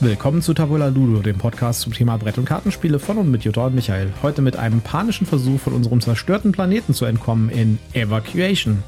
Willkommen 0.00 0.42
zu 0.42 0.54
Tabula 0.54 0.86
Ludo, 0.86 1.22
dem 1.22 1.38
Podcast 1.38 1.80
zum 1.80 1.92
Thema 1.92 2.16
Brett- 2.18 2.38
und 2.38 2.44
Kartenspiele 2.44 3.00
von 3.00 3.18
und 3.18 3.32
mit 3.32 3.42
Jutta 3.42 3.66
und 3.66 3.74
Michael. 3.74 4.12
Heute 4.22 4.42
mit 4.42 4.56
einem 4.56 4.80
panischen 4.80 5.26
Versuch 5.26 5.58
von 5.58 5.72
unserem 5.72 6.00
zerstörten 6.00 6.52
Planeten 6.52 6.94
zu 6.94 7.04
entkommen 7.04 7.50
in 7.50 7.80
Evacuation. 7.94 8.84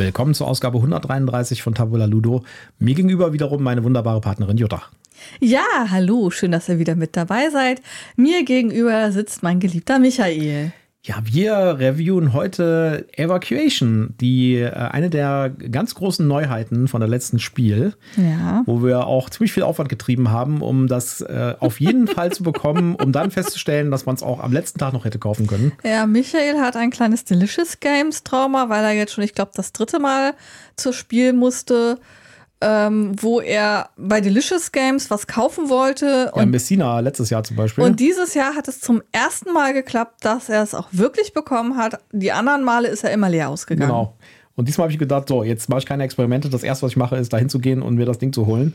Willkommen 0.00 0.32
zur 0.32 0.48
Ausgabe 0.48 0.78
133 0.78 1.62
von 1.62 1.74
Tabula 1.74 2.06
Ludo. 2.06 2.42
Mir 2.78 2.94
gegenüber 2.94 3.34
wiederum 3.34 3.62
meine 3.62 3.84
wunderbare 3.84 4.22
Partnerin 4.22 4.56
Jutta. 4.56 4.84
Ja, 5.40 5.60
hallo, 5.90 6.30
schön, 6.30 6.52
dass 6.52 6.70
ihr 6.70 6.78
wieder 6.78 6.94
mit 6.94 7.18
dabei 7.18 7.50
seid. 7.50 7.82
Mir 8.16 8.42
gegenüber 8.46 9.12
sitzt 9.12 9.42
mein 9.42 9.60
geliebter 9.60 9.98
Michael. 9.98 10.72
Ja, 11.02 11.16
wir 11.24 11.54
reviewen 11.78 12.34
heute 12.34 13.06
Evacuation, 13.16 14.14
die 14.20 14.56
äh, 14.56 14.70
eine 14.70 15.08
der 15.08 15.48
ganz 15.48 15.94
großen 15.94 16.26
Neuheiten 16.28 16.88
von 16.88 17.00
der 17.00 17.08
letzten 17.08 17.38
Spiel, 17.38 17.94
Ja. 18.18 18.64
wo 18.66 18.82
wir 18.84 19.06
auch 19.06 19.30
ziemlich 19.30 19.50
viel 19.54 19.62
Aufwand 19.62 19.88
getrieben 19.88 20.28
haben, 20.30 20.60
um 20.60 20.88
das 20.88 21.22
äh, 21.22 21.54
auf 21.58 21.80
jeden 21.80 22.06
Fall 22.06 22.32
zu 22.32 22.42
bekommen, 22.42 22.96
um 22.96 23.12
dann 23.12 23.30
festzustellen, 23.30 23.90
dass 23.90 24.04
man 24.04 24.14
es 24.16 24.22
auch 24.22 24.40
am 24.40 24.52
letzten 24.52 24.78
Tag 24.78 24.92
noch 24.92 25.06
hätte 25.06 25.18
kaufen 25.18 25.46
können. 25.46 25.72
Ja, 25.84 26.04
Michael 26.04 26.58
hat 26.60 26.76
ein 26.76 26.90
kleines 26.90 27.24
Delicious 27.24 27.80
Games 27.80 28.22
Trauma, 28.22 28.68
weil 28.68 28.84
er 28.84 28.92
jetzt 28.92 29.14
schon, 29.14 29.24
ich 29.24 29.32
glaube, 29.34 29.52
das 29.54 29.72
dritte 29.72 30.00
Mal 30.00 30.34
zur 30.76 30.92
Spiel 30.92 31.32
musste, 31.32 31.98
ähm, 32.60 33.12
wo 33.20 33.40
er 33.40 33.90
bei 33.96 34.20
Delicious 34.20 34.70
Games 34.72 35.10
was 35.10 35.26
kaufen 35.26 35.68
wollte. 35.70 36.30
Ja, 36.34 36.42
Und, 36.42 36.50
Messina 36.50 37.00
letztes 37.00 37.30
Jahr 37.30 37.42
zum 37.44 37.56
Beispiel. 37.56 37.84
und 37.84 37.98
dieses 38.00 38.34
Jahr 38.34 38.54
hat 38.54 38.68
es 38.68 38.80
zum 38.80 39.02
ersten 39.12 39.52
Mal 39.52 39.72
geklappt, 39.72 40.24
dass 40.24 40.48
er 40.48 40.62
es 40.62 40.74
auch 40.74 40.88
wirklich 40.92 41.32
bekommen 41.32 41.76
hat. 41.76 41.98
Die 42.12 42.32
anderen 42.32 42.62
Male 42.64 42.88
ist 42.88 43.02
er 43.04 43.12
immer 43.12 43.28
leer 43.30 43.48
ausgegangen. 43.48 43.88
Genau. 43.90 44.14
Und 44.56 44.68
diesmal 44.68 44.84
habe 44.86 44.92
ich 44.92 44.98
gedacht, 44.98 45.28
so, 45.28 45.42
jetzt 45.42 45.68
mache 45.70 45.78
ich 45.80 45.86
keine 45.86 46.04
Experimente. 46.04 46.50
Das 46.50 46.62
erste, 46.62 46.84
was 46.84 46.92
ich 46.92 46.96
mache, 46.98 47.16
ist, 47.16 47.32
dahin 47.32 47.48
zu 47.48 47.60
gehen 47.60 47.80
und 47.80 47.94
mir 47.94 48.04
das 48.04 48.18
Ding 48.18 48.32
zu 48.32 48.46
holen. 48.46 48.74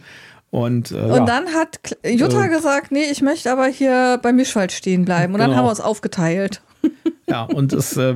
Und, 0.49 0.91
äh, 0.91 0.95
Und 0.95 1.11
ja. 1.11 1.25
dann 1.25 1.47
hat 1.53 1.79
Jutta 2.03 2.45
Äh. 2.45 2.49
gesagt, 2.49 2.91
nee, 2.91 3.03
ich 3.11 3.21
möchte 3.21 3.51
aber 3.51 3.65
hier 3.67 4.19
bei 4.21 4.31
Mischwald 4.33 4.71
stehen 4.71 5.05
bleiben. 5.05 5.33
Und 5.33 5.39
dann 5.39 5.49
Genau. 5.49 5.57
haben 5.59 5.65
wir 5.65 5.69
uns 5.71 5.81
aufgeteilt. 5.81 6.61
Ja, 7.27 7.41
und 7.41 7.73
es 7.73 7.97
äh, 7.97 8.13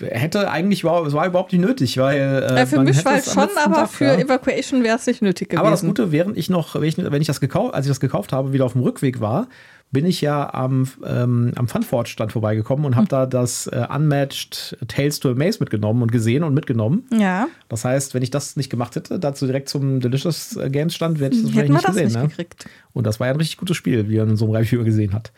hätte 0.00 0.50
eigentlich, 0.50 0.82
war, 0.82 1.06
es 1.06 1.12
war 1.12 1.26
überhaupt 1.26 1.52
nicht 1.52 1.60
nötig, 1.60 1.98
weil. 1.98 2.16
Äh, 2.16 2.56
Ja, 2.56 2.66
für 2.66 2.76
man 2.76 2.86
hätte 2.86 2.96
Mischwald 2.96 3.26
es 3.26 3.34
schon, 3.34 3.48
aber 3.62 3.74
Tag, 3.74 3.90
für 3.90 4.04
ja. 4.06 4.14
Evacuation 4.16 4.82
wäre 4.82 4.96
es 4.96 5.06
nicht 5.06 5.20
nötig 5.20 5.50
gewesen. 5.50 5.60
Aber 5.60 5.70
das 5.70 5.82
Gute, 5.82 6.12
während 6.12 6.38
ich 6.38 6.48
noch, 6.48 6.74
wenn 6.74 6.84
ich, 6.84 6.96
wenn 6.96 7.20
ich 7.20 7.26
das 7.26 7.40
gekauft, 7.40 7.74
als 7.74 7.84
ich 7.84 7.90
das 7.90 8.00
gekauft 8.00 8.32
habe, 8.32 8.54
wieder 8.54 8.64
auf 8.64 8.72
dem 8.72 8.82
Rückweg 8.82 9.20
war, 9.20 9.48
bin 9.90 10.04
ich 10.04 10.20
ja 10.20 10.52
am, 10.52 10.86
ähm, 11.06 11.52
am 11.56 11.66
Funforge-Stand 11.66 12.32
vorbeigekommen 12.32 12.84
und 12.84 12.94
habe 12.96 13.04
Hm. 13.04 13.08
da 13.08 13.26
das 13.26 13.66
äh, 13.68 13.86
Unmatched 13.88 14.76
Tales 14.86 15.18
to 15.20 15.30
a 15.30 15.34
Maze 15.34 15.58
mitgenommen 15.60 16.02
und 16.02 16.12
gesehen 16.12 16.42
und 16.44 16.52
mitgenommen. 16.52 17.06
Ja, 17.12 17.48
Das 17.70 17.84
heißt, 17.86 18.12
wenn 18.14 18.22
ich 18.22 18.30
das 18.30 18.56
nicht 18.56 18.68
gemacht 18.70 18.96
hätte, 18.96 19.18
dazu 19.18 19.46
direkt 19.46 19.68
zum 19.70 20.00
Delicious 20.00 20.56
äh, 20.56 20.68
Games 20.68 20.94
Stand, 20.94 21.18
hätte 21.20 21.36
ich 21.36 21.42
das 21.42 21.54
hätten 21.54 21.72
wahrscheinlich 21.72 22.04
nicht 22.04 22.14
das 22.16 22.16
gesehen. 22.20 22.22
nicht 22.48 22.64
ne? 22.64 22.70
Und 22.92 23.06
das 23.06 23.18
war 23.20 23.28
ja 23.28 23.32
ein 23.32 23.38
richtig 23.38 23.56
gutes 23.58 23.76
Spiel, 23.76 24.08
wie 24.10 24.18
man 24.18 24.30
in 24.30 24.36
so 24.36 24.44
einem 24.46 24.54
Review 24.56 24.84
gesehen 24.84 25.12
hat. 25.14 25.32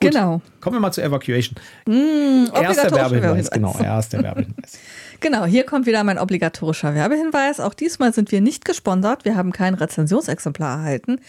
Gut, 0.00 0.10
Genau. 0.12 0.40
Kommen 0.60 0.76
wir 0.76 0.80
mal 0.80 0.92
zur 0.92 1.04
Evacuation. 1.04 1.56
erster 1.86 2.52
obligatorischer 2.52 2.90
Werbehinweis, 2.92 3.12
Werbehinweis. 3.12 3.50
genau, 3.50 3.76
erster 3.82 4.22
Werbehinweis. 4.22 4.78
Genau, 5.20 5.44
hier 5.44 5.62
kommt 5.64 5.86
wieder 5.86 6.02
mein 6.02 6.18
obligatorischer 6.18 6.96
Werbehinweis. 6.96 7.60
Auch 7.60 7.74
diesmal 7.74 8.12
sind 8.12 8.32
wir 8.32 8.40
nicht 8.40 8.64
gesponsert. 8.64 9.24
Wir 9.24 9.36
haben 9.36 9.52
kein 9.52 9.74
Rezensionsexemplar 9.74 10.78
erhalten. 10.78 11.20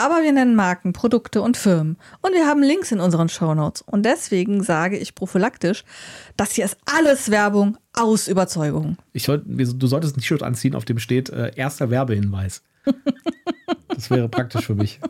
Aber 0.00 0.22
wir 0.22 0.32
nennen 0.32 0.54
Marken, 0.54 0.92
Produkte 0.92 1.42
und 1.42 1.56
Firmen. 1.56 1.98
Und 2.22 2.32
wir 2.32 2.46
haben 2.46 2.62
Links 2.62 2.92
in 2.92 3.00
unseren 3.00 3.28
Shownotes. 3.28 3.82
Und 3.82 4.04
deswegen 4.04 4.62
sage 4.62 4.96
ich 4.96 5.14
prophylaktisch, 5.16 5.84
das 6.36 6.52
hier 6.52 6.64
ist 6.64 6.76
alles 6.86 7.30
Werbung 7.32 7.76
aus 7.94 8.28
Überzeugung. 8.28 8.96
Ich 9.12 9.24
soll, 9.24 9.42
du 9.44 9.86
solltest 9.88 10.16
ein 10.16 10.20
T-Shirt 10.20 10.42
anziehen, 10.44 10.76
auf 10.76 10.84
dem 10.84 10.98
steht 11.00 11.30
äh, 11.30 11.52
erster 11.56 11.90
Werbehinweis. 11.90 12.62
Das 13.88 14.10
wäre 14.10 14.28
praktisch 14.28 14.64
für 14.66 14.76
mich. 14.76 15.00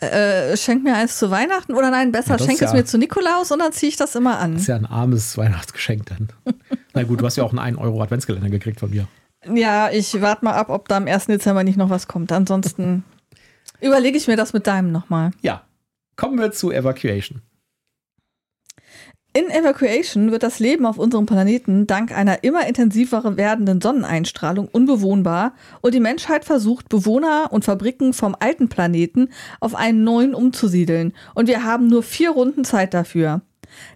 Äh, 0.00 0.56
schenk 0.58 0.82
mir 0.84 0.94
eins 0.96 1.18
zu 1.18 1.30
Weihnachten 1.30 1.72
oder 1.74 1.90
nein, 1.90 2.12
besser 2.12 2.32
Ja, 2.32 2.38
schenk 2.38 2.52
ist 2.52 2.62
es 2.62 2.70
ja- 2.72 2.76
mir 2.76 2.84
zu 2.84 2.98
Nikolaus 2.98 3.50
und 3.50 3.58
dann 3.60 3.72
ziehe 3.72 3.88
ich 3.88 3.96
das 3.96 4.14
immer 4.14 4.38
an. 4.38 4.52
Das 4.54 4.62
ist 4.62 4.68
ja 4.68 4.76
ein 4.76 4.84
armes 4.86 5.38
Weihnachtsgeschenk 5.38 6.06
dann. 6.06 6.28
Na 6.94 7.02
gut, 7.04 7.20
du 7.20 7.24
hast 7.26 7.36
ja 7.36 7.44
auch 7.44 7.54
einen 7.54 7.76
1-Euro-Adventskalender 7.76 8.50
gekriegt 8.50 8.80
von 8.80 8.90
mir. 8.90 9.08
Ja, 9.46 9.90
ich 9.90 10.20
warte 10.20 10.44
mal 10.44 10.54
ab, 10.54 10.68
ob 10.68 10.88
da 10.88 10.96
am 10.96 11.06
1. 11.06 11.26
Dezember 11.26 11.64
nicht 11.64 11.78
noch 11.78 11.90
was 11.90 12.08
kommt. 12.08 12.32
Ansonsten 12.32 13.04
überlege 13.80 14.18
ich 14.18 14.28
mir 14.28 14.36
das 14.36 14.52
mit 14.52 14.66
deinem 14.66 14.92
nochmal. 14.92 15.30
Ja, 15.40 15.64
kommen 16.16 16.38
wir 16.38 16.52
zu 16.52 16.70
Evacuation. 16.70 17.42
In 19.32 19.48
Evacuation 19.48 20.32
wird 20.32 20.42
das 20.42 20.58
Leben 20.58 20.84
auf 20.84 20.98
unserem 20.98 21.24
Planeten 21.24 21.86
dank 21.86 22.10
einer 22.10 22.42
immer 22.42 22.66
intensiver 22.66 23.36
werdenden 23.36 23.80
Sonneneinstrahlung 23.80 24.66
unbewohnbar 24.66 25.54
und 25.82 25.94
die 25.94 26.00
Menschheit 26.00 26.44
versucht, 26.44 26.88
Bewohner 26.88 27.46
und 27.52 27.64
Fabriken 27.64 28.12
vom 28.12 28.34
alten 28.40 28.68
Planeten 28.68 29.28
auf 29.60 29.76
einen 29.76 30.02
neuen 30.02 30.34
umzusiedeln. 30.34 31.12
Und 31.32 31.46
wir 31.46 31.62
haben 31.62 31.86
nur 31.86 32.02
vier 32.02 32.30
Runden 32.30 32.64
Zeit 32.64 32.92
dafür. 32.92 33.42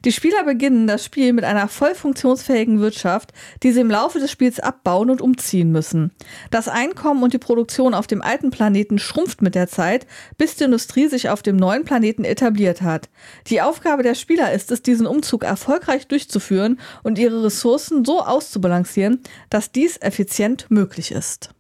Die 0.05 0.13
Spieler 0.13 0.45
beginnen 0.45 0.87
das 0.87 1.05
Spiel 1.05 1.33
mit 1.33 1.45
einer 1.45 1.69
voll 1.69 1.95
funktionsfähigen 1.95 2.81
Wirtschaft, 2.81 3.33
die 3.63 3.73
sie 3.73 3.81
im 3.81 3.91
Laufe 3.91 4.19
des 4.19 4.31
Spiels 4.31 4.61
abbauen 4.61 5.11
und 5.11 5.21
umziehen 5.21 5.73
müssen. 5.73 6.13
Das 6.51 6.69
Einkommen 6.69 7.23
und 7.23 7.33
die 7.33 7.39
Produktion 7.39 7.95
auf 7.95 8.07
dem 8.07 8.23
alten 8.23 8.51
Planeten 8.51 8.99
schrumpft 8.99 9.43
mit 9.43 9.55
der 9.55 9.69
Zeit, 9.69 10.07
bis 10.37 10.57
die 10.57 10.65
Industrie 10.65 11.09
sich 11.09 11.29
auf 11.29 11.43
dem 11.43 11.57
neuen 11.57 11.85
Planeten 11.85 12.25
etabliert 12.25 12.83
hat. 12.83 13.09
Die 13.47 13.63
Aufgabe 13.63 14.03
der 14.03 14.15
Spieler 14.15 14.53
ist 14.53 14.71
es, 14.71 14.83
diesen 14.83 15.07
Umzug 15.07 15.45
erfolgreich 15.45 16.07
durchzuführen 16.09 16.79
und 17.03 17.19
ihre 17.19 17.45
Ressourcen 17.45 18.05
so 18.05 18.21
auszubalancieren, 18.21 19.23
dass 19.51 19.73
dies 19.73 19.97
effizient 19.99 20.67
möglich 20.71 21.13
ist. 21.13 21.54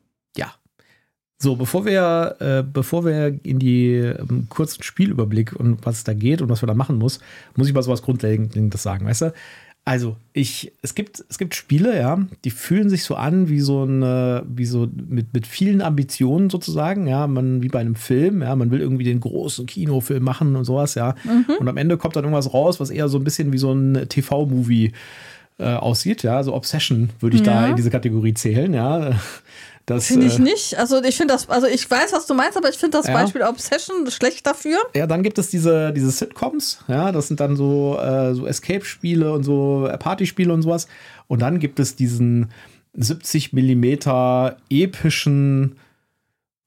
So, 1.38 1.56
bevor 1.56 1.84
wir, 1.84 2.36
äh, 2.40 2.62
bevor 2.62 3.04
wir 3.04 3.38
in 3.42 3.58
die 3.58 3.94
ähm, 3.96 4.46
kurzen 4.48 4.82
Spielüberblick 4.82 5.52
und 5.54 5.84
was 5.84 6.04
da 6.04 6.14
geht 6.14 6.40
und 6.40 6.48
was 6.48 6.62
wir 6.62 6.66
da 6.66 6.74
machen 6.74 6.96
muss, 6.96 7.18
muss 7.56 7.68
ich 7.68 7.74
mal 7.74 7.82
sowas 7.82 8.02
Grundlegendes 8.02 8.82
sagen, 8.82 9.04
weißt 9.06 9.22
du? 9.22 9.32
Also, 9.86 10.16
ich, 10.32 10.72
es 10.80 10.94
gibt, 10.94 11.22
es 11.28 11.36
gibt 11.36 11.54
Spiele, 11.54 11.94
ja, 11.98 12.18
die 12.44 12.50
fühlen 12.50 12.88
sich 12.88 13.04
so 13.04 13.16
an 13.16 13.50
wie 13.50 13.60
so 13.60 13.82
eine, 13.82 14.42
wie 14.48 14.64
so 14.64 14.88
mit, 15.08 15.34
mit 15.34 15.46
vielen 15.46 15.82
Ambitionen 15.82 16.48
sozusagen, 16.48 17.06
ja, 17.06 17.26
man, 17.26 17.62
wie 17.62 17.68
bei 17.68 17.80
einem 17.80 17.94
Film, 17.96 18.40
ja, 18.40 18.56
man 18.56 18.70
will 18.70 18.80
irgendwie 18.80 19.04
den 19.04 19.20
großen 19.20 19.66
Kinofilm 19.66 20.22
machen 20.24 20.56
und 20.56 20.64
sowas, 20.64 20.94
ja. 20.94 21.16
Und 21.58 21.68
am 21.68 21.76
Ende 21.76 21.98
kommt 21.98 22.16
dann 22.16 22.24
irgendwas 22.24 22.54
raus, 22.54 22.80
was 22.80 22.88
eher 22.88 23.08
so 23.10 23.18
ein 23.18 23.24
bisschen 23.24 23.52
wie 23.52 23.58
so 23.58 23.72
ein 23.74 24.08
TV-Movie 24.08 24.92
äh, 25.58 25.64
aussieht, 25.74 26.22
ja. 26.22 26.42
So 26.42 26.54
Obsession 26.54 27.10
würde 27.20 27.36
ich 27.36 27.42
da 27.42 27.64
Ja. 27.64 27.66
in 27.68 27.76
diese 27.76 27.90
Kategorie 27.90 28.32
zählen, 28.32 28.72
ja. 28.72 29.20
Das, 29.86 30.06
Finde 30.06 30.26
ich 30.26 30.38
äh, 30.38 30.42
nicht. 30.42 30.78
Also 30.78 31.02
ich 31.02 31.16
finde 31.16 31.34
das, 31.34 31.48
also 31.50 31.66
ich 31.66 31.90
weiß, 31.90 32.12
was 32.12 32.26
du 32.26 32.32
meinst, 32.32 32.56
aber 32.56 32.70
ich 32.70 32.76
finde 32.76 32.96
das 32.98 33.06
Ja. 33.06 33.12
Beispiel 33.12 33.42
Obsession 33.42 34.10
schlecht 34.10 34.46
dafür. 34.46 34.78
Ja, 34.94 35.06
dann 35.06 35.22
gibt 35.22 35.38
es 35.38 35.50
diese, 35.50 35.92
diese 35.92 36.10
Sitcoms, 36.10 36.78
ja, 36.88 37.12
das 37.12 37.28
sind 37.28 37.40
dann 37.40 37.54
so, 37.56 37.98
äh, 37.98 38.34
so 38.34 38.46
Escape-Spiele 38.46 39.30
und 39.32 39.42
so 39.42 39.86
äh, 39.86 39.98
Partyspiele 39.98 40.52
und 40.52 40.62
sowas. 40.62 40.88
Und 41.26 41.42
dann 41.42 41.58
gibt 41.58 41.80
es 41.80 41.96
diesen 41.96 42.50
70 42.94 43.52
Millimeter 43.52 44.56
epischen 44.70 45.76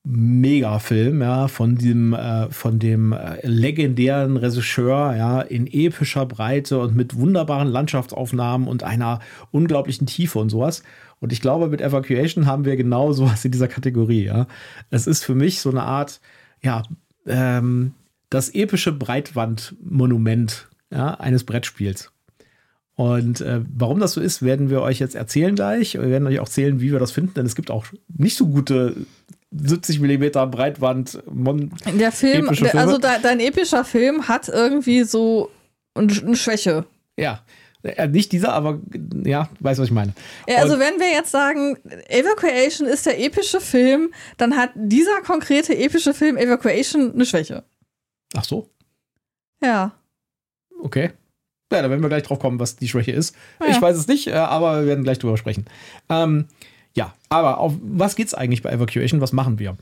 Megafilm, 0.09 1.21
ja, 1.21 1.47
von 1.49 1.75
dem, 1.75 2.13
äh, 2.13 2.49
von 2.49 2.79
dem 2.79 3.11
äh, 3.11 3.45
legendären 3.45 4.37
Regisseur, 4.37 5.15
ja, 5.17 5.41
in 5.41 5.67
epischer 5.67 6.25
Breite 6.25 6.79
und 6.79 6.95
mit 6.95 7.17
wunderbaren 7.17 7.67
Landschaftsaufnahmen 7.67 8.67
und 8.67 8.83
einer 8.83 9.19
unglaublichen 9.51 10.07
Tiefe 10.07 10.39
und 10.39 10.49
sowas. 10.49 10.83
Und 11.19 11.33
ich 11.33 11.41
glaube, 11.41 11.67
mit 11.67 11.81
Evacuation 11.81 12.45
haben 12.45 12.65
wir 12.65 12.75
genau 12.77 13.11
sowas 13.13 13.43
in 13.45 13.51
dieser 13.51 13.67
Kategorie, 13.67 14.25
ja. 14.25 14.47
Es 14.89 15.07
ist 15.07 15.23
für 15.23 15.35
mich 15.35 15.59
so 15.61 15.69
eine 15.69 15.83
Art, 15.83 16.19
ja, 16.61 16.83
ähm, 17.25 17.93
das 18.29 18.49
epische 18.53 18.91
Breitwandmonument 18.91 20.67
ja, 20.91 21.13
eines 21.15 21.43
Brettspiels. 21.43 22.11
Und 22.95 23.41
äh, 23.41 23.61
warum 23.75 23.99
das 23.99 24.13
so 24.13 24.21
ist, 24.21 24.41
werden 24.41 24.69
wir 24.69 24.81
euch 24.81 24.99
jetzt 24.99 25.13
erzählen 25.15 25.53
gleich. 25.55 25.93
Wir 25.93 26.09
werden 26.09 26.27
euch 26.27 26.39
auch 26.39 26.45
erzählen, 26.47 26.81
wie 26.81 26.91
wir 26.91 26.99
das 26.99 27.11
finden, 27.11 27.35
denn 27.35 27.45
es 27.45 27.55
gibt 27.55 27.69
auch 27.69 27.85
nicht 28.17 28.35
so 28.37 28.47
gute 28.47 28.95
70 29.51 29.99
Millimeter 29.99 30.47
Breitwand. 30.47 31.21
Mon 31.31 31.71
Der 31.99 32.11
Film, 32.11 32.49
also 32.73 32.97
de, 32.97 33.09
dein 33.21 33.39
epischer 33.39 33.85
Film 33.85 34.27
hat 34.27 34.49
irgendwie 34.49 35.03
so 35.03 35.51
ein- 35.93 36.09
eine 36.09 36.35
Schwäche. 36.35 36.85
ja, 37.17 37.41
äh, 37.83 38.07
nicht 38.07 38.31
dieser, 38.31 38.53
aber 38.53 38.79
ja, 39.23 39.49
weißt 39.59 39.77
du, 39.77 39.81
was 39.83 39.89
ich 39.89 39.93
meine. 39.93 40.13
Ja, 40.47 40.57
also 40.57 40.73
Und- 40.73 40.79
wenn 40.79 40.99
wir 40.99 41.09
jetzt 41.11 41.31
sagen, 41.31 41.77
Evacuation 42.09 42.87
ist 42.87 43.05
der 43.05 43.19
epische 43.23 43.61
Film, 43.61 44.11
dann 44.37 44.55
hat 44.57 44.71
dieser 44.75 45.21
konkrete 45.21 45.77
epische 45.77 46.13
Film 46.13 46.37
Evacuation 46.37 47.13
eine 47.13 47.25
Schwäche. 47.25 47.63
Ach 48.35 48.43
so, 48.43 48.69
Ja. 49.63 49.91
okay. 50.81 51.11
Ja, 51.71 51.81
da 51.81 51.89
werden 51.89 52.01
wir 52.01 52.07
gleich 52.09 52.23
drauf 52.23 52.39
kommen, 52.39 52.59
was 52.61 52.77
die 52.77 52.87
Schwäche 52.87 53.11
ist. 53.11 53.35
Ja. 53.59 53.67
Ich 53.67 53.81
weiß 53.81 53.97
es 53.97 54.07
nicht, 54.07 54.27
äh, 54.27 54.33
aber 54.33 54.79
wir 54.81 54.87
werden 54.87 55.03
gleich 55.03 55.19
drüber 55.19 55.35
sprechen. 55.37 55.65
Ähm, 56.09 56.47
ja, 56.95 57.13
aber 57.29 57.57
auf 57.59 57.73
was 57.81 58.15
geht 58.15 58.27
es 58.27 58.33
eigentlich 58.33 58.61
bei 58.61 58.71
Evacuation? 58.71 59.19
Was 59.21 59.33
machen 59.33 59.59
wir? 59.59 59.75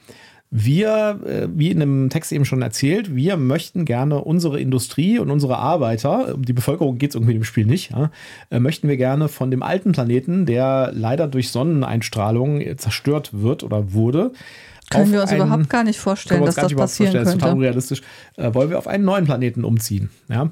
Wir, 0.51 1.19
äh, 1.25 1.47
wie 1.53 1.71
in 1.71 1.79
dem 1.79 2.09
Text 2.09 2.31
eben 2.31 2.45
schon 2.45 2.61
erzählt, 2.61 3.15
wir 3.15 3.35
möchten 3.35 3.83
gerne 3.83 4.21
unsere 4.21 4.59
Industrie 4.59 5.19
und 5.19 5.31
unsere 5.31 5.57
Arbeiter, 5.57 6.35
um 6.35 6.45
die 6.45 6.53
Bevölkerung 6.53 6.97
geht 6.97 7.09
es 7.09 7.15
irgendwie 7.15 7.35
im 7.35 7.43
Spiel 7.43 7.65
nicht, 7.65 7.91
ja, 7.91 8.11
äh, 8.51 8.59
möchten 8.59 8.87
wir 8.87 8.95
gerne 8.95 9.27
von 9.27 9.51
dem 9.51 9.63
alten 9.63 9.91
Planeten, 9.91 10.45
der 10.45 10.91
leider 10.93 11.27
durch 11.27 11.49
Sonneneinstrahlung 11.49 12.63
zerstört 12.77 13.31
wird 13.33 13.63
oder 13.63 13.93
wurde, 13.93 14.31
können 14.89 15.11
wir 15.11 15.21
uns 15.21 15.31
einen, 15.31 15.41
überhaupt 15.41 15.69
gar 15.69 15.83
nicht 15.83 15.99
vorstellen, 15.99 16.45
dass 16.45 16.55
das 16.55 16.73
passieren 16.73 17.11
könnte. 17.11 17.25
Das 17.25 17.33
ist 17.33 17.39
total 17.39 17.55
unrealistisch. 17.55 18.01
Äh, 18.37 18.53
wollen 18.53 18.69
wir 18.69 18.77
auf 18.77 18.87
einen 18.87 19.03
neuen 19.03 19.25
Planeten 19.25 19.63
umziehen. 19.63 20.09
Ja? 20.29 20.51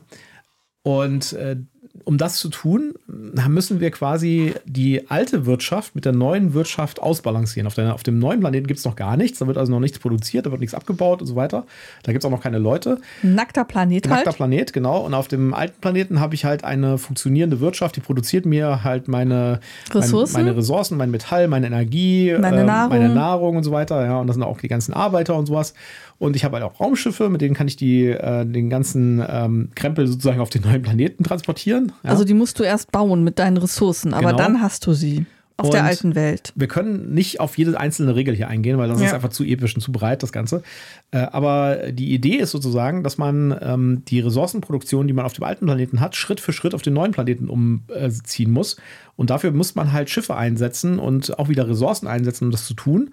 Und 0.81 1.33
äh, 1.33 1.57
um 2.05 2.17
das 2.17 2.37
zu 2.37 2.49
tun, 2.49 2.93
müssen 3.07 3.79
wir 3.79 3.91
quasi 3.91 4.53
die 4.65 5.09
alte 5.09 5.45
Wirtschaft 5.45 5.95
mit 5.95 6.05
der 6.05 6.11
neuen 6.11 6.53
Wirtschaft 6.53 7.01
ausbalancieren. 7.01 7.67
Auf, 7.67 7.75
der, 7.75 7.93
auf 7.93 8.03
dem 8.03 8.19
neuen 8.19 8.39
Planeten 8.39 8.67
gibt 8.67 8.79
es 8.79 8.85
noch 8.85 8.95
gar 8.95 9.17
nichts, 9.17 9.39
da 9.39 9.47
wird 9.47 9.57
also 9.57 9.71
noch 9.71 9.79
nichts 9.79 9.99
produziert, 9.99 10.45
da 10.45 10.51
wird 10.51 10.61
nichts 10.61 10.75
abgebaut 10.75 11.21
und 11.21 11.27
so 11.27 11.35
weiter. 11.35 11.65
Da 12.03 12.11
gibt 12.11 12.23
es 12.23 12.27
auch 12.27 12.31
noch 12.31 12.41
keine 12.41 12.59
Leute. 12.59 12.99
Nackter 13.21 13.63
Planet 13.63 14.05
Nackter 14.07 14.25
halt. 14.25 14.35
Planet, 14.35 14.73
genau. 14.73 14.99
Und 15.05 15.13
auf 15.13 15.27
dem 15.27 15.53
alten 15.53 15.79
Planeten 15.79 16.19
habe 16.19 16.35
ich 16.35 16.45
halt 16.45 16.63
eine 16.63 16.97
funktionierende 16.97 17.59
Wirtschaft, 17.59 17.95
die 17.95 18.01
produziert 18.01 18.45
mir 18.45 18.83
halt 18.83 19.07
meine 19.07 19.59
Ressourcen, 19.93 20.33
mein, 20.33 20.45
meine 20.45 20.57
Ressourcen, 20.57 20.97
mein 20.97 21.11
Metall, 21.11 21.47
meine 21.47 21.67
Energie, 21.67 22.35
meine, 22.39 22.61
äh, 22.61 22.65
Nahrung. 22.65 22.89
meine 22.89 23.09
Nahrung 23.09 23.57
und 23.57 23.63
so 23.63 23.71
weiter. 23.71 24.05
Ja, 24.05 24.19
und 24.19 24.27
das 24.27 24.35
sind 24.35 24.43
auch 24.43 24.59
die 24.59 24.67
ganzen 24.67 24.93
Arbeiter 24.93 25.35
und 25.35 25.45
sowas. 25.45 25.73
Und 26.19 26.35
ich 26.35 26.43
habe 26.43 26.55
halt 26.55 26.65
auch 26.65 26.79
Raumschiffe, 26.79 27.29
mit 27.29 27.41
denen 27.41 27.55
kann 27.55 27.67
ich 27.67 27.75
die, 27.75 28.07
äh, 28.07 28.45
den 28.45 28.69
ganzen 28.69 29.23
ähm, 29.27 29.69
Krempel 29.75 30.07
sozusagen 30.07 30.39
auf 30.39 30.49
den 30.49 30.61
neuen 30.63 30.81
Planeten 30.81 31.23
transportieren. 31.23 31.92
Ja. 32.03 32.09
Also 32.09 32.23
die 32.23 32.33
musst 32.33 32.59
du 32.59 32.63
erst 32.63 32.91
bauen 32.91 33.23
mit 33.23 33.39
deinen 33.39 33.57
Ressourcen, 33.57 34.13
aber 34.13 34.31
genau. 34.31 34.37
dann 34.37 34.61
hast 34.61 34.87
du 34.87 34.93
sie. 34.93 35.25
Auf 35.55 35.67
und 35.67 35.75
der 35.75 35.83
alten 35.83 36.15
Welt. 36.15 36.51
Wir 36.55 36.67
können 36.67 37.13
nicht 37.13 37.39
auf 37.39 37.59
jede 37.59 37.79
einzelne 37.79 38.15
Regel 38.15 38.35
hier 38.35 38.47
eingehen, 38.47 38.79
weil 38.79 38.89
das 38.89 38.99
ja. 38.99 39.07
ist 39.07 39.13
einfach 39.13 39.29
zu 39.29 39.43
episch 39.43 39.75
und 39.75 39.81
zu 39.81 39.91
breit, 39.91 40.23
das 40.23 40.31
Ganze. 40.31 40.63
Äh, 41.11 41.19
aber 41.19 41.91
die 41.91 42.11
Idee 42.11 42.37
ist 42.37 42.49
sozusagen, 42.49 43.03
dass 43.03 43.19
man 43.19 43.55
ähm, 43.61 44.01
die 44.07 44.19
Ressourcenproduktion, 44.19 45.05
die 45.05 45.13
man 45.13 45.25
auf 45.25 45.33
dem 45.33 45.43
alten 45.43 45.67
Planeten 45.67 45.99
hat, 45.99 46.15
Schritt 46.15 46.39
für 46.39 46.53
Schritt 46.53 46.73
auf 46.73 46.81
den 46.81 46.93
neuen 46.93 47.11
Planeten 47.11 47.49
umziehen 47.49 48.49
muss. 48.49 48.77
Und 49.15 49.29
dafür 49.29 49.51
muss 49.51 49.75
man 49.75 49.91
halt 49.91 50.09
Schiffe 50.09 50.35
einsetzen 50.35 50.97
und 50.97 51.37
auch 51.37 51.49
wieder 51.49 51.69
Ressourcen 51.69 52.07
einsetzen, 52.07 52.45
um 52.45 52.51
das 52.51 52.65
zu 52.65 52.73
tun. 52.73 53.11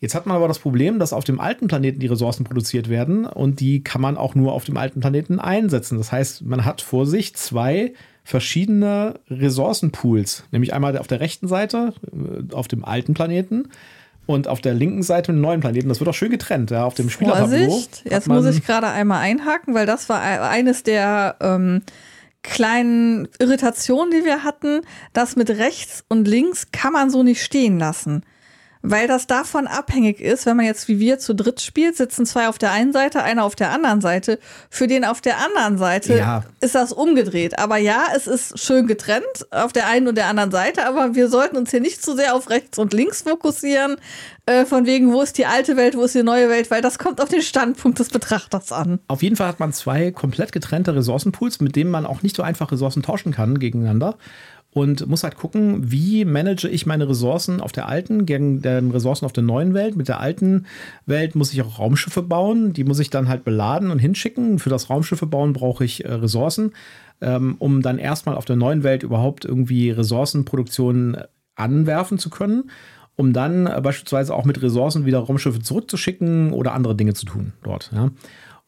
Jetzt 0.00 0.14
hat 0.14 0.26
man 0.26 0.36
aber 0.36 0.46
das 0.46 0.60
Problem, 0.60 1.00
dass 1.00 1.12
auf 1.12 1.24
dem 1.24 1.40
alten 1.40 1.66
Planeten 1.66 1.98
die 1.98 2.06
Ressourcen 2.06 2.44
produziert 2.44 2.88
werden 2.88 3.26
und 3.26 3.58
die 3.58 3.82
kann 3.82 4.00
man 4.00 4.16
auch 4.16 4.36
nur 4.36 4.52
auf 4.52 4.64
dem 4.64 4.76
alten 4.76 5.00
Planeten 5.00 5.40
einsetzen. 5.40 5.98
Das 5.98 6.12
heißt, 6.12 6.42
man 6.42 6.64
hat 6.64 6.82
vor 6.82 7.04
sich 7.04 7.34
zwei 7.34 7.94
verschiedene 8.22 9.18
Ressourcenpools, 9.28 10.44
nämlich 10.52 10.72
einmal 10.72 10.96
auf 10.98 11.08
der 11.08 11.18
rechten 11.18 11.48
Seite 11.48 11.94
äh, 12.12 12.54
auf 12.54 12.68
dem 12.68 12.84
alten 12.84 13.14
Planeten 13.14 13.70
und 14.26 14.46
auf 14.46 14.60
der 14.60 14.74
linken 14.74 15.02
Seite 15.02 15.32
einen 15.32 15.40
neuen 15.40 15.60
Planeten. 15.60 15.88
Das 15.88 15.98
wird 15.98 16.08
auch 16.08 16.14
schön 16.14 16.30
getrennt, 16.30 16.70
ja, 16.70 16.84
auf 16.84 16.94
dem 16.94 17.10
Spielertableau. 17.10 17.68
Vorsicht, 17.68 18.04
jetzt 18.08 18.28
muss 18.28 18.46
ich 18.46 18.64
gerade 18.64 18.86
einmal 18.88 19.20
einhaken, 19.20 19.74
weil 19.74 19.86
das 19.86 20.08
war 20.08 20.20
eines 20.20 20.84
der 20.84 21.36
ähm, 21.40 21.82
kleinen 22.42 23.26
Irritationen, 23.40 24.12
die 24.12 24.24
wir 24.24 24.44
hatten. 24.44 24.82
Das 25.12 25.34
mit 25.34 25.50
rechts 25.50 26.04
und 26.08 26.28
links 26.28 26.70
kann 26.70 26.92
man 26.92 27.10
so 27.10 27.24
nicht 27.24 27.42
stehen 27.42 27.80
lassen 27.80 28.22
weil 28.82 29.08
das 29.08 29.26
davon 29.26 29.66
abhängig 29.66 30.20
ist, 30.20 30.46
wenn 30.46 30.56
man 30.56 30.66
jetzt 30.66 30.88
wie 30.88 30.98
wir 30.98 31.18
zu 31.18 31.34
dritt 31.34 31.60
spielt, 31.60 31.96
sitzen 31.96 32.26
zwei 32.26 32.48
auf 32.48 32.58
der 32.58 32.72
einen 32.72 32.92
Seite, 32.92 33.22
einer 33.22 33.44
auf 33.44 33.56
der 33.56 33.70
anderen 33.70 34.00
Seite. 34.00 34.38
Für 34.70 34.86
den 34.86 35.04
auf 35.04 35.20
der 35.20 35.38
anderen 35.38 35.78
Seite 35.78 36.18
ja. 36.18 36.44
ist 36.60 36.74
das 36.74 36.92
umgedreht. 36.92 37.58
Aber 37.58 37.76
ja, 37.76 38.04
es 38.14 38.26
ist 38.26 38.58
schön 38.58 38.86
getrennt 38.86 39.24
auf 39.50 39.72
der 39.72 39.88
einen 39.88 40.08
und 40.08 40.16
der 40.16 40.26
anderen 40.26 40.50
Seite, 40.50 40.86
aber 40.86 41.14
wir 41.14 41.28
sollten 41.28 41.56
uns 41.56 41.70
hier 41.70 41.80
nicht 41.80 42.02
zu 42.02 42.14
sehr 42.14 42.34
auf 42.34 42.50
rechts 42.50 42.78
und 42.78 42.92
links 42.92 43.22
fokussieren, 43.22 43.96
äh, 44.46 44.64
von 44.64 44.86
wegen, 44.86 45.12
wo 45.12 45.22
ist 45.22 45.36
die 45.38 45.46
alte 45.46 45.76
Welt, 45.76 45.96
wo 45.96 46.02
ist 46.02 46.14
die 46.14 46.22
neue 46.22 46.48
Welt, 46.48 46.70
weil 46.70 46.80
das 46.80 46.98
kommt 46.98 47.20
auf 47.20 47.28
den 47.28 47.42
Standpunkt 47.42 47.98
des 47.98 48.08
Betrachters 48.08 48.72
an. 48.72 48.98
Auf 49.08 49.22
jeden 49.22 49.36
Fall 49.36 49.48
hat 49.48 49.60
man 49.60 49.72
zwei 49.72 50.10
komplett 50.10 50.52
getrennte 50.52 50.94
Ressourcenpools, 50.94 51.60
mit 51.60 51.76
denen 51.76 51.90
man 51.90 52.06
auch 52.06 52.22
nicht 52.22 52.36
so 52.36 52.42
einfach 52.42 52.72
Ressourcen 52.72 53.02
tauschen 53.02 53.32
kann 53.32 53.58
gegeneinander 53.58 54.16
und 54.78 55.06
muss 55.08 55.24
halt 55.24 55.36
gucken, 55.36 55.90
wie 55.90 56.24
manage 56.24 56.68
ich 56.68 56.86
meine 56.86 57.08
Ressourcen 57.08 57.60
auf 57.60 57.72
der 57.72 57.88
alten 57.88 58.26
gegen 58.26 58.62
den 58.62 58.90
Ressourcen 58.92 59.24
auf 59.24 59.32
der 59.32 59.42
neuen 59.42 59.74
Welt. 59.74 59.96
Mit 59.96 60.08
der 60.08 60.20
alten 60.20 60.66
Welt 61.04 61.34
muss 61.34 61.52
ich 61.52 61.60
auch 61.62 61.78
Raumschiffe 61.78 62.22
bauen, 62.22 62.72
die 62.72 62.84
muss 62.84 63.00
ich 63.00 63.10
dann 63.10 63.28
halt 63.28 63.44
beladen 63.44 63.90
und 63.90 63.98
hinschicken. 63.98 64.58
Für 64.58 64.70
das 64.70 64.88
Raumschiffe 64.88 65.26
bauen 65.26 65.52
brauche 65.52 65.84
ich 65.84 66.04
äh, 66.04 66.12
Ressourcen, 66.12 66.72
ähm, 67.20 67.56
um 67.58 67.82
dann 67.82 67.98
erstmal 67.98 68.36
auf 68.36 68.44
der 68.44 68.56
neuen 68.56 68.84
Welt 68.84 69.02
überhaupt 69.02 69.44
irgendwie 69.44 69.90
Ressourcenproduktion 69.90 71.16
anwerfen 71.56 72.18
zu 72.18 72.30
können 72.30 72.70
um 73.16 73.32
dann 73.32 73.66
äh, 73.66 73.80
beispielsweise 73.82 74.32
auch 74.32 74.44
mit 74.44 74.62
Ressourcen 74.62 75.04
wieder 75.04 75.18
Raumschiffe 75.18 75.60
zurückzuschicken 75.60 76.52
oder 76.52 76.72
andere 76.72 76.94
Dinge 76.94 77.14
zu 77.14 77.26
tun 77.26 77.52
dort. 77.64 77.90
Ja. 77.92 78.10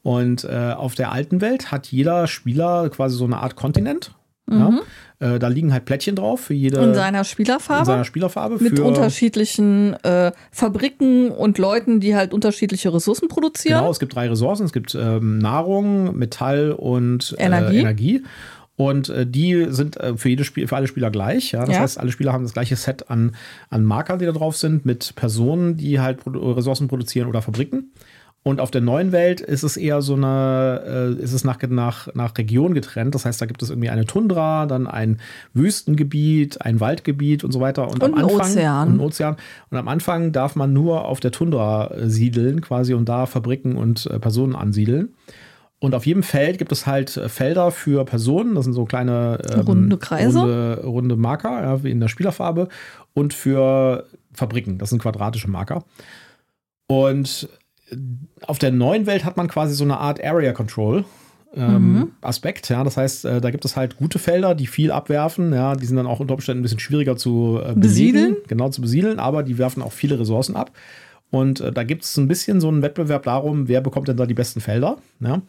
Und 0.02 0.42
äh, 0.42 0.72
auf 0.76 0.96
der 0.96 1.12
alten 1.12 1.40
Welt 1.40 1.70
hat 1.70 1.86
jeder 1.86 2.26
Spieler 2.26 2.88
quasi 2.88 3.16
so 3.16 3.26
eine 3.26 3.36
Art 3.36 3.54
Kontinent 3.54 4.12
Mhm. 4.50 4.80
Ja? 5.20 5.34
Äh, 5.34 5.38
da 5.38 5.48
liegen 5.48 5.72
halt 5.72 5.84
Plättchen 5.84 6.16
drauf 6.16 6.40
für 6.40 6.54
jede. 6.54 6.80
In 6.80 6.94
seiner 6.94 7.24
Spielerfarbe. 7.24 7.82
In 7.82 7.86
seiner 7.86 8.04
Spielerfarbe. 8.04 8.62
Mit 8.62 8.80
unterschiedlichen 8.80 9.94
äh, 10.02 10.32
Fabriken 10.50 11.30
und 11.30 11.58
Leuten, 11.58 12.00
die 12.00 12.16
halt 12.16 12.32
unterschiedliche 12.32 12.92
Ressourcen 12.92 13.28
produzieren. 13.28 13.80
Genau, 13.80 13.90
es 13.90 14.00
gibt 14.00 14.14
drei 14.14 14.28
Ressourcen. 14.28 14.64
Es 14.64 14.72
gibt 14.72 14.94
ähm, 14.94 15.38
Nahrung, 15.38 16.16
Metall 16.16 16.72
und 16.72 17.34
äh, 17.38 17.44
Energie. 17.44 17.78
Energie. 17.78 18.22
Und 18.76 19.10
äh, 19.10 19.26
die 19.26 19.66
sind 19.68 19.98
äh, 19.98 20.16
für, 20.16 20.30
jede 20.30 20.44
Spiel, 20.44 20.66
für 20.66 20.76
alle 20.76 20.86
Spieler 20.86 21.10
gleich. 21.10 21.52
Ja? 21.52 21.66
Das 21.66 21.74
ja. 21.74 21.80
heißt, 21.82 21.98
alle 21.98 22.10
Spieler 22.12 22.32
haben 22.32 22.44
das 22.44 22.54
gleiche 22.54 22.76
Set 22.76 23.10
an, 23.10 23.36
an 23.68 23.84
Markern, 23.84 24.18
die 24.18 24.24
da 24.24 24.32
drauf 24.32 24.56
sind, 24.56 24.86
mit 24.86 25.14
Personen, 25.16 25.76
die 25.76 26.00
halt 26.00 26.20
Ressourcen 26.26 26.88
produzieren 26.88 27.28
oder 27.28 27.42
Fabriken. 27.42 27.92
Und 28.42 28.58
auf 28.58 28.70
der 28.70 28.80
neuen 28.80 29.12
Welt 29.12 29.42
ist 29.42 29.64
es 29.64 29.76
eher 29.76 30.00
so 30.00 30.14
eine, 30.14 31.16
äh, 31.18 31.22
ist 31.22 31.34
es 31.34 31.44
nach, 31.44 31.58
nach, 31.68 32.14
nach 32.14 32.38
Region 32.38 32.72
getrennt. 32.72 33.14
Das 33.14 33.26
heißt, 33.26 33.40
da 33.40 33.44
gibt 33.44 33.62
es 33.62 33.68
irgendwie 33.68 33.90
eine 33.90 34.06
Tundra, 34.06 34.64
dann 34.64 34.86
ein 34.86 35.20
Wüstengebiet, 35.52 36.62
ein 36.62 36.80
Waldgebiet 36.80 37.44
und 37.44 37.52
so 37.52 37.60
weiter. 37.60 37.88
Und, 37.88 38.02
und 38.02 38.14
am 38.14 38.14
Anfang, 38.14 38.40
Ozean. 38.40 38.88
Und 38.92 39.00
Ozean. 39.00 39.36
Und 39.68 39.76
am 39.76 39.88
Anfang 39.88 40.32
darf 40.32 40.56
man 40.56 40.72
nur 40.72 41.04
auf 41.04 41.20
der 41.20 41.32
Tundra 41.32 41.90
äh, 41.90 42.08
siedeln 42.08 42.62
quasi 42.62 42.94
und 42.94 43.10
da 43.10 43.26
Fabriken 43.26 43.76
und 43.76 44.06
äh, 44.06 44.18
Personen 44.18 44.56
ansiedeln. 44.56 45.10
Und 45.78 45.94
auf 45.94 46.06
jedem 46.06 46.22
Feld 46.22 46.56
gibt 46.56 46.72
es 46.72 46.86
halt 46.86 47.18
äh, 47.18 47.28
Felder 47.28 47.70
für 47.70 48.06
Personen. 48.06 48.54
Das 48.54 48.64
sind 48.64 48.72
so 48.72 48.86
kleine 48.86 49.38
ähm, 49.52 49.60
runde 49.60 49.98
Kreise. 49.98 50.40
Runde, 50.40 50.82
runde 50.84 51.16
Marker, 51.16 51.62
ja, 51.62 51.84
wie 51.84 51.90
in 51.90 52.00
der 52.00 52.08
Spielerfarbe. 52.08 52.68
Und 53.12 53.34
für 53.34 54.06
Fabriken. 54.32 54.78
Das 54.78 54.88
sind 54.88 55.02
quadratische 55.02 55.50
Marker. 55.50 55.84
Und 56.86 57.48
auf 58.46 58.58
der 58.58 58.72
neuen 58.72 59.06
Welt 59.06 59.24
hat 59.24 59.36
man 59.36 59.48
quasi 59.48 59.74
so 59.74 59.84
eine 59.84 59.98
Art 59.98 60.22
Area 60.22 60.52
Control. 60.52 61.04
Ähm, 61.54 61.92
mhm. 61.92 62.12
Aspekt, 62.20 62.68
ja. 62.68 62.84
Das 62.84 62.96
heißt, 62.96 63.24
äh, 63.24 63.40
da 63.40 63.50
gibt 63.50 63.64
es 63.64 63.76
halt 63.76 63.96
gute 63.96 64.18
Felder, 64.18 64.54
die 64.54 64.68
viel 64.68 64.92
abwerfen, 64.92 65.52
ja, 65.52 65.74
die 65.74 65.84
sind 65.84 65.96
dann 65.96 66.06
auch 66.06 66.20
unter 66.20 66.34
Umständen 66.34 66.60
ein 66.60 66.62
bisschen 66.62 66.78
schwieriger 66.78 67.16
zu 67.16 67.60
äh, 67.64 67.72
besiedeln, 67.74 68.36
genau 68.46 68.68
zu 68.68 68.80
besiedeln, 68.80 69.18
aber 69.18 69.42
die 69.42 69.58
werfen 69.58 69.82
auch 69.82 69.92
viele 69.92 70.20
Ressourcen 70.20 70.54
ab. 70.54 70.70
Und 71.30 71.60
äh, 71.60 71.72
da 71.72 71.84
gibt 71.84 72.04
es 72.04 72.16
ein 72.16 72.28
bisschen 72.28 72.60
so 72.60 72.68
einen 72.68 72.82
Wettbewerb 72.82 73.24
darum, 73.24 73.68
wer 73.68 73.80
bekommt 73.80 74.08
denn 74.08 74.16
da 74.16 74.26
die 74.26 74.34
besten 74.34 74.60
Felder. 74.60 74.98
Ja? 75.20 75.42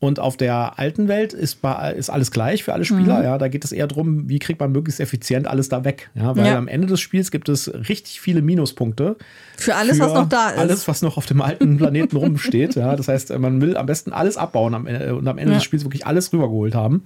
Und 0.00 0.20
auf 0.20 0.36
der 0.36 0.78
alten 0.78 1.08
Welt 1.08 1.32
ist, 1.32 1.60
bei, 1.60 1.92
ist 1.92 2.08
alles 2.08 2.30
gleich 2.30 2.62
für 2.62 2.72
alle 2.72 2.84
Spieler. 2.84 3.18
Mhm. 3.18 3.24
Ja, 3.24 3.38
da 3.38 3.48
geht 3.48 3.64
es 3.64 3.72
eher 3.72 3.88
darum, 3.88 4.28
wie 4.28 4.38
kriegt 4.38 4.60
man 4.60 4.70
möglichst 4.70 5.00
effizient 5.00 5.48
alles 5.48 5.68
da 5.68 5.84
weg. 5.84 6.08
Ja, 6.14 6.36
weil 6.36 6.46
ja. 6.46 6.56
am 6.56 6.68
Ende 6.68 6.86
des 6.86 7.00
Spiels 7.00 7.32
gibt 7.32 7.48
es 7.48 7.68
richtig 7.88 8.20
viele 8.20 8.40
Minuspunkte. 8.40 9.16
Für 9.56 9.74
alles, 9.74 9.96
für 9.96 10.04
was 10.04 10.14
noch 10.14 10.28
da 10.28 10.50
ist. 10.50 10.58
Alles, 10.58 10.86
was 10.86 11.02
noch 11.02 11.16
auf 11.16 11.26
dem 11.26 11.40
alten 11.40 11.78
Planeten 11.78 12.16
rumsteht. 12.16 12.76
Ja, 12.76 12.94
das 12.94 13.08
heißt, 13.08 13.36
man 13.38 13.60
will 13.60 13.76
am 13.76 13.86
besten 13.86 14.12
alles 14.12 14.36
abbauen 14.36 14.74
am, 14.74 14.86
und 14.86 15.26
am 15.26 15.36
Ende 15.36 15.52
ja. 15.52 15.58
des 15.58 15.64
Spiels 15.64 15.84
wirklich 15.84 16.06
alles 16.06 16.32
rübergeholt 16.32 16.76
haben. 16.76 17.02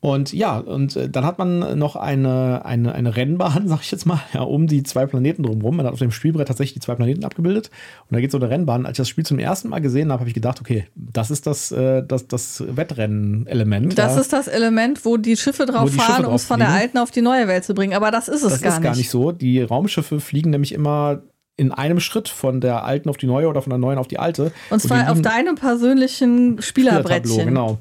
Und 0.00 0.32
ja, 0.32 0.58
und 0.58 0.94
äh, 0.94 1.08
dann 1.08 1.24
hat 1.24 1.38
man 1.38 1.76
noch 1.76 1.96
eine, 1.96 2.64
eine, 2.64 2.94
eine 2.94 3.16
Rennbahn, 3.16 3.66
sag 3.66 3.80
ich 3.80 3.90
jetzt 3.90 4.06
mal, 4.06 4.20
ja, 4.32 4.42
um 4.42 4.68
die 4.68 4.84
zwei 4.84 5.06
Planeten 5.06 5.42
drumherum. 5.42 5.76
Man 5.76 5.86
hat 5.86 5.92
auf 5.92 5.98
dem 5.98 6.12
Spielbrett 6.12 6.46
tatsächlich 6.46 6.74
die 6.74 6.80
zwei 6.80 6.94
Planeten 6.94 7.24
abgebildet. 7.24 7.70
Und 8.08 8.14
da 8.14 8.20
geht 8.20 8.30
so 8.30 8.38
eine 8.38 8.48
Rennbahn. 8.48 8.86
Als 8.86 8.94
ich 8.94 8.98
das 8.98 9.08
Spiel 9.08 9.26
zum 9.26 9.40
ersten 9.40 9.68
Mal 9.68 9.80
gesehen 9.80 10.12
habe, 10.12 10.20
habe 10.20 10.28
ich 10.28 10.34
gedacht, 10.34 10.60
okay, 10.60 10.86
das 10.94 11.32
ist 11.32 11.48
das, 11.48 11.72
äh, 11.72 12.04
das, 12.06 12.28
das 12.28 12.62
Wettrennen-Element. 12.68 13.98
Das 13.98 14.14
ja. 14.14 14.20
ist 14.20 14.32
das 14.32 14.46
Element, 14.46 15.04
wo 15.04 15.16
die 15.16 15.36
Schiffe 15.36 15.66
drauf 15.66 15.90
die 15.90 15.96
fahren, 15.96 16.24
um 16.24 16.34
es 16.34 16.44
von 16.44 16.60
der 16.60 16.68
alten 16.68 16.98
auf 16.98 17.10
die 17.10 17.22
neue 17.22 17.48
Welt 17.48 17.64
zu 17.64 17.74
bringen. 17.74 17.94
Aber 17.94 18.12
das 18.12 18.28
ist 18.28 18.42
es 18.42 18.42
das 18.42 18.50
gar 18.50 18.54
nicht. 18.54 18.66
Das 18.66 18.74
ist 18.74 18.82
gar 18.82 18.96
nicht 18.96 19.10
so. 19.10 19.32
Die 19.32 19.60
Raumschiffe 19.62 20.20
fliegen 20.20 20.50
nämlich 20.50 20.72
immer 20.72 21.22
in 21.56 21.72
einem 21.72 21.98
Schritt 21.98 22.28
von 22.28 22.60
der 22.60 22.84
alten 22.84 23.08
auf 23.08 23.16
die 23.16 23.26
neue 23.26 23.48
oder 23.48 23.62
von 23.62 23.70
der 23.70 23.78
neuen 23.78 23.98
auf 23.98 24.06
die 24.06 24.20
alte. 24.20 24.52
Und 24.70 24.80
zwar 24.80 25.10
auf 25.10 25.20
deinem 25.20 25.56
persönlichen 25.56 26.62
Spielerbrettchen. 26.62 27.46
Genau 27.46 27.78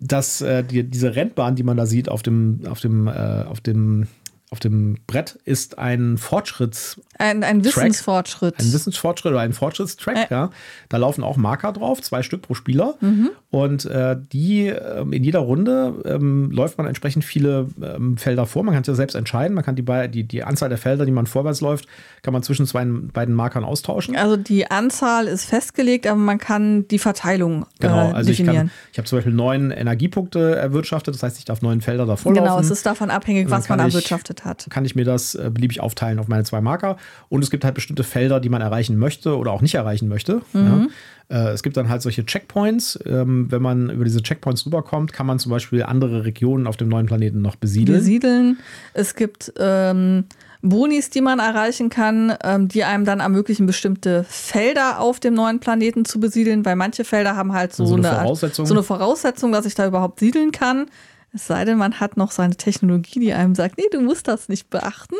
dass 0.00 0.40
äh, 0.40 0.64
die, 0.64 0.84
diese 0.84 1.14
Rennbahn, 1.14 1.54
die 1.54 1.62
man 1.62 1.76
da 1.76 1.86
sieht 1.86 2.08
auf 2.08 2.22
dem, 2.22 2.60
auf 2.66 2.80
dem, 2.80 3.06
äh, 3.06 3.10
auf 3.10 3.60
dem, 3.60 4.08
auf 4.50 4.58
dem 4.58 4.96
Brett, 5.06 5.38
ist 5.44 5.78
ein 5.78 6.18
Fortschritts 6.18 7.00
Ein, 7.20 7.44
ein 7.44 7.64
Wissensfortschritt. 7.64 8.58
Ein 8.58 8.72
Wissensfortschritt 8.72 9.32
oder 9.32 9.40
ein 9.40 9.52
Fortschrittstrack, 9.52 10.16
äh. 10.16 10.26
ja. 10.30 10.50
Da 10.88 10.96
laufen 10.96 11.22
auch 11.22 11.36
Marker 11.36 11.72
drauf, 11.72 12.00
zwei 12.00 12.22
Stück 12.22 12.42
pro 12.42 12.54
Spieler. 12.54 12.94
Mhm. 13.00 13.30
Und 13.50 13.84
äh, 13.84 14.16
die 14.32 14.68
äh, 14.68 15.02
in 15.02 15.22
jeder 15.22 15.40
Runde 15.40 16.02
ähm, 16.04 16.50
läuft 16.50 16.78
man 16.78 16.86
entsprechend 16.86 17.24
viele 17.24 17.68
ähm, 17.82 18.16
Felder 18.16 18.46
vor. 18.46 18.62
Man 18.62 18.74
kann 18.74 18.82
es 18.82 18.86
ja 18.86 18.94
selbst 18.94 19.14
entscheiden. 19.14 19.54
Man 19.54 19.64
kann 19.64 19.76
die, 19.76 19.84
die, 20.08 20.24
die 20.24 20.44
Anzahl 20.44 20.68
der 20.68 20.78
Felder, 20.78 21.04
die 21.04 21.12
man 21.12 21.26
vorwärts 21.26 21.60
läuft, 21.60 21.86
kann 22.22 22.32
man 22.32 22.42
zwischen 22.42 22.66
zwei 22.66 22.84
beiden 22.84 23.34
Markern 23.34 23.64
austauschen. 23.64 24.16
Also 24.16 24.36
die 24.36 24.70
Anzahl 24.70 25.26
ist 25.26 25.44
festgelegt, 25.44 26.06
aber 26.06 26.18
man 26.18 26.38
kann 26.38 26.88
die 26.88 26.98
Verteilung 26.98 27.62
äh, 27.62 27.66
genau, 27.80 28.12
also 28.12 28.30
definieren. 28.30 28.54
Ich, 28.54 28.60
kann, 28.60 28.70
ich 28.92 28.98
habe 28.98 29.08
zum 29.08 29.18
Beispiel 29.18 29.34
neun 29.34 29.70
Energiepunkte 29.72 30.56
erwirtschaftet. 30.56 31.14
Das 31.14 31.22
heißt, 31.22 31.38
ich 31.38 31.44
darf 31.44 31.60
neun 31.60 31.80
Felder 31.80 32.06
davor 32.06 32.32
Genau, 32.32 32.58
es 32.58 32.70
ist 32.70 32.86
davon 32.86 33.10
abhängig, 33.10 33.50
was 33.50 33.68
man 33.68 33.80
erwirtschaftet 33.80 34.44
hat. 34.44 34.66
Kann 34.70 34.84
ich 34.84 34.94
mir 34.94 35.04
das 35.04 35.34
äh, 35.34 35.50
beliebig 35.52 35.80
aufteilen 35.80 36.18
auf 36.18 36.28
meine 36.28 36.44
zwei 36.44 36.60
Marker. 36.60 36.96
Und 37.28 37.42
es 37.42 37.50
gibt 37.50 37.64
halt 37.64 37.74
bestimmte 37.74 38.04
Felder, 38.04 38.40
die 38.40 38.48
man 38.48 38.60
erreichen 38.60 38.96
möchte 38.96 39.36
oder 39.36 39.52
auch 39.52 39.62
nicht 39.62 39.74
erreichen 39.74 40.08
möchte. 40.08 40.42
Mhm. 40.52 40.90
Ja. 41.30 41.46
Äh, 41.48 41.52
es 41.52 41.62
gibt 41.62 41.76
dann 41.76 41.88
halt 41.88 42.02
solche 42.02 42.26
Checkpoints. 42.26 42.98
Ähm, 43.06 43.46
wenn 43.50 43.62
man 43.62 43.90
über 43.90 44.04
diese 44.04 44.22
Checkpoints 44.22 44.66
rüberkommt, 44.66 45.12
kann 45.12 45.26
man 45.26 45.38
zum 45.38 45.50
Beispiel 45.50 45.82
andere 45.82 46.24
Regionen 46.24 46.66
auf 46.66 46.76
dem 46.76 46.88
neuen 46.88 47.06
Planeten 47.06 47.40
noch 47.40 47.56
besiedeln. 47.56 47.98
Besiedeln. 47.98 48.58
Es 48.94 49.14
gibt 49.14 49.52
ähm, 49.58 50.24
Bonis, 50.62 51.08
die 51.10 51.20
man 51.20 51.38
erreichen 51.38 51.88
kann, 51.88 52.34
ähm, 52.42 52.68
die 52.68 52.84
einem 52.84 53.04
dann 53.04 53.20
ermöglichen, 53.20 53.66
bestimmte 53.66 54.24
Felder 54.24 55.00
auf 55.00 55.20
dem 55.20 55.34
neuen 55.34 55.60
Planeten 55.60 56.04
zu 56.04 56.20
besiedeln, 56.20 56.64
weil 56.64 56.76
manche 56.76 57.04
Felder 57.04 57.36
haben 57.36 57.52
halt 57.52 57.74
so, 57.74 57.86
so 57.86 57.94
eine, 57.94 58.08
eine 58.08 58.18
Voraussetzung. 58.18 58.66
so 58.66 58.74
eine 58.74 58.82
Voraussetzung, 58.82 59.52
dass 59.52 59.66
ich 59.66 59.74
da 59.74 59.86
überhaupt 59.86 60.20
siedeln 60.20 60.52
kann. 60.52 60.86
Es 61.32 61.46
sei 61.46 61.64
denn, 61.64 61.78
man 61.78 62.00
hat 62.00 62.16
noch 62.16 62.32
seine 62.32 62.56
Technologie, 62.56 63.20
die 63.20 63.32
einem 63.32 63.54
sagt, 63.54 63.78
nee, 63.78 63.84
du 63.92 64.00
musst 64.00 64.26
das 64.26 64.48
nicht 64.48 64.68
beachten. 64.68 65.14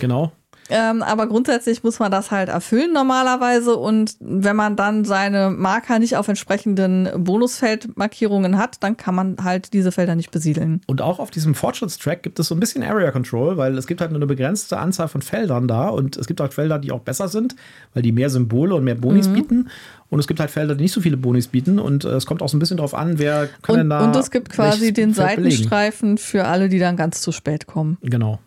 Genau. 0.00 0.32
Ähm, 0.70 1.02
aber 1.02 1.26
grundsätzlich 1.26 1.82
muss 1.82 1.98
man 1.98 2.10
das 2.10 2.30
halt 2.30 2.48
erfüllen 2.48 2.92
normalerweise. 2.92 3.76
Und 3.76 4.16
wenn 4.20 4.56
man 4.56 4.76
dann 4.76 5.04
seine 5.04 5.50
Marker 5.50 5.98
nicht 5.98 6.16
auf 6.16 6.28
entsprechenden 6.28 7.08
Bonusfeldmarkierungen 7.16 8.58
hat, 8.58 8.82
dann 8.82 8.96
kann 8.96 9.14
man 9.14 9.36
halt 9.42 9.72
diese 9.72 9.92
Felder 9.92 10.14
nicht 10.14 10.30
besiedeln. 10.30 10.80
Und 10.86 11.00
auch 11.02 11.18
auf 11.18 11.30
diesem 11.30 11.54
Fortschrittstrack 11.54 12.22
gibt 12.22 12.38
es 12.38 12.48
so 12.48 12.54
ein 12.54 12.60
bisschen 12.60 12.82
Area 12.82 13.10
Control, 13.10 13.56
weil 13.56 13.76
es 13.76 13.86
gibt 13.86 14.00
halt 14.00 14.10
nur 14.10 14.18
eine 14.18 14.26
begrenzte 14.26 14.78
Anzahl 14.78 15.08
von 15.08 15.22
Feldern 15.22 15.68
da. 15.68 15.88
Und 15.88 16.16
es 16.16 16.26
gibt 16.26 16.40
auch 16.40 16.52
Felder, 16.52 16.78
die 16.78 16.92
auch 16.92 17.00
besser 17.00 17.28
sind, 17.28 17.56
weil 17.94 18.02
die 18.02 18.12
mehr 18.12 18.30
Symbole 18.30 18.74
und 18.74 18.84
mehr 18.84 18.94
Bonis 18.94 19.28
mhm. 19.28 19.34
bieten. 19.34 19.68
Und 20.10 20.18
es 20.18 20.26
gibt 20.26 20.40
halt 20.40 20.50
Felder, 20.50 20.74
die 20.74 20.82
nicht 20.82 20.92
so 20.92 21.00
viele 21.00 21.16
Bonis 21.16 21.48
bieten. 21.48 21.78
Und 21.78 22.04
äh, 22.04 22.10
es 22.10 22.26
kommt 22.26 22.42
auch 22.42 22.48
so 22.48 22.56
ein 22.56 22.60
bisschen 22.60 22.76
darauf 22.76 22.94
an, 22.94 23.18
wer 23.18 23.48
kann 23.62 23.74
und, 23.74 23.78
denn 23.78 23.90
da. 23.90 24.04
Und 24.04 24.16
es 24.16 24.30
gibt 24.30 24.50
quasi 24.50 24.92
den 24.92 25.14
Seitenstreifen 25.14 26.18
für 26.18 26.44
alle, 26.44 26.68
die 26.68 26.78
dann 26.78 26.96
ganz 26.96 27.20
zu 27.22 27.32
spät 27.32 27.66
kommen. 27.66 27.98
Genau. 28.02 28.38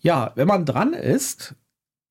Ja, 0.00 0.32
wenn 0.34 0.48
man 0.48 0.64
dran 0.64 0.92
ist, 0.92 1.54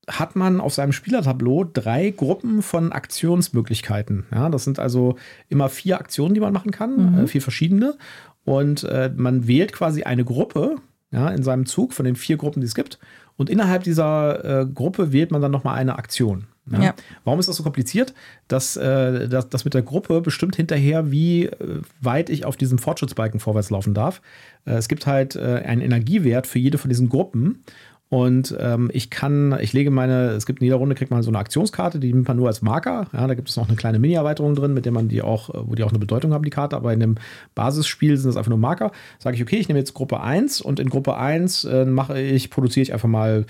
hat 0.08 0.36
man 0.36 0.60
auf 0.60 0.74
seinem 0.74 0.92
Spielertableau 0.92 1.66
drei 1.66 2.10
Gruppen 2.12 2.62
von 2.62 2.92
Aktionsmöglichkeiten. 2.92 4.26
Ja, 4.32 4.50
das 4.50 4.64
sind 4.64 4.80
also 4.80 5.16
immer 5.50 5.70
vier 5.70 6.00
Aktionen, 6.00 6.34
die 6.34 6.40
man 6.40 6.54
machen 6.54 6.72
kann, 6.72 7.14
mhm. 7.14 7.20
äh, 7.20 7.28
vier 7.28 7.42
verschiedene. 7.42 7.96
Und 8.44 8.84
äh, 8.84 9.12
man 9.16 9.48
wählt 9.48 9.74
quasi 9.74 10.04
eine 10.04 10.26
Gruppe 10.26 10.78
ja, 11.12 11.30
in 11.30 11.44
seinem 11.44 11.66
Zug 11.66 11.94
von 11.94 12.06
den 12.06 12.16
vier 12.16 12.38
Gruppen, 12.38 12.62
die 12.62 12.68
es 12.68 12.76
gibt. 12.76 13.00
Und 13.38 13.50
innerhalb 13.50 13.84
dieser 13.84 14.62
äh, 14.62 14.66
Gruppe 14.66 15.12
wählt 15.12 15.32
man 15.32 15.42
dann 15.42 15.52
nochmal 15.52 15.78
eine 15.78 15.98
Aktion. 15.98 16.48
Ja? 16.72 16.84
Ja. 16.84 16.94
Warum 17.24 17.40
ist 17.40 17.50
das 17.50 17.56
so 17.56 17.64
kompliziert? 17.64 18.14
Das, 18.48 18.78
äh, 18.78 19.28
das, 19.28 19.50
das 19.50 19.66
mit 19.66 19.74
der 19.74 19.82
Gruppe 19.82 20.22
bestimmt 20.22 20.56
hinterher, 20.56 21.12
wie 21.12 21.46
äh, 21.46 21.82
weit 22.02 22.30
ich 22.30 22.46
auf 22.46 22.58
diesem 22.58 22.78
Fortschrittsbalken 22.78 23.40
vorwärts 23.40 23.70
laufen 23.70 23.94
darf. 23.94 24.22
Äh, 24.66 24.74
es 24.74 24.88
gibt 24.88 25.06
halt 25.08 25.36
äh, 25.36 25.64
einen 25.66 25.82
Energiewert 25.82 26.48
für 26.48 26.60
jede 26.60 26.78
von 26.78 26.90
diesen 26.90 27.10
Gruppen. 27.10 27.64
Und 28.10 28.58
ähm, 28.60 28.90
ich 28.92 29.12
kann, 29.12 29.56
ich 29.62 29.72
lege 29.72 29.92
meine, 29.92 30.30
es 30.30 30.48
gibt 30.48 30.62
in 30.62 30.66
jeder 30.66 30.78
Runde 30.78 30.96
kriegt 30.96 31.12
man 31.12 31.22
so 31.22 31.30
eine 31.30 31.38
Aktionskarte, 31.38 32.00
die 32.00 32.12
nimmt 32.12 32.28
man 32.28 32.38
nur 32.38 32.48
als 32.48 32.64
Marker. 32.64 33.08
Ja, 33.14 33.28
da 33.28 33.36
gibt 33.36 33.50
es 33.50 33.56
noch 33.56 33.68
eine 33.68 33.78
kleine 33.78 34.00
Mini-Erweiterung 34.00 34.56
drin, 34.56 34.74
mit 34.74 34.86
der 34.86 34.92
man 34.92 35.10
die 35.10 35.22
auch, 35.22 35.52
wo 35.54 35.76
die 35.76 35.84
auch 35.84 35.92
eine 35.92 36.00
Bedeutung 36.00 36.34
haben, 36.34 36.44
die 36.44 36.50
Karte. 36.50 36.76
Aber 36.76 36.92
in 36.92 37.00
dem 37.00 37.16
Basisspiel 37.54 38.18
sind 38.18 38.30
das 38.30 38.36
einfach 38.36 38.50
nur 38.50 38.58
Marker. 38.58 38.92
Sage 39.20 39.36
ich, 39.36 39.44
okay, 39.44 39.58
ich 39.58 39.68
nehme 39.68 39.80
jetzt 39.80 39.94
Gruppe 39.94 40.22
1 40.22 40.60
und 40.60 40.80
in 40.80 40.90
Gruppe 40.90 41.18
1 41.18 41.66
äh, 41.66 41.86
mache 41.86 42.20
ich, 42.20 42.50
produziere 42.50 42.82
ich 42.82 42.94
einfach 42.94 43.08
mal 43.08 43.46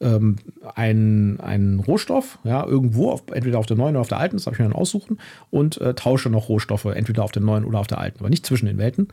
ähm, 0.00 0.36
einen, 0.74 1.40
einen 1.40 1.80
Rohstoff, 1.80 2.38
ja, 2.44 2.64
irgendwo, 2.66 3.10
auf, 3.10 3.22
entweder 3.32 3.58
auf 3.58 3.66
der 3.66 3.76
neuen 3.76 3.94
oder 3.94 4.00
auf 4.00 4.08
der 4.08 4.18
alten, 4.18 4.36
das 4.36 4.44
darf 4.44 4.54
ich 4.54 4.60
mir 4.60 4.66
dann 4.66 4.74
aussuchen, 4.74 5.18
und 5.50 5.80
äh, 5.80 5.94
tausche 5.94 6.30
noch 6.30 6.48
Rohstoffe, 6.48 6.86
entweder 6.86 7.24
auf 7.24 7.32
der 7.32 7.42
neuen 7.42 7.64
oder 7.64 7.80
auf 7.80 7.86
der 7.86 7.98
alten, 7.98 8.20
aber 8.20 8.30
nicht 8.30 8.46
zwischen 8.46 8.66
den 8.66 8.78
Welten. 8.78 9.08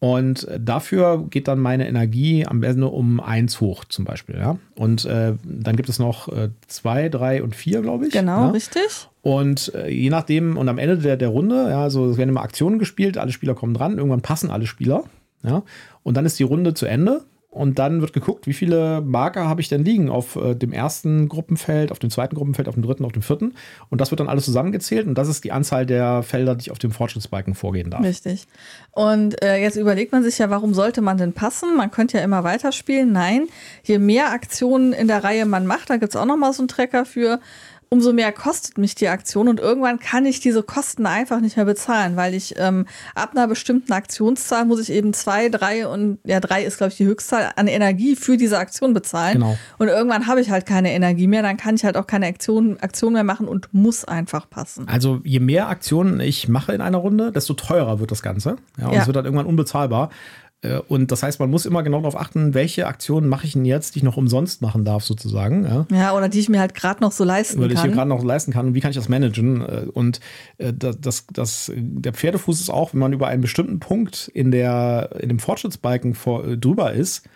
Und 0.00 0.48
äh, 0.48 0.58
dafür 0.58 1.26
geht 1.28 1.46
dann 1.46 1.58
meine 1.58 1.86
Energie 1.86 2.46
am 2.46 2.60
besten 2.60 2.82
um 2.84 3.20
eins 3.20 3.60
hoch, 3.60 3.84
zum 3.84 4.06
Beispiel. 4.06 4.36
Ja? 4.36 4.58
Und 4.74 5.04
äh, 5.04 5.34
dann 5.44 5.76
gibt 5.76 5.90
es 5.90 5.98
noch 5.98 6.28
äh, 6.28 6.48
zwei, 6.66 7.10
drei 7.10 7.42
und 7.42 7.54
vier, 7.54 7.82
glaube 7.82 8.06
ich. 8.06 8.12
Genau, 8.12 8.46
ja? 8.46 8.50
richtig. 8.50 9.08
Und 9.20 9.74
äh, 9.74 9.90
je 9.90 10.08
nachdem, 10.08 10.56
und 10.56 10.70
am 10.70 10.78
Ende 10.78 10.96
der, 10.96 11.18
der 11.18 11.28
Runde, 11.28 11.68
ja, 11.68 11.82
also 11.82 12.08
es 12.08 12.16
werden 12.16 12.30
immer 12.30 12.42
Aktionen 12.42 12.78
gespielt, 12.78 13.18
alle 13.18 13.30
Spieler 13.30 13.54
kommen 13.54 13.74
dran, 13.74 13.98
irgendwann 13.98 14.22
passen 14.22 14.50
alle 14.50 14.66
Spieler. 14.66 15.04
Ja? 15.42 15.62
Und 16.02 16.16
dann 16.16 16.24
ist 16.24 16.38
die 16.38 16.44
Runde 16.44 16.72
zu 16.72 16.86
Ende. 16.86 17.20
Und 17.50 17.80
dann 17.80 18.00
wird 18.00 18.12
geguckt, 18.12 18.46
wie 18.46 18.52
viele 18.52 19.00
Marker 19.00 19.48
habe 19.48 19.60
ich 19.60 19.68
denn 19.68 19.84
liegen 19.84 20.08
auf 20.08 20.36
äh, 20.36 20.54
dem 20.54 20.72
ersten 20.72 21.28
Gruppenfeld, 21.28 21.90
auf 21.90 21.98
dem 21.98 22.08
zweiten 22.08 22.36
Gruppenfeld, 22.36 22.68
auf 22.68 22.74
dem 22.74 22.84
dritten, 22.84 23.04
auf 23.04 23.10
dem 23.10 23.22
vierten. 23.22 23.54
Und 23.88 24.00
das 24.00 24.12
wird 24.12 24.20
dann 24.20 24.28
alles 24.28 24.44
zusammengezählt 24.44 25.08
und 25.08 25.16
das 25.16 25.26
ist 25.26 25.42
die 25.42 25.50
Anzahl 25.50 25.84
der 25.84 26.22
Felder, 26.22 26.54
die 26.54 26.62
ich 26.62 26.70
auf 26.70 26.78
dem 26.78 26.92
Fortschrittsbalken 26.92 27.56
vorgehen 27.56 27.90
darf. 27.90 28.04
Richtig. 28.04 28.46
Und 28.92 29.42
äh, 29.42 29.60
jetzt 29.60 29.74
überlegt 29.74 30.12
man 30.12 30.22
sich 30.22 30.38
ja, 30.38 30.48
warum 30.48 30.74
sollte 30.74 31.00
man 31.00 31.18
denn 31.18 31.32
passen? 31.32 31.76
Man 31.76 31.90
könnte 31.90 32.18
ja 32.18 32.24
immer 32.24 32.44
weiterspielen. 32.44 33.10
Nein, 33.10 33.48
je 33.82 33.98
mehr 33.98 34.30
Aktionen 34.30 34.92
in 34.92 35.08
der 35.08 35.24
Reihe 35.24 35.44
man 35.44 35.66
macht, 35.66 35.90
da 35.90 35.96
gibt 35.96 36.14
es 36.14 36.20
auch 36.20 36.26
nochmal 36.26 36.52
so 36.52 36.62
einen 36.62 36.68
Trecker 36.68 37.04
für, 37.04 37.40
umso 37.92 38.12
mehr 38.12 38.30
kostet 38.30 38.78
mich 38.78 38.94
die 38.94 39.08
Aktion 39.08 39.48
und 39.48 39.58
irgendwann 39.58 39.98
kann 39.98 40.24
ich 40.24 40.38
diese 40.38 40.62
Kosten 40.62 41.06
einfach 41.06 41.40
nicht 41.40 41.56
mehr 41.56 41.66
bezahlen, 41.66 42.14
weil 42.14 42.34
ich 42.34 42.54
ähm, 42.56 42.86
ab 43.16 43.32
einer 43.34 43.48
bestimmten 43.48 43.92
Aktionszahl 43.92 44.64
muss 44.64 44.80
ich 44.80 44.90
eben 44.90 45.12
zwei, 45.12 45.48
drei 45.48 45.88
und 45.88 46.18
ja, 46.24 46.38
drei 46.38 46.62
ist, 46.62 46.78
glaube 46.78 46.92
ich, 46.92 46.98
die 46.98 47.06
Höchstzahl 47.06 47.50
an 47.56 47.66
Energie 47.66 48.14
für 48.14 48.36
diese 48.36 48.58
Aktion 48.58 48.94
bezahlen. 48.94 49.34
Genau. 49.34 49.58
Und 49.78 49.88
irgendwann 49.88 50.28
habe 50.28 50.40
ich 50.40 50.50
halt 50.50 50.66
keine 50.66 50.92
Energie 50.92 51.26
mehr, 51.26 51.42
dann 51.42 51.56
kann 51.56 51.74
ich 51.74 51.84
halt 51.84 51.96
auch 51.96 52.06
keine 52.06 52.26
Aktion, 52.26 52.78
Aktion 52.78 53.12
mehr 53.12 53.24
machen 53.24 53.48
und 53.48 53.74
muss 53.74 54.04
einfach 54.04 54.48
passen. 54.48 54.86
Also 54.88 55.20
je 55.24 55.40
mehr 55.40 55.68
Aktionen 55.68 56.20
ich 56.20 56.48
mache 56.48 56.72
in 56.72 56.80
einer 56.80 56.98
Runde, 56.98 57.32
desto 57.32 57.54
teurer 57.54 57.98
wird 57.98 58.12
das 58.12 58.22
Ganze. 58.22 58.54
Ja, 58.78 58.86
und 58.86 58.94
ja. 58.94 59.00
es 59.00 59.06
wird 59.08 59.16
dann 59.16 59.24
irgendwann 59.24 59.46
unbezahlbar. 59.46 60.10
Äh, 60.62 60.78
und 60.88 61.10
das 61.10 61.22
heißt, 61.22 61.40
man 61.40 61.50
muss 61.50 61.66
immer 61.66 61.82
genau 61.82 61.98
darauf 61.98 62.16
achten, 62.16 62.54
welche 62.54 62.86
Aktionen 62.86 63.28
mache 63.28 63.46
ich 63.46 63.54
denn 63.54 63.64
jetzt, 63.64 63.94
die 63.94 64.00
ich 64.00 64.02
noch 64.02 64.16
umsonst 64.16 64.62
machen 64.62 64.84
darf, 64.84 65.04
sozusagen. 65.04 65.64
Ja, 65.64 65.86
ja 65.90 66.16
oder 66.16 66.28
die 66.28 66.40
ich 66.40 66.48
mir 66.48 66.60
halt 66.60 66.74
gerade 66.74 67.00
noch 67.00 67.12
so 67.12 67.24
leisten 67.24 67.58
oder 67.58 67.68
kann. 67.68 67.76
Die 67.76 67.80
ich 67.80 67.90
mir 67.90 67.96
gerade 67.96 68.08
noch 68.08 68.22
leisten 68.22 68.52
kann 68.52 68.68
und 68.68 68.74
wie 68.74 68.80
kann 68.80 68.90
ich 68.90 68.96
das 68.96 69.08
managen? 69.08 69.62
Äh, 69.62 69.86
und 69.92 70.20
äh, 70.58 70.72
das, 70.72 71.26
das, 71.32 71.72
der 71.74 72.12
Pferdefuß 72.12 72.60
ist 72.60 72.70
auch, 72.70 72.92
wenn 72.92 73.00
man 73.00 73.12
über 73.12 73.28
einen 73.28 73.42
bestimmten 73.42 73.80
Punkt 73.80 74.30
in, 74.34 74.50
der, 74.50 75.10
in 75.20 75.28
dem 75.28 75.38
Fortschrittsbalken 75.38 76.14
vor, 76.14 76.56
drüber 76.56 76.92
ist, 76.92 77.28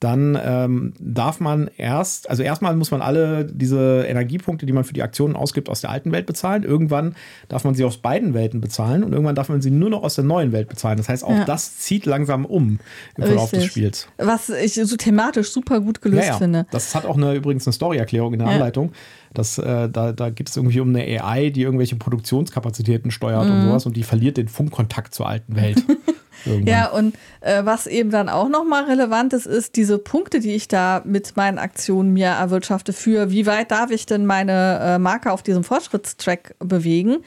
dann 0.00 0.38
ähm, 0.42 0.94
darf 0.98 1.40
man 1.40 1.68
erst, 1.76 2.28
also 2.30 2.42
erstmal 2.42 2.74
muss 2.74 2.90
man 2.90 3.02
alle 3.02 3.44
diese 3.44 4.06
Energiepunkte, 4.08 4.64
die 4.64 4.72
man 4.72 4.84
für 4.84 4.94
die 4.94 5.02
Aktionen 5.02 5.36
ausgibt, 5.36 5.68
aus 5.68 5.82
der 5.82 5.90
alten 5.90 6.10
Welt 6.10 6.24
bezahlen. 6.24 6.62
Irgendwann 6.62 7.14
darf 7.48 7.64
man 7.64 7.74
sie 7.74 7.84
aus 7.84 7.98
beiden 7.98 8.32
Welten 8.32 8.62
bezahlen 8.62 9.04
und 9.04 9.12
irgendwann 9.12 9.34
darf 9.34 9.50
man 9.50 9.60
sie 9.60 9.70
nur 9.70 9.90
noch 9.90 10.02
aus 10.02 10.14
der 10.14 10.24
neuen 10.24 10.52
Welt 10.52 10.68
bezahlen. 10.68 10.96
Das 10.96 11.10
heißt, 11.10 11.22
auch 11.22 11.30
ja. 11.30 11.44
das 11.44 11.76
zieht 11.76 12.06
langsam 12.06 12.46
um 12.46 12.78
im 13.16 13.24
Verlauf 13.24 13.52
Richtig. 13.52 13.60
des 13.60 13.70
Spiels. 13.70 14.08
Was 14.16 14.48
ich 14.48 14.74
so 14.74 14.96
thematisch 14.96 15.50
super 15.50 15.80
gut 15.80 16.00
gelöst 16.00 16.22
ja, 16.22 16.32
ja. 16.32 16.38
finde. 16.38 16.66
Das 16.70 16.94
hat 16.94 17.04
auch 17.04 17.18
eine, 17.18 17.34
übrigens 17.34 17.66
eine 17.66 17.74
Story-Erklärung 17.74 18.32
in 18.32 18.38
der 18.38 18.48
Anleitung. 18.48 18.92
Das, 19.34 19.58
äh, 19.58 19.90
da, 19.90 20.12
da 20.12 20.30
geht 20.30 20.48
es 20.48 20.56
irgendwie 20.56 20.80
um 20.80 20.88
eine 20.88 21.02
AI, 21.02 21.50
die 21.50 21.62
irgendwelche 21.62 21.96
Produktionskapazitäten 21.96 23.10
steuert 23.10 23.46
mhm. 23.46 23.52
und 23.52 23.62
sowas 23.66 23.84
und 23.84 23.96
die 23.96 24.02
verliert 24.02 24.38
den 24.38 24.48
Funkkontakt 24.48 25.14
zur 25.14 25.28
alten 25.28 25.56
Welt. 25.56 25.84
Irgendwann. 26.44 26.66
Ja, 26.66 26.90
und 26.90 27.14
äh, 27.40 27.64
was 27.64 27.86
eben 27.86 28.10
dann 28.10 28.28
auch 28.28 28.48
nochmal 28.48 28.84
relevant 28.84 29.32
ist, 29.32 29.46
ist 29.46 29.76
diese 29.76 29.98
Punkte, 29.98 30.40
die 30.40 30.54
ich 30.54 30.68
da 30.68 31.02
mit 31.04 31.36
meinen 31.36 31.58
Aktionen 31.58 32.12
mir 32.12 32.28
erwirtschafte 32.28 32.92
für, 32.92 33.30
wie 33.30 33.46
weit 33.46 33.70
darf 33.70 33.90
ich 33.90 34.06
denn 34.06 34.26
meine 34.26 34.80
äh, 34.82 34.98
Marke 34.98 35.32
auf 35.32 35.42
diesem 35.42 35.64
Fortschrittstrack 35.64 36.54
bewegen 36.58 37.18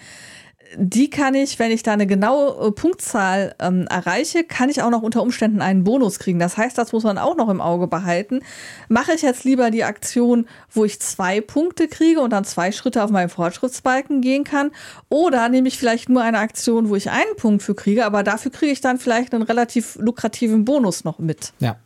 die 0.77 1.09
kann 1.09 1.33
ich, 1.35 1.59
wenn 1.59 1.71
ich 1.71 1.83
da 1.83 1.93
eine 1.93 2.07
genaue 2.07 2.67
äh, 2.67 2.71
Punktzahl 2.71 3.55
ähm, 3.59 3.87
erreiche, 3.89 4.43
kann 4.43 4.69
ich 4.69 4.81
auch 4.81 4.89
noch 4.89 5.01
unter 5.01 5.21
Umständen 5.21 5.61
einen 5.61 5.83
Bonus 5.83 6.19
kriegen. 6.19 6.39
Das 6.39 6.57
heißt, 6.57 6.77
das 6.77 6.91
muss 6.91 7.03
man 7.03 7.17
auch 7.17 7.35
noch 7.35 7.49
im 7.49 7.61
Auge 7.61 7.87
behalten. 7.87 8.41
Mache 8.89 9.13
ich 9.13 9.21
jetzt 9.21 9.43
lieber 9.43 9.71
die 9.71 9.83
Aktion, 9.83 10.47
wo 10.71 10.85
ich 10.85 10.99
zwei 10.99 11.41
Punkte 11.41 11.87
kriege 11.87 12.21
und 12.21 12.31
dann 12.31 12.45
zwei 12.45 12.71
Schritte 12.71 13.03
auf 13.03 13.11
meinem 13.11 13.29
Fortschrittsbalken 13.29 14.21
gehen 14.21 14.43
kann? 14.43 14.71
Oder 15.09 15.49
nehme 15.49 15.67
ich 15.67 15.77
vielleicht 15.77 16.09
nur 16.09 16.21
eine 16.21 16.39
Aktion, 16.39 16.89
wo 16.89 16.95
ich 16.95 17.09
einen 17.09 17.35
Punkt 17.37 17.63
für 17.63 17.75
kriege, 17.75 18.05
aber 18.05 18.23
dafür 18.23 18.51
kriege 18.51 18.71
ich 18.71 18.81
dann 18.81 18.99
vielleicht 18.99 19.33
einen 19.33 19.43
relativ 19.43 19.95
lukrativen 19.95 20.65
Bonus 20.65 21.03
noch 21.03 21.19
mit. 21.19 21.53
Ja. 21.59 21.77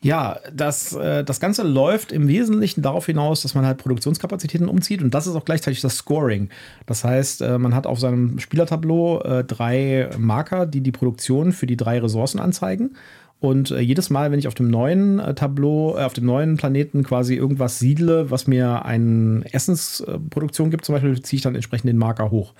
Ja, 0.00 0.38
das, 0.52 0.92
äh, 0.92 1.24
das 1.24 1.40
Ganze 1.40 1.64
läuft 1.64 2.12
im 2.12 2.28
Wesentlichen 2.28 2.82
darauf 2.82 3.06
hinaus, 3.06 3.42
dass 3.42 3.56
man 3.56 3.66
halt 3.66 3.78
Produktionskapazitäten 3.78 4.68
umzieht 4.68 5.02
und 5.02 5.12
das 5.12 5.26
ist 5.26 5.34
auch 5.34 5.44
gleichzeitig 5.44 5.80
das 5.80 5.96
Scoring. 5.96 6.50
Das 6.86 7.02
heißt, 7.02 7.42
äh, 7.42 7.58
man 7.58 7.74
hat 7.74 7.84
auf 7.86 7.98
seinem 7.98 8.38
Spielertableau 8.38 9.20
äh, 9.22 9.42
drei 9.44 10.08
Marker, 10.16 10.66
die 10.66 10.82
die 10.82 10.92
Produktion 10.92 11.50
für 11.52 11.66
die 11.66 11.76
drei 11.76 11.98
Ressourcen 11.98 12.38
anzeigen 12.38 12.96
Und 13.40 13.70
jedes 13.70 14.10
Mal, 14.10 14.30
wenn 14.32 14.38
ich 14.38 14.48
auf 14.48 14.54
dem 14.54 14.68
neuen 14.68 15.18
Tableau, 15.36 15.96
auf 15.96 16.12
dem 16.12 16.26
neuen 16.26 16.56
Planeten 16.56 17.02
quasi 17.04 17.34
irgendwas 17.34 17.78
siedle, 17.78 18.30
was 18.30 18.46
mir 18.46 18.84
eine 18.84 19.44
Essensproduktion 19.52 20.70
gibt, 20.70 20.84
zum 20.84 20.94
Beispiel, 20.94 21.20
ziehe 21.22 21.38
ich 21.38 21.42
dann 21.42 21.54
entsprechend 21.54 21.88
den 21.88 21.98
Marker 21.98 22.30
hoch. 22.30 22.54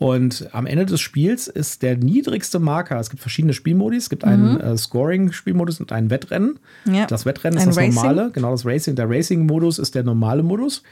Und 0.00 0.48
am 0.52 0.64
Ende 0.64 0.86
des 0.86 0.98
Spiels 0.98 1.46
ist 1.46 1.82
der 1.82 1.94
niedrigste 1.94 2.58
Marker, 2.58 2.98
es 2.98 3.10
gibt 3.10 3.20
verschiedene 3.20 3.52
Spielmodi, 3.52 3.98
es 3.98 4.08
gibt 4.08 4.24
einen 4.24 4.54
mhm. 4.54 4.60
äh, 4.60 4.76
Scoring-Spielmodus 4.78 5.78
und 5.78 5.92
ein 5.92 6.08
Wettrennen. 6.08 6.58
Ja. 6.90 7.04
Das 7.04 7.26
Wettrennen 7.26 7.58
ist 7.58 7.66
das 7.66 7.76
Racing. 7.76 7.94
normale, 7.94 8.30
genau 8.32 8.50
das 8.50 8.64
Racing. 8.64 8.94
Der 8.96 9.10
Racing-Modus 9.10 9.78
ist 9.78 9.94
der 9.94 10.02
normale 10.02 10.42
Modus. 10.42 10.82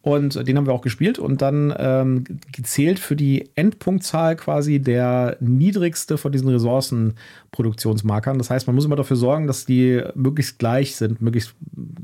Und 0.00 0.48
den 0.48 0.56
haben 0.56 0.66
wir 0.66 0.72
auch 0.72 0.80
gespielt 0.80 1.18
und 1.18 1.42
dann 1.42 1.74
ähm, 1.78 2.24
gezählt 2.52 2.98
für 2.98 3.16
die 3.16 3.50
Endpunktzahl 3.54 4.34
quasi 4.36 4.78
der 4.78 5.36
niedrigste 5.40 6.16
von 6.16 6.32
diesen 6.32 6.48
Ressourcenproduktionsmarkern. 6.48 8.38
Das 8.38 8.48
heißt, 8.48 8.66
man 8.66 8.76
muss 8.76 8.86
immer 8.86 8.96
dafür 8.96 9.16
sorgen, 9.16 9.46
dass 9.46 9.66
die 9.66 10.02
möglichst 10.14 10.58
gleich 10.58 10.96
sind, 10.96 11.20
möglichst 11.20 11.54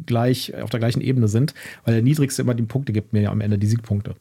gleich 0.04 0.54
auf 0.60 0.68
der 0.68 0.80
gleichen 0.80 1.00
Ebene 1.00 1.28
sind, 1.28 1.54
weil 1.86 1.94
der 1.94 2.02
niedrigste 2.02 2.42
immer 2.42 2.54
die 2.54 2.64
Punkte 2.64 2.92
gibt 2.92 3.14
mir 3.14 3.22
ja 3.22 3.30
am 3.30 3.40
Ende 3.40 3.58
die 3.58 3.66
Siegpunkte. 3.66 4.14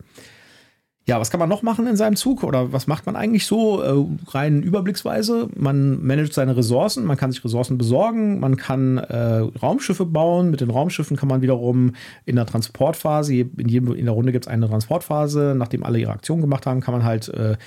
Ja, 1.09 1.19
was 1.19 1.31
kann 1.31 1.39
man 1.39 1.49
noch 1.49 1.63
machen 1.63 1.87
in 1.87 1.95
seinem 1.95 2.15
Zug 2.15 2.43
oder 2.43 2.71
was 2.71 2.85
macht 2.85 3.07
man 3.07 3.15
eigentlich 3.15 3.47
so 3.47 3.81
äh, 3.81 4.05
rein 4.27 4.61
überblicksweise? 4.61 5.49
Man 5.55 6.05
managt 6.05 6.35
seine 6.35 6.55
Ressourcen, 6.55 7.03
man 7.03 7.17
kann 7.17 7.31
sich 7.31 7.43
Ressourcen 7.43 7.79
besorgen, 7.79 8.39
man 8.39 8.57
kann 8.57 8.99
äh, 8.99 9.39
Raumschiffe 9.59 10.05
bauen. 10.05 10.51
Mit 10.51 10.61
den 10.61 10.69
Raumschiffen 10.69 11.17
kann 11.17 11.27
man 11.27 11.41
wiederum 11.41 11.93
in 12.27 12.35
der 12.35 12.45
Transportphase, 12.45 13.33
in, 13.33 13.67
jedem, 13.67 13.95
in 13.95 14.05
der 14.05 14.13
Runde 14.13 14.31
gibt 14.31 14.45
es 14.45 14.47
eine 14.47 14.69
Transportphase, 14.69 15.55
nachdem 15.57 15.83
alle 15.83 15.97
ihre 15.97 16.11
Aktionen 16.11 16.41
gemacht 16.41 16.67
haben, 16.67 16.79
kann 16.79 16.93
man 16.93 17.03
halt 17.03 17.27
äh, 17.29 17.57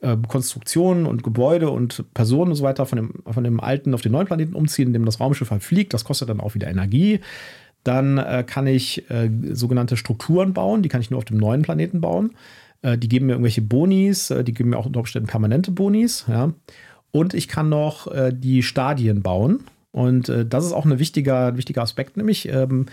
äh, 0.00 0.16
Konstruktionen 0.26 1.04
und 1.04 1.22
Gebäude 1.22 1.68
und 1.68 2.02
Personen 2.14 2.52
und 2.52 2.56
so 2.56 2.64
weiter 2.64 2.86
von 2.86 2.96
dem, 2.96 3.12
von 3.26 3.44
dem 3.44 3.60
alten 3.60 3.92
auf 3.92 4.00
den 4.00 4.12
neuen 4.12 4.26
Planeten 4.26 4.54
umziehen, 4.54 4.86
indem 4.86 5.04
das 5.04 5.20
Raumschiff 5.20 5.50
halt 5.50 5.62
fliegt. 5.62 5.92
Das 5.92 6.06
kostet 6.06 6.30
dann 6.30 6.40
auch 6.40 6.54
wieder 6.54 6.68
Energie. 6.68 7.20
Dann 7.84 8.16
äh, 8.16 8.42
kann 8.46 8.66
ich 8.66 9.08
äh, 9.10 9.28
sogenannte 9.52 9.98
Strukturen 9.98 10.54
bauen, 10.54 10.82
die 10.82 10.88
kann 10.88 11.02
ich 11.02 11.10
nur 11.10 11.18
auf 11.18 11.26
dem 11.26 11.36
neuen 11.36 11.60
Planeten 11.60 12.00
bauen. 12.00 12.30
Äh, 12.82 12.98
die 12.98 13.08
geben 13.08 13.26
mir 13.26 13.32
irgendwelche 13.32 13.62
Bonis, 13.62 14.30
äh, 14.30 14.44
die 14.44 14.52
geben 14.52 14.70
mir 14.70 14.78
auch 14.78 14.86
unter 14.86 15.00
Umständen 15.00 15.28
permanente 15.28 15.70
Bonis. 15.70 16.24
Ja. 16.28 16.52
Und 17.10 17.34
ich 17.34 17.48
kann 17.48 17.68
noch 17.68 18.06
äh, 18.08 18.32
die 18.34 18.62
Stadien 18.62 19.22
bauen. 19.22 19.64
Und 19.92 20.28
äh, 20.28 20.44
das 20.44 20.66
ist 20.66 20.72
auch 20.72 20.84
ein 20.84 20.98
wichtiger, 20.98 21.56
wichtiger 21.56 21.82
Aspekt, 21.82 22.16
nämlich 22.18 22.48
ähm, 22.48 22.86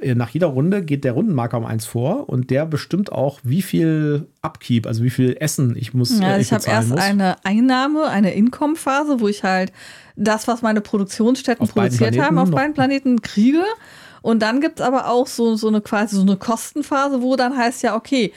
äh, 0.00 0.14
nach 0.14 0.30
jeder 0.30 0.48
Runde 0.48 0.82
geht 0.84 1.04
der 1.04 1.12
Rundenmarker 1.12 1.58
um 1.58 1.64
eins 1.64 1.86
vor 1.86 2.28
und 2.28 2.50
der 2.50 2.66
bestimmt 2.66 3.10
auch, 3.10 3.40
wie 3.42 3.62
viel 3.62 4.26
Upkeep, 4.42 4.86
also 4.86 5.02
wie 5.02 5.10
viel 5.10 5.36
Essen 5.40 5.74
ich 5.76 5.94
muss. 5.94 6.18
Ja, 6.18 6.36
ich, 6.36 6.46
ich 6.46 6.52
habe 6.52 6.64
erst 6.66 6.90
muss. 6.90 7.00
eine 7.00 7.44
Einnahme, 7.44 8.06
eine 8.08 8.34
Income-Phase, 8.34 9.20
wo 9.20 9.28
ich 9.28 9.42
halt 9.42 9.72
das, 10.16 10.46
was 10.48 10.62
meine 10.62 10.80
Produktionsstätten 10.80 11.62
auf 11.62 11.72
produziert 11.72 12.18
haben, 12.18 12.38
auf 12.38 12.50
beiden 12.50 12.74
Planeten 12.74 13.22
kriege. 13.22 13.62
Und 14.22 14.42
dann 14.42 14.60
gibt 14.60 14.80
es 14.80 14.86
aber 14.86 15.08
auch 15.08 15.26
so, 15.26 15.56
so 15.56 15.68
eine 15.68 15.80
quasi 15.80 16.16
so 16.16 16.22
eine 16.22 16.36
Kostenphase, 16.36 17.22
wo 17.22 17.36
dann 17.36 17.56
heißt 17.56 17.82
ja, 17.82 17.94
okay, 17.94 18.32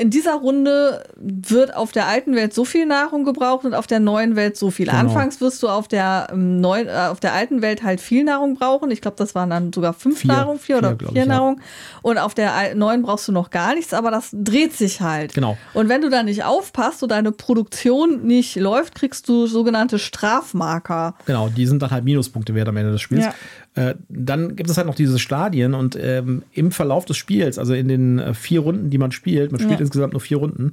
in 0.00 0.10
dieser 0.10 0.34
Runde 0.34 1.02
wird 1.16 1.74
auf 1.74 1.90
der 1.90 2.06
alten 2.06 2.36
Welt 2.36 2.54
so 2.54 2.64
viel 2.64 2.86
Nahrung 2.86 3.24
gebraucht 3.24 3.64
und 3.64 3.74
auf 3.74 3.88
der 3.88 3.98
neuen 3.98 4.36
Welt 4.36 4.56
so 4.56 4.70
viel. 4.70 4.86
Genau. 4.86 4.98
Anfangs 4.98 5.40
wirst 5.40 5.60
du 5.64 5.68
auf 5.68 5.88
der 5.88 6.28
ähm, 6.30 6.60
neuen, 6.60 6.86
äh, 6.86 7.08
auf 7.10 7.18
der 7.18 7.32
alten 7.32 7.60
Welt 7.60 7.82
halt 7.82 8.00
viel 8.00 8.22
Nahrung 8.22 8.54
brauchen. 8.54 8.92
Ich 8.92 9.00
glaube, 9.00 9.16
das 9.16 9.34
waren 9.34 9.50
dann 9.50 9.72
sogar 9.72 9.92
fünf 9.92 10.20
vier, 10.20 10.32
Nahrung, 10.32 10.60
vier, 10.60 10.78
vier 10.78 10.78
oder 10.78 10.96
vier 10.96 11.22
ich, 11.22 11.26
Nahrung. 11.26 11.56
Ja. 11.58 11.64
Und 12.02 12.18
auf 12.18 12.34
der 12.34 12.76
neuen 12.76 13.02
brauchst 13.02 13.26
du 13.26 13.32
noch 13.32 13.50
gar 13.50 13.74
nichts, 13.74 13.92
aber 13.92 14.12
das 14.12 14.30
dreht 14.32 14.74
sich 14.74 15.00
halt. 15.00 15.34
Genau. 15.34 15.58
Und 15.72 15.88
wenn 15.88 16.02
du 16.02 16.08
da 16.08 16.22
nicht 16.22 16.44
aufpasst 16.44 17.02
und 17.02 17.08
deine 17.08 17.32
Produktion 17.32 18.22
nicht 18.22 18.54
läuft, 18.54 18.94
kriegst 18.94 19.28
du 19.28 19.48
sogenannte 19.48 19.98
Strafmarker. 19.98 21.16
Genau, 21.26 21.48
die 21.48 21.66
sind 21.66 21.82
dann 21.82 21.90
halt 21.90 22.04
Minuspunkte 22.04 22.54
wert 22.54 22.68
am 22.68 22.76
Ende 22.76 22.92
des 22.92 23.00
Spiels. 23.00 23.24
Ja. 23.24 23.34
Äh, 23.74 23.94
dann 24.08 24.54
gibt 24.54 24.70
es 24.70 24.76
halt 24.76 24.86
noch 24.86 24.94
diese 24.94 25.18
Stadien 25.18 25.74
und 25.74 25.98
ähm, 26.00 26.42
im 26.52 26.70
Verlauf 26.70 27.04
des 27.04 27.16
Spiels, 27.16 27.58
also 27.58 27.74
in 27.74 27.88
den 27.88 28.18
äh, 28.20 28.34
vier 28.34 28.60
Runden, 28.60 28.90
die 28.90 28.98
man 28.98 29.10
spielt, 29.10 29.50
man 29.50 29.60
spielt 29.60 29.80
ja. 29.80 29.84
insgesamt 29.84 30.12
nur 30.12 30.20
vier 30.20 30.36
Runden, 30.36 30.72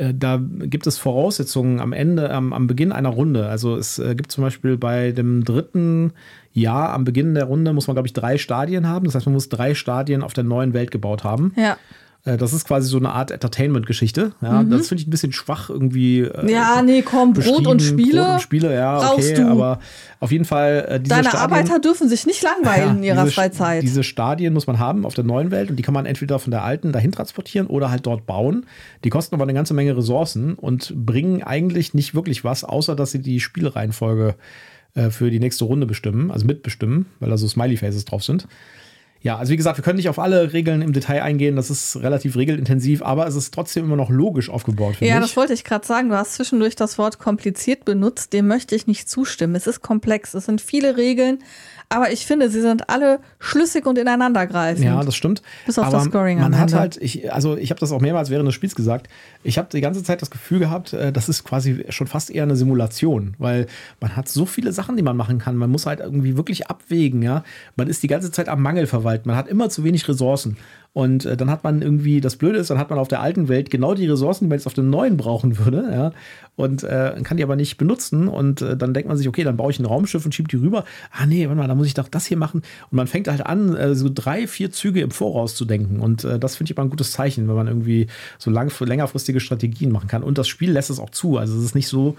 äh, 0.00 0.14
da 0.14 0.40
gibt 0.42 0.86
es 0.86 0.98
Voraussetzungen 0.98 1.78
am 1.78 1.92
Ende, 1.92 2.30
am, 2.30 2.52
am 2.52 2.66
Beginn 2.66 2.90
einer 2.90 3.10
Runde. 3.10 3.46
Also 3.46 3.76
es 3.76 3.98
äh, 3.98 4.14
gibt 4.14 4.32
zum 4.32 4.42
Beispiel 4.42 4.76
bei 4.76 5.12
dem 5.12 5.44
dritten 5.44 6.12
Jahr 6.52 6.92
am 6.92 7.04
Beginn 7.04 7.34
der 7.34 7.44
Runde 7.44 7.72
muss 7.72 7.86
man, 7.86 7.94
glaube 7.94 8.08
ich, 8.08 8.12
drei 8.12 8.38
Stadien 8.38 8.88
haben. 8.88 9.04
Das 9.04 9.14
heißt, 9.14 9.26
man 9.26 9.34
muss 9.34 9.48
drei 9.48 9.74
Stadien 9.74 10.22
auf 10.22 10.32
der 10.32 10.44
neuen 10.44 10.72
Welt 10.72 10.90
gebaut 10.90 11.22
haben. 11.22 11.52
Ja. 11.56 11.76
Äh, 12.24 12.36
das 12.36 12.52
ist 12.52 12.66
quasi 12.66 12.88
so 12.88 12.98
eine 12.98 13.10
Art 13.12 13.30
Entertainment-Geschichte. 13.30 14.32
Ja, 14.42 14.62
mhm. 14.62 14.70
Das 14.70 14.88
finde 14.88 15.02
ich 15.02 15.06
ein 15.06 15.10
bisschen 15.10 15.32
schwach 15.32 15.70
irgendwie. 15.70 16.20
Äh, 16.20 16.52
ja, 16.52 16.82
nee, 16.82 17.02
komm, 17.02 17.32
Brot 17.32 17.66
und 17.66 17.80
Spiele. 17.80 18.22
Brot 18.22 18.32
und 18.32 18.40
Spiele, 18.42 18.74
ja, 18.74 19.12
okay, 19.12 19.34
du. 19.34 19.46
aber 19.46 19.80
auf 20.20 20.30
jeden 20.30 20.44
Fall. 20.44 20.86
Äh, 20.88 21.00
diese 21.00 21.14
Deine 21.14 21.28
Stadien, 21.28 21.40
Arbeiter 21.40 21.78
dürfen 21.78 22.08
sich 22.08 22.26
nicht 22.26 22.42
langweilen 22.42 22.88
ja, 22.88 22.92
in 22.96 23.02
ihrer 23.02 23.24
diese, 23.24 23.34
Freizeit. 23.34 23.82
Diese 23.82 24.02
Stadien 24.02 24.52
muss 24.52 24.66
man 24.66 24.78
haben 24.78 25.06
auf 25.06 25.14
der 25.14 25.24
neuen 25.24 25.50
Welt 25.50 25.70
und 25.70 25.76
die 25.76 25.82
kann 25.82 25.94
man 25.94 26.04
entweder 26.06 26.38
von 26.38 26.50
der 26.50 26.62
alten 26.62 26.92
dahin 26.92 27.12
transportieren 27.12 27.66
oder 27.66 27.90
halt 27.90 28.06
dort 28.06 28.26
bauen. 28.26 28.66
Die 29.04 29.10
kosten 29.10 29.34
aber 29.34 29.44
eine 29.44 29.54
ganze 29.54 29.72
Menge 29.72 29.96
Ressourcen 29.96 30.54
und 30.54 30.92
bringen 31.06 31.42
eigentlich 31.42 31.94
nicht 31.94 32.14
wirklich 32.14 32.44
was, 32.44 32.64
außer 32.64 32.96
dass 32.96 33.12
sie 33.12 33.20
die 33.20 33.40
Spielreihenfolge 33.40 34.34
äh, 34.94 35.10
für 35.10 35.30
die 35.30 35.40
nächste 35.40 35.64
Runde 35.64 35.86
bestimmen, 35.86 36.30
also 36.30 36.44
mitbestimmen, 36.44 37.06
weil 37.20 37.30
da 37.30 37.38
so 37.38 37.48
Smiley-Faces 37.48 38.04
drauf 38.04 38.24
sind. 38.24 38.46
Ja, 39.22 39.36
also 39.36 39.52
wie 39.52 39.56
gesagt, 39.58 39.76
wir 39.76 39.84
können 39.84 39.98
nicht 39.98 40.08
auf 40.08 40.18
alle 40.18 40.54
Regeln 40.54 40.80
im 40.80 40.94
Detail 40.94 41.22
eingehen. 41.22 41.56
Das 41.56 41.68
ist 41.68 41.96
relativ 41.96 42.36
regelintensiv, 42.36 43.02
aber 43.02 43.26
es 43.26 43.36
ist 43.36 43.52
trotzdem 43.52 43.84
immer 43.84 43.96
noch 43.96 44.08
logisch 44.08 44.48
aufgebaut. 44.48 44.96
Ja, 45.00 45.16
ich. 45.16 45.20
das 45.20 45.36
wollte 45.36 45.52
ich 45.52 45.64
gerade 45.64 45.86
sagen. 45.86 46.08
Du 46.08 46.16
hast 46.16 46.34
zwischendurch 46.34 46.74
das 46.74 46.96
Wort 46.96 47.18
kompliziert 47.18 47.84
benutzt. 47.84 48.32
Dem 48.32 48.46
möchte 48.46 48.74
ich 48.74 48.86
nicht 48.86 49.10
zustimmen. 49.10 49.54
Es 49.54 49.66
ist 49.66 49.82
komplex. 49.82 50.32
Es 50.32 50.46
sind 50.46 50.62
viele 50.62 50.96
Regeln, 50.96 51.40
aber 51.92 52.12
ich 52.12 52.24
finde, 52.24 52.48
sie 52.48 52.60
sind 52.60 52.88
alle 52.88 53.18
schlüssig 53.40 53.84
und 53.84 53.98
ineinandergreifend. 53.98 54.86
Ja, 54.86 55.02
das 55.02 55.16
stimmt. 55.16 55.42
Bis 55.66 55.76
auf 55.76 55.86
aber 55.86 55.96
das 55.96 56.04
Scoring. 56.04 56.38
Man 56.38 56.56
hat 56.56 56.72
halt, 56.72 56.96
ich, 56.96 57.32
also 57.32 57.56
ich 57.56 57.70
habe 57.70 57.80
das 57.80 57.90
auch 57.90 58.00
mehrmals 58.00 58.30
während 58.30 58.46
des 58.46 58.54
Spiels 58.54 58.76
gesagt, 58.76 59.08
ich 59.42 59.58
habe 59.58 59.68
die 59.72 59.80
ganze 59.80 60.04
Zeit 60.04 60.22
das 60.22 60.30
Gefühl 60.30 60.60
gehabt, 60.60 60.92
äh, 60.92 61.12
das 61.12 61.28
ist 61.28 61.42
quasi 61.42 61.84
schon 61.88 62.06
fast 62.06 62.30
eher 62.30 62.44
eine 62.44 62.54
Simulation, 62.54 63.34
weil 63.38 63.66
man 64.00 64.14
hat 64.14 64.28
so 64.28 64.46
viele 64.46 64.72
Sachen, 64.72 64.96
die 64.96 65.02
man 65.02 65.16
machen 65.16 65.38
kann. 65.38 65.56
Man 65.56 65.68
muss 65.68 65.84
halt 65.84 65.98
irgendwie 65.98 66.36
wirklich 66.36 66.68
abwägen, 66.68 67.22
ja. 67.22 67.42
Man 67.74 67.88
ist 67.88 68.04
die 68.04 68.08
ganze 68.08 68.30
Zeit 68.30 68.48
am 68.48 68.62
Mangel 68.62 68.86
verwalten. 69.10 69.28
Man 69.28 69.36
hat 69.36 69.48
immer 69.48 69.68
zu 69.68 69.84
wenig 69.84 70.08
Ressourcen. 70.08 70.56
Und 70.92 71.24
äh, 71.24 71.36
dann 71.36 71.50
hat 71.50 71.62
man 71.62 71.82
irgendwie, 71.82 72.20
das 72.20 72.34
Blöde 72.34 72.58
ist, 72.58 72.68
dann 72.70 72.78
hat 72.78 72.90
man 72.90 72.98
auf 72.98 73.06
der 73.06 73.20
alten 73.20 73.46
Welt 73.46 73.70
genau 73.70 73.94
die 73.94 74.08
Ressourcen, 74.08 74.44
die 74.44 74.48
man 74.48 74.58
jetzt 74.58 74.66
auf 74.66 74.74
der 74.74 74.82
neuen 74.82 75.16
brauchen 75.16 75.56
würde, 75.58 75.88
ja, 75.88 76.12
und 76.56 76.82
äh, 76.82 77.14
kann 77.22 77.36
die 77.36 77.44
aber 77.44 77.54
nicht 77.54 77.76
benutzen. 77.76 78.26
Und 78.26 78.60
äh, 78.60 78.76
dann 78.76 78.92
denkt 78.92 79.08
man 79.08 79.16
sich, 79.16 79.28
okay, 79.28 79.44
dann 79.44 79.56
baue 79.56 79.70
ich 79.70 79.78
ein 79.78 79.84
Raumschiff 79.84 80.24
und 80.24 80.34
schiebe 80.34 80.48
die 80.48 80.56
rüber. 80.56 80.84
Ah, 81.12 81.26
nee, 81.26 81.46
warte 81.46 81.56
mal, 81.56 81.68
da 81.68 81.76
muss 81.76 81.86
ich 81.86 81.94
doch 81.94 82.08
das 82.08 82.26
hier 82.26 82.36
machen. 82.36 82.62
Und 82.90 82.96
man 82.96 83.06
fängt 83.06 83.28
halt 83.28 83.46
an, 83.46 83.76
äh, 83.76 83.94
so 83.94 84.10
drei, 84.12 84.48
vier 84.48 84.72
Züge 84.72 85.00
im 85.00 85.12
Voraus 85.12 85.54
zu 85.54 85.64
denken. 85.64 86.00
Und 86.00 86.24
äh, 86.24 86.40
das 86.40 86.56
finde 86.56 86.72
ich 86.72 86.76
mal 86.76 86.82
ein 86.82 86.90
gutes 86.90 87.12
Zeichen, 87.12 87.46
wenn 87.46 87.54
man 87.54 87.68
irgendwie 87.68 88.08
so 88.38 88.50
lang, 88.50 88.72
längerfristige 88.80 89.38
Strategien 89.38 89.92
machen 89.92 90.08
kann. 90.08 90.24
Und 90.24 90.38
das 90.38 90.48
Spiel 90.48 90.72
lässt 90.72 90.90
es 90.90 90.98
auch 90.98 91.10
zu. 91.10 91.36
Also 91.36 91.56
es 91.56 91.64
ist 91.64 91.76
nicht 91.76 91.88
so, 91.88 92.16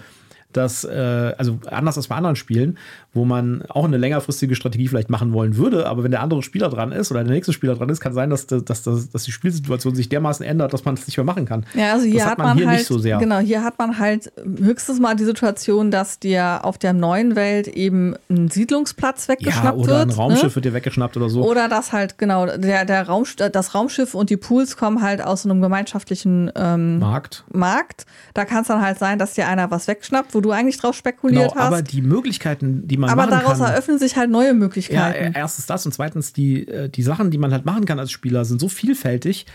dass, 0.56 0.84
äh, 0.84 1.32
also 1.36 1.58
anders 1.66 1.96
als 1.96 2.08
bei 2.08 2.16
anderen 2.16 2.36
Spielen, 2.36 2.78
wo 3.12 3.24
man 3.24 3.62
auch 3.68 3.84
eine 3.84 3.98
längerfristige 3.98 4.54
Strategie 4.54 4.88
vielleicht 4.88 5.10
machen 5.10 5.32
wollen 5.32 5.56
würde, 5.56 5.86
aber 5.86 6.04
wenn 6.04 6.10
der 6.10 6.22
andere 6.22 6.42
Spieler 6.42 6.68
dran 6.68 6.92
ist 6.92 7.10
oder 7.10 7.22
der 7.24 7.32
nächste 7.32 7.52
Spieler 7.52 7.74
dran 7.74 7.88
ist, 7.88 8.00
kann 8.00 8.14
sein, 8.14 8.30
dass, 8.30 8.46
dass, 8.46 8.64
dass, 8.64 9.10
dass 9.10 9.24
die 9.24 9.32
Spielsituation 9.32 9.94
sich 9.94 10.08
dermaßen 10.08 10.44
ändert, 10.44 10.72
dass 10.72 10.84
man 10.84 10.94
es 10.94 11.06
nicht 11.06 11.16
mehr 11.16 11.24
machen 11.24 11.46
kann. 11.46 11.66
Ja, 11.74 11.92
also 11.92 12.06
hier 12.06 12.20
das 12.20 12.26
hat 12.26 12.38
man, 12.38 12.48
man 12.48 12.56
hier 12.58 12.68
halt, 12.68 12.78
nicht 12.78 12.86
so 12.86 12.98
sehr. 12.98 13.18
Genau, 13.18 13.38
hier 13.38 13.62
hat 13.64 13.78
man 13.78 13.98
halt 13.98 14.32
höchstens 14.58 15.00
mal 15.00 15.14
die 15.14 15.24
Situation, 15.24 15.90
dass 15.90 16.18
dir 16.18 16.64
auf 16.64 16.78
der 16.78 16.92
neuen 16.92 17.36
Welt 17.36 17.68
eben 17.68 18.14
ein 18.30 18.48
Siedlungsplatz 18.48 19.28
weggeschnappt 19.28 19.64
ja, 19.64 19.72
oder 19.72 19.78
wird. 19.78 19.90
Oder 19.90 20.02
ein 20.02 20.10
Raumschiff 20.10 20.44
ne? 20.44 20.54
wird 20.56 20.64
dir 20.64 20.74
weggeschnappt 20.74 21.16
oder 21.16 21.28
so. 21.28 21.42
Oder 21.42 21.68
dass 21.68 21.92
halt, 21.92 22.18
genau, 22.18 22.46
der, 22.46 22.84
der 22.84 23.06
Raum, 23.06 23.24
das 23.36 23.74
Raumschiff 23.74 24.14
und 24.14 24.30
die 24.30 24.36
Pools 24.36 24.76
kommen 24.76 25.02
halt 25.02 25.22
aus 25.22 25.44
einem 25.44 25.60
gemeinschaftlichen 25.60 26.50
ähm, 26.56 26.98
Markt. 26.98 27.44
Markt. 27.52 28.06
Da 28.34 28.44
kann 28.44 28.62
es 28.62 28.68
dann 28.68 28.80
halt 28.80 28.98
sein, 28.98 29.18
dass 29.18 29.34
dir 29.34 29.46
einer 29.46 29.70
was 29.70 29.88
wegschnappt, 29.88 30.34
wo 30.34 30.40
du 30.42 30.50
eigentlich 30.50 30.78
drauf 30.78 30.96
spekuliert 30.96 31.52
genau, 31.52 31.54
hast. 31.54 31.66
Aber 31.66 31.82
die 31.82 32.02
Möglichkeiten, 32.02 32.86
die 32.86 32.96
man 32.96 33.10
aber 33.10 33.26
machen 33.26 33.42
daraus 33.42 33.58
kann, 33.58 33.70
eröffnen 33.70 33.98
sich 33.98 34.16
halt 34.16 34.30
neue 34.30 34.54
Möglichkeiten. 34.54 35.32
Ja, 35.32 35.40
erstens 35.40 35.66
das 35.66 35.86
und 35.86 35.92
zweitens 35.92 36.32
die, 36.32 36.66
äh, 36.68 36.88
die 36.88 37.02
Sachen, 37.02 37.30
die 37.30 37.38
man 37.38 37.52
halt 37.52 37.64
machen 37.64 37.84
kann 37.84 37.98
als 37.98 38.10
Spieler, 38.10 38.44
sind 38.44 38.60
so 38.60 38.68
vielfältig, 38.68 39.46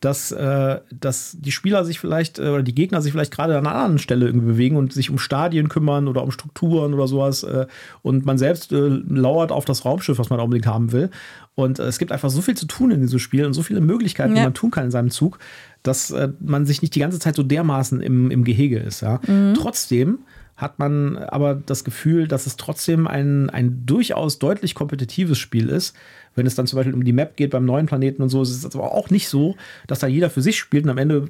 dass, 0.00 0.30
äh, 0.30 0.80
dass 0.92 1.36
die 1.40 1.52
Spieler 1.52 1.84
sich 1.84 1.98
vielleicht 1.98 2.38
äh, 2.38 2.48
oder 2.48 2.62
die 2.62 2.74
Gegner 2.74 3.00
sich 3.00 3.12
vielleicht 3.12 3.32
gerade 3.32 3.56
an 3.56 3.66
einer 3.66 3.74
anderen 3.74 3.98
Stelle 3.98 4.26
irgendwie 4.26 4.46
bewegen 4.46 4.76
und 4.76 4.92
sich 4.92 5.10
um 5.10 5.18
Stadien 5.18 5.68
kümmern 5.68 6.06
oder 6.06 6.22
um 6.22 6.30
Strukturen 6.30 6.92
oder 6.92 7.08
sowas. 7.08 7.44
Äh, 7.44 7.66
und 8.02 8.26
man 8.26 8.36
selbst 8.36 8.72
lauert 8.72 9.52
auf 9.52 9.64
das 9.64 9.84
Raumschiff, 9.84 10.18
was 10.18 10.28
man 10.28 10.38
unbedingt 10.40 10.66
haben 10.66 10.92
will. 10.92 11.10
Und 11.54 11.78
es 11.78 11.98
gibt 11.98 12.12
einfach 12.12 12.28
so 12.28 12.42
viel 12.42 12.54
zu 12.54 12.66
tun 12.66 12.90
in 12.90 13.00
diesem 13.00 13.18
Spiel 13.18 13.46
und 13.46 13.54
so 13.54 13.62
viele 13.62 13.80
Möglichkeiten, 13.80 14.32
ja. 14.32 14.36
die 14.36 14.44
man 14.44 14.54
tun 14.54 14.70
kann 14.70 14.84
in 14.84 14.90
seinem 14.90 15.10
Zug, 15.10 15.38
dass 15.82 16.14
man 16.40 16.66
sich 16.66 16.82
nicht 16.82 16.94
die 16.94 17.00
ganze 17.00 17.18
Zeit 17.18 17.36
so 17.36 17.42
dermaßen 17.42 18.02
im, 18.02 18.30
im 18.30 18.44
Gehege 18.44 18.78
ist. 18.78 19.00
Ja? 19.00 19.20
Mhm. 19.26 19.54
Trotzdem 19.54 20.18
hat 20.56 20.78
man 20.78 21.18
aber 21.18 21.54
das 21.54 21.84
Gefühl, 21.84 22.28
dass 22.28 22.46
es 22.46 22.56
trotzdem 22.56 23.06
ein, 23.06 23.50
ein 23.50 23.84
durchaus 23.84 24.38
deutlich 24.38 24.74
kompetitives 24.74 25.38
Spiel 25.38 25.68
ist, 25.68 25.94
Wenn 26.36 26.46
es 26.46 26.54
dann 26.54 26.66
zum 26.66 26.76
Beispiel 26.76 26.94
um 26.94 27.04
die 27.04 27.12
Map 27.12 27.36
geht 27.36 27.50
beim 27.50 27.64
neuen 27.64 27.86
Planeten 27.86 28.22
und 28.22 28.28
so, 28.28 28.42
ist 28.42 28.50
es 28.50 28.64
aber 28.74 28.92
auch 28.92 29.10
nicht 29.10 29.28
so, 29.28 29.56
dass 29.86 29.98
da 29.98 30.06
jeder 30.06 30.30
für 30.30 30.42
sich 30.42 30.58
spielt 30.58 30.84
und 30.84 30.90
am 30.90 30.98
Ende 30.98 31.28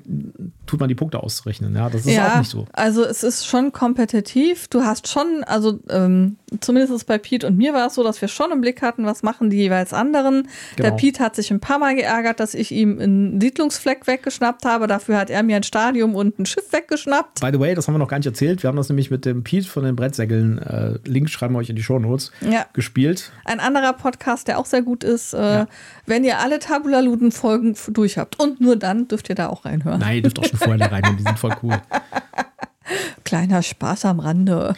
tut 0.67 0.81
man 0.81 0.89
die 0.89 0.95
Punkte 0.95 1.23
auszurechnen. 1.23 1.75
Ja, 1.75 1.89
das 1.89 2.05
ist 2.05 2.13
ja, 2.15 2.35
auch 2.35 2.39
nicht 2.39 2.51
so. 2.51 2.67
Also 2.73 3.05
es 3.05 3.23
ist 3.23 3.47
schon 3.47 3.73
kompetitiv. 3.73 4.69
Du 4.69 4.83
hast 4.83 5.09
schon, 5.09 5.45
also 5.47 5.79
ähm, 5.89 6.37
zumindest 6.61 7.07
bei 7.07 7.19
Pete 7.19 7.47
und 7.47 7.57
mir 7.57 7.73
war 7.73 7.87
es 7.87 7.95
so, 7.95 8.03
dass 8.03 8.21
wir 8.21 8.29
schon 8.29 8.51
im 8.53 8.61
Blick 8.61 8.83
hatten, 8.83 9.07
was 9.07 9.23
machen 9.23 9.51
die 9.51 9.57
jeweils 9.57 9.93
anderen. 9.93 10.49
Genau. 10.77 10.91
Der 10.91 10.97
Pete 10.97 11.21
hat 11.23 11.37
sich 11.37 11.51
ein 11.51 11.61
paar 11.61 11.79
Mal 11.79 11.95
geärgert, 11.95 12.41
dass 12.41 12.55
ich 12.55 12.73
ihm 12.73 12.99
einen 12.99 13.41
Siedlungsfleck 13.41 14.07
weggeschnappt 14.07 14.65
habe. 14.65 14.87
Dafür 14.87 15.19
hat 15.19 15.31
er 15.31 15.43
mir 15.43 15.57
ein 15.57 15.63
Stadium 15.63 16.15
und 16.15 16.39
ein 16.39 16.47
Schiff 16.47 16.73
weggeschnappt. 16.73 17.41
By 17.41 17.51
the 17.53 17.61
way, 17.61 17.75
das 17.75 17.87
haben 17.87 17.95
wir 17.95 17.99
noch 17.99 18.09
gar 18.09 18.19
nicht 18.19 18.27
erzählt. 18.27 18.63
Wir 18.63 18.69
haben 18.69 18.77
das 18.77 18.89
nämlich 18.89 19.11
mit 19.11 19.25
dem 19.25 19.45
Pete 19.45 19.69
von 19.69 19.85
den 19.85 19.97
Brettsägeln, 19.97 20.59
äh, 20.59 20.99
Link 21.05 21.31
schreiben 21.31 21.55
wir 21.55 21.59
euch 21.59 21.71
in 21.71 21.77
die 21.77 21.83
Shownotes, 21.83 22.33
Ja. 22.41 22.67
gespielt. 22.73 23.33
Ein 23.45 23.61
anderer 23.61 23.93
Podcast, 23.93 24.49
der 24.49 24.59
auch 24.59 24.67
sehr 24.67 24.83
gut 24.83 24.96
ist, 25.05 25.33
äh, 25.35 25.39
Ja. 25.39 25.69
wenn 26.07 26.25
ihr 26.25 26.39
alle 26.39 26.59
Tabula 26.59 27.01
Luden 27.01 27.33
Folgen 27.33 27.77
durch 27.89 28.19
habt. 28.19 28.39
Und 28.41 28.61
nur 28.61 28.77
dann 28.77 29.09
dürft 29.09 29.29
ihr 29.29 29.35
da 29.35 29.49
auch 29.49 29.65
reinhören. 29.65 30.01
Nein, 30.01 30.17
ihr 30.17 30.23
dürft 30.23 30.39
auch 30.39 30.45
schon 30.45 30.59
vorher 30.59 30.79
da 30.79 30.87
rein, 30.87 31.03
die 31.19 31.23
sind 31.23 31.39
voll 31.39 31.57
cool. 31.63 31.81
Kleiner 33.25 33.63
Spaß 33.63 34.05
am 34.05 34.21
Rande. 34.21 34.75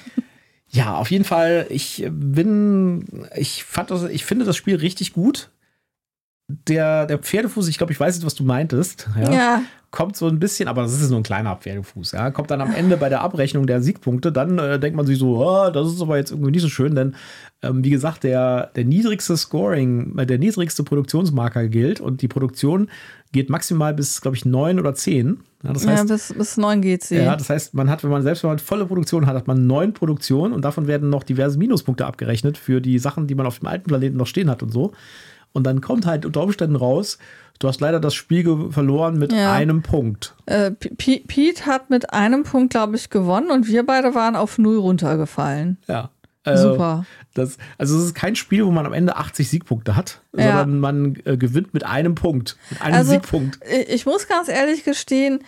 Ja, 0.70 0.96
auf 0.96 1.10
jeden 1.10 1.24
Fall. 1.24 1.66
Ich 1.70 2.06
bin, 2.10 3.26
ich 3.36 3.64
fand 3.64 3.90
das, 3.90 4.04
ich 4.04 4.24
finde 4.24 4.44
das 4.44 4.56
Spiel 4.56 4.76
richtig 4.76 5.12
gut. 5.12 5.50
Der, 6.50 7.04
der 7.04 7.18
Pferdefuß, 7.18 7.68
ich 7.68 7.76
glaube, 7.76 7.92
ich 7.92 8.00
weiß 8.00 8.14
jetzt, 8.16 8.24
was 8.24 8.34
du 8.34 8.42
meintest. 8.42 9.06
Ja, 9.20 9.32
Ja. 9.32 9.62
Kommt 9.90 10.16
so 10.16 10.28
ein 10.28 10.38
bisschen, 10.38 10.68
aber 10.68 10.82
das 10.82 11.00
ist 11.00 11.08
nur 11.08 11.18
ein 11.18 11.22
kleiner 11.22 11.56
Pferdefuß. 11.56 12.12
Ja, 12.12 12.30
kommt 12.30 12.50
dann 12.50 12.60
am 12.60 12.74
Ende 12.74 12.98
bei 12.98 13.08
der 13.08 13.22
Abrechnung 13.22 13.66
der 13.66 13.80
Siegpunkte, 13.80 14.30
dann 14.30 14.58
äh, 14.58 14.78
denkt 14.78 14.98
man 14.98 15.06
sich 15.06 15.18
so, 15.18 15.38
oh, 15.38 15.70
das 15.70 15.88
ist 15.90 16.02
aber 16.02 16.18
jetzt 16.18 16.30
irgendwie 16.30 16.50
nicht 16.50 16.60
so 16.60 16.68
schön, 16.68 16.94
denn 16.94 17.14
ähm, 17.62 17.82
wie 17.82 17.88
gesagt, 17.88 18.22
der, 18.22 18.70
der 18.76 18.84
niedrigste 18.84 19.34
Scoring, 19.38 20.18
äh, 20.18 20.26
der 20.26 20.38
niedrigste 20.38 20.84
Produktionsmarker 20.84 21.68
gilt 21.68 22.02
und 22.02 22.20
die 22.20 22.28
Produktion 22.28 22.90
geht 23.32 23.48
maximal 23.48 23.94
bis, 23.94 24.20
glaube 24.20 24.36
ich, 24.36 24.44
neun 24.44 24.78
oder 24.78 24.94
zehn. 24.94 25.40
Ja, 25.62 25.72
das 25.72 25.86
heißt, 25.86 26.06
ja, 26.06 26.14
bis, 26.14 26.34
bis 26.36 26.56
neun 26.58 26.82
geht 26.82 27.02
sie. 27.02 27.16
ja, 27.16 27.34
das 27.34 27.48
heißt, 27.48 27.72
man 27.72 27.88
hat, 27.88 28.04
wenn 28.04 28.10
man 28.10 28.22
selbst 28.22 28.42
wenn 28.42 28.50
man 28.50 28.58
volle 28.58 28.84
Produktion 28.84 29.24
hat, 29.26 29.34
hat 29.36 29.46
man 29.46 29.66
neun 29.66 29.94
Produktionen 29.94 30.52
und 30.52 30.66
davon 30.66 30.86
werden 30.86 31.08
noch 31.08 31.22
diverse 31.22 31.58
Minuspunkte 31.58 32.04
abgerechnet 32.04 32.58
für 32.58 32.82
die 32.82 32.98
Sachen, 32.98 33.26
die 33.26 33.34
man 33.34 33.46
auf 33.46 33.58
dem 33.58 33.68
alten 33.68 33.88
Planeten 33.88 34.18
noch 34.18 34.26
stehen 34.26 34.50
hat 34.50 34.62
und 34.62 34.70
so. 34.70 34.92
Und 35.58 35.64
dann 35.64 35.80
kommt 35.80 36.06
halt 36.06 36.24
unter 36.24 36.42
Umständen 36.42 36.76
raus, 36.76 37.18
du 37.58 37.66
hast 37.68 37.80
leider 37.80 37.98
das 38.00 38.14
Spiel 38.14 38.70
verloren 38.70 39.18
mit 39.18 39.32
Ja. 39.32 39.52
einem 39.52 39.82
Punkt. 39.82 40.34
Äh, 40.46 40.70
Pete 40.70 41.66
hat 41.66 41.90
mit 41.90 42.12
einem 42.12 42.44
Punkt, 42.44 42.70
glaube 42.70 42.94
ich, 42.96 43.10
gewonnen 43.10 43.50
und 43.50 43.66
wir 43.66 43.84
beide 43.84 44.14
waren 44.14 44.36
auf 44.36 44.56
null 44.58 44.78
runtergefallen. 44.78 45.78
Ja. 45.88 46.10
Äh, 46.44 46.56
Super. 46.56 47.04
Das, 47.34 47.58
also 47.76 47.98
es 47.98 48.04
ist 48.04 48.14
kein 48.14 48.36
Spiel, 48.36 48.64
wo 48.64 48.70
man 48.70 48.86
am 48.86 48.92
Ende 48.92 49.16
80 49.16 49.48
Siegpunkte 49.50 49.96
hat, 49.96 50.22
Ja. 50.36 50.58
sondern 50.58 50.78
man 50.80 51.16
äh, 51.24 51.36
gewinnt 51.36 51.74
mit 51.74 51.84
einem 51.84 52.14
Punkt, 52.14 52.56
mit 52.70 52.80
einem 52.80 52.94
Also, 52.94 53.10
Siegpunkt. 53.12 53.58
Ich 53.88 54.06
muss 54.06 54.28
ganz 54.28 54.48
ehrlich 54.48 54.84
gestehen, 54.84 55.40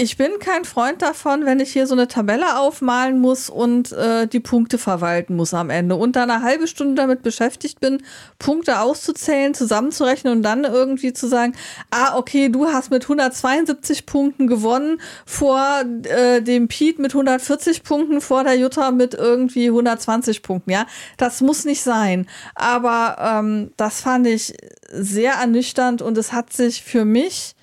ich 0.00 0.16
bin 0.16 0.38
kein 0.38 0.64
Freund 0.64 1.02
davon, 1.02 1.44
wenn 1.44 1.60
ich 1.60 1.74
hier 1.74 1.86
so 1.86 1.92
eine 1.92 2.08
Tabelle 2.08 2.58
aufmalen 2.58 3.18
muss 3.18 3.50
und 3.50 3.92
äh, 3.92 4.26
die 4.26 4.40
Punkte 4.40 4.78
verwalten 4.78 5.36
muss 5.36 5.52
am 5.52 5.68
Ende 5.68 5.94
und 5.94 6.16
dann 6.16 6.30
eine 6.30 6.42
halbe 6.42 6.68
Stunde 6.68 6.94
damit 6.94 7.22
beschäftigt 7.22 7.80
bin, 7.80 8.02
Punkte 8.38 8.80
auszuzählen, 8.80 9.52
zusammenzurechnen 9.52 10.38
und 10.38 10.42
dann 10.42 10.64
irgendwie 10.64 11.12
zu 11.12 11.28
sagen, 11.28 11.52
ah, 11.90 12.16
okay, 12.16 12.48
du 12.48 12.68
hast 12.68 12.90
mit 12.90 13.02
172 13.02 14.06
Punkten 14.06 14.46
gewonnen 14.46 15.02
vor 15.26 15.84
äh, 16.04 16.40
dem 16.40 16.68
Pete 16.68 17.02
mit 17.02 17.12
140 17.12 17.82
Punkten, 17.82 18.22
vor 18.22 18.42
der 18.42 18.56
Jutta 18.56 18.92
mit 18.92 19.12
irgendwie 19.12 19.66
120 19.66 20.42
Punkten, 20.42 20.70
ja. 20.70 20.86
Das 21.18 21.42
muss 21.42 21.66
nicht 21.66 21.82
sein. 21.82 22.26
Aber 22.54 23.18
ähm, 23.20 23.72
das 23.76 24.00
fand 24.00 24.26
ich 24.26 24.54
sehr 24.90 25.34
ernüchternd 25.34 26.00
und 26.00 26.16
es 26.16 26.32
hat 26.32 26.54
sich 26.54 26.82
für 26.82 27.04
mich 27.04 27.54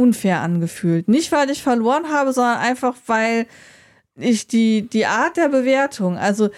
unfair 0.00 0.40
angefühlt. 0.40 1.08
Nicht, 1.08 1.30
weil 1.32 1.50
ich 1.50 1.62
verloren 1.62 2.10
habe, 2.10 2.32
sondern 2.32 2.58
einfach, 2.58 2.96
weil 3.06 3.46
ich 4.16 4.46
die, 4.46 4.88
die 4.88 5.06
Art 5.06 5.36
der 5.36 5.48
Bewertung, 5.48 6.18
also 6.18 6.50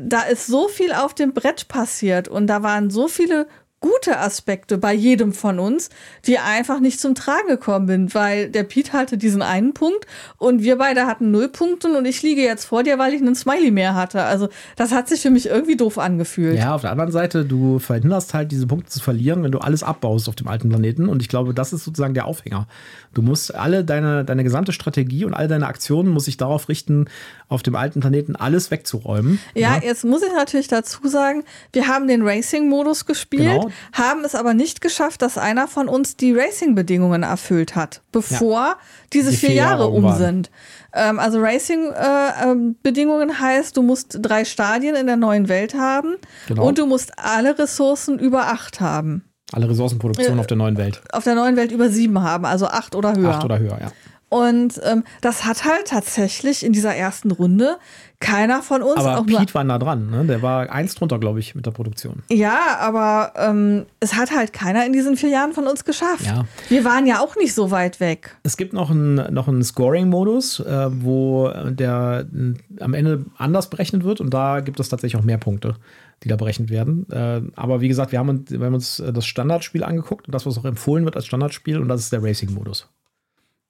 da 0.00 0.22
ist 0.22 0.46
so 0.46 0.68
viel 0.68 0.92
auf 0.92 1.14
dem 1.14 1.32
Brett 1.32 1.68
passiert 1.68 2.28
und 2.28 2.46
da 2.46 2.62
waren 2.62 2.90
so 2.90 3.08
viele 3.08 3.46
gute 3.80 4.18
Aspekte 4.18 4.76
bei 4.76 4.92
jedem 4.92 5.32
von 5.32 5.58
uns, 5.58 5.90
die 6.26 6.38
einfach 6.38 6.80
nicht 6.80 7.00
zum 7.00 7.14
Tragen 7.14 7.48
gekommen 7.48 7.86
sind, 7.86 8.14
weil 8.14 8.48
der 8.50 8.64
Pete 8.64 8.92
hatte 8.92 9.18
diesen 9.18 9.40
einen 9.40 9.72
Punkt 9.72 10.06
und 10.36 10.62
wir 10.62 10.78
beide 10.78 11.06
hatten 11.06 11.30
null 11.30 11.48
Punkte 11.48 11.96
und 11.96 12.04
ich 12.04 12.22
liege 12.22 12.42
jetzt 12.42 12.64
vor 12.64 12.82
dir, 12.82 12.98
weil 12.98 13.14
ich 13.14 13.20
einen 13.20 13.36
Smiley 13.36 13.70
mehr 13.70 13.94
hatte. 13.94 14.22
Also 14.24 14.48
das 14.76 14.92
hat 14.92 15.08
sich 15.08 15.20
für 15.20 15.30
mich 15.30 15.46
irgendwie 15.46 15.76
doof 15.76 15.98
angefühlt. 15.98 16.58
Ja, 16.58 16.74
auf 16.74 16.80
der 16.80 16.90
anderen 16.90 17.12
Seite, 17.12 17.44
du 17.44 17.78
verhinderst 17.78 18.34
halt 18.34 18.50
diese 18.50 18.66
Punkte 18.66 18.90
zu 18.90 19.00
verlieren, 19.00 19.44
wenn 19.44 19.52
du 19.52 19.58
alles 19.58 19.82
abbaust 19.82 20.28
auf 20.28 20.34
dem 20.34 20.48
alten 20.48 20.68
Planeten. 20.68 21.08
Und 21.08 21.22
ich 21.22 21.28
glaube, 21.28 21.54
das 21.54 21.72
ist 21.72 21.84
sozusagen 21.84 22.14
der 22.14 22.26
Aufhänger. 22.26 22.66
Du 23.14 23.22
musst 23.22 23.54
alle 23.54 23.84
deine, 23.84 24.24
deine 24.24 24.44
gesamte 24.44 24.72
Strategie 24.72 25.24
und 25.24 25.34
all 25.34 25.48
deine 25.48 25.66
Aktionen 25.66 26.10
muss 26.10 26.24
sich 26.24 26.36
darauf 26.36 26.68
richten, 26.68 27.06
auf 27.48 27.62
dem 27.62 27.74
alten 27.76 28.00
Planeten 28.00 28.36
alles 28.36 28.70
wegzuräumen. 28.70 29.38
Ja, 29.54 29.78
jetzt 29.82 30.04
muss 30.04 30.22
ich 30.22 30.32
natürlich 30.34 30.68
dazu 30.68 31.06
sagen, 31.08 31.44
wir 31.72 31.88
haben 31.88 32.06
den 32.06 32.20
Racing-Modus 32.22 33.06
gespielt, 33.06 33.62
Genau. 33.62 33.70
haben 33.92 34.24
es 34.24 34.34
aber 34.34 34.52
nicht 34.54 34.80
geschafft, 34.82 35.22
dass 35.22 35.38
einer 35.38 35.66
von 35.66 35.88
uns 35.88 36.16
die 36.16 36.32
Racing-Bedingungen 36.32 37.22
erfüllt 37.22 37.74
hat, 37.74 38.02
bevor 38.12 38.76
diese 39.14 39.30
Die 39.30 39.36
vier, 39.38 39.52
Jahre, 39.54 39.84
Jahre 39.84 39.88
um 39.88 40.02
waren. 40.04 40.18
sind. 40.18 40.50
Ähm, 40.92 41.18
also 41.18 41.40
Racing-Bedingungen 41.40 43.40
heißt, 43.40 43.76
du 43.76 43.82
musst 43.82 44.18
drei 44.20 44.44
Stadien 44.44 44.94
in 44.96 45.06
der 45.06 45.16
neuen 45.16 45.48
Welt 45.48 45.74
haben 45.74 46.16
Genau. 46.48 46.66
und 46.66 46.78
du 46.78 46.86
musst 46.86 47.12
alle 47.18 47.58
Ressourcen 47.58 48.18
über 48.18 48.48
acht 48.48 48.80
haben. 48.80 49.24
Alle 49.52 49.68
Ressourcenproduktion 49.68 50.36
Äh, 50.36 50.40
auf 50.40 50.46
der 50.46 50.56
neuen 50.58 50.76
Welt. 50.76 51.00
Auf 51.12 51.24
der 51.24 51.34
neuen 51.34 51.56
Welt 51.56 51.72
über 51.72 51.88
sieben 51.88 52.20
haben, 52.22 52.44
also 52.44 52.66
acht 52.66 52.94
oder 52.94 53.14
höher. 53.16 53.30
Acht 53.30 53.44
oder 53.44 53.58
höher, 53.58 53.78
ja. 53.80 53.92
Und 54.30 54.78
ähm, 54.84 55.04
das 55.22 55.46
hat 55.46 55.64
halt 55.64 55.86
tatsächlich 55.88 56.64
in 56.64 56.72
dieser 56.74 56.94
ersten 56.94 57.30
Runde 57.30 57.78
keiner 58.20 58.62
von 58.62 58.82
uns 58.82 58.98
Aber 58.98 59.20
auch 59.20 59.26
Pete 59.26 59.54
war 59.54 59.64
nah 59.64 59.78
dran, 59.78 60.10
ne? 60.10 60.24
Der 60.26 60.42
war 60.42 60.68
eins 60.70 60.94
drunter, 60.96 61.18
glaube 61.18 61.38
ich, 61.40 61.54
mit 61.54 61.64
der 61.64 61.70
Produktion. 61.70 62.22
Ja, 62.30 62.76
aber 62.80 63.32
ähm, 63.36 63.86
es 64.00 64.14
hat 64.16 64.30
halt 64.32 64.52
keiner 64.52 64.84
in 64.84 64.92
diesen 64.92 65.16
vier 65.16 65.30
Jahren 65.30 65.52
von 65.52 65.66
uns 65.66 65.84
geschafft. 65.84 66.26
Ja. 66.26 66.44
Wir 66.68 66.84
waren 66.84 67.06
ja 67.06 67.20
auch 67.20 67.36
nicht 67.36 67.54
so 67.54 67.70
weit 67.70 68.00
weg. 68.00 68.36
Es 68.42 68.56
gibt 68.58 68.72
noch 68.74 68.90
einen, 68.90 69.32
noch 69.32 69.48
einen 69.48 69.62
Scoring-Modus, 69.62 70.60
äh, 70.60 70.88
wo 71.02 71.48
der 71.70 72.26
äh, 72.34 72.82
am 72.82 72.92
Ende 72.94 73.24
anders 73.38 73.70
berechnet 73.70 74.04
wird 74.04 74.20
und 74.20 74.34
da 74.34 74.60
gibt 74.60 74.78
es 74.80 74.88
tatsächlich 74.90 75.18
auch 75.18 75.24
mehr 75.24 75.38
Punkte, 75.38 75.76
die 76.24 76.28
da 76.28 76.36
berechnet 76.36 76.68
werden. 76.70 77.08
Äh, 77.10 77.40
aber 77.56 77.80
wie 77.80 77.88
gesagt, 77.88 78.12
wir 78.12 78.18
haben, 78.18 78.28
uns- 78.28 78.50
wir 78.50 78.60
haben 78.66 78.74
uns 78.74 79.00
äh, 79.00 79.10
das 79.12 79.24
Standardspiel 79.26 79.84
angeguckt 79.84 80.26
und 80.26 80.34
das, 80.34 80.44
was 80.44 80.58
auch 80.58 80.64
empfohlen 80.66 81.04
wird 81.04 81.16
als 81.16 81.24
Standardspiel 81.26 81.78
und 81.78 81.88
das 81.88 82.00
ist 82.00 82.12
der 82.12 82.22
Racing-Modus. 82.22 82.88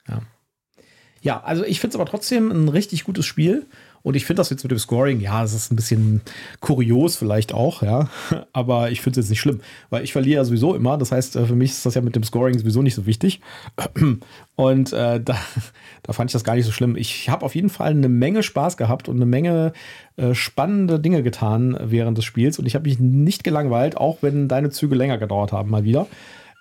Ja. 0.09 0.21
Ja, 1.29 1.43
also 1.45 1.63
ich 1.63 1.79
finde 1.79 1.95
es 1.95 2.01
aber 2.01 2.09
trotzdem 2.09 2.51
ein 2.51 2.71
richtig 2.71 3.05
gutes 3.05 3.27
Spiel. 3.27 3.67
Und 4.03 4.17
ich 4.17 4.25
finde 4.25 4.41
das 4.41 4.49
jetzt 4.49 4.63
mit 4.63 4.71
dem 4.71 4.79
Scoring, 4.79 5.21
ja, 5.21 5.45
es 5.45 5.53
ist 5.53 5.71
ein 5.71 5.77
bisschen 5.77 6.23
kurios 6.61 7.17
vielleicht 7.17 7.53
auch, 7.53 7.83
ja. 7.83 8.09
Aber 8.55 8.91
ich 8.91 9.03
finde 9.03 9.21
es 9.21 9.27
jetzt 9.27 9.31
nicht 9.31 9.41
schlimm, 9.41 9.61
weil 9.91 10.05
ich 10.05 10.13
verliere 10.15 10.37
ja 10.37 10.45
sowieso 10.47 10.75
immer. 10.75 10.97
Das 10.97 11.13
heißt, 11.13 11.37
äh, 11.37 11.45
für 11.45 11.55
mich 11.55 11.73
ist 11.73 11.85
das 11.85 11.97
ja 11.97 12.01
mit 12.01 12.17
dem 12.17 12.23
Scoring 12.23 12.59
sowieso 12.59 12.81
nicht 12.81 12.95
so 12.95 13.05
wichtig. 13.05 13.43
Und 14.57 14.93
äh, 14.95 15.21
da, 15.23 15.37
da 16.03 16.13
fand 16.15 16.31
ich 16.31 16.33
das 16.33 16.45
gar 16.45 16.55
nicht 16.55 16.65
so 16.65 16.73
schlimm. 16.73 16.97
Ich 16.97 17.29
habe 17.29 17.45
auf 17.45 17.55
jeden 17.55 17.69
Fall 17.69 17.91
eine 17.91 18.09
Menge 18.09 18.43
Spaß 18.43 18.79
gehabt 18.79 19.11
und 19.11 19.17
eine 19.17 19.27
Menge 19.27 19.75
äh, 20.17 20.33
spannende 20.33 20.99
Dinge 20.99 21.23
getan 21.23 21.77
während 21.79 22.17
des 22.17 22.25
Spiels. 22.25 22.59
Und 22.59 22.65
ich 22.65 22.75
habe 22.75 22.89
mich 22.89 22.99
nicht 22.99 23.45
gelangweilt, 23.45 23.99
auch 23.99 24.23
wenn 24.23 24.49
deine 24.49 24.71
Züge 24.71 24.95
länger 24.95 25.19
gedauert 25.19 25.53
haben, 25.53 25.69
mal 25.69 25.85
wieder. 25.85 26.07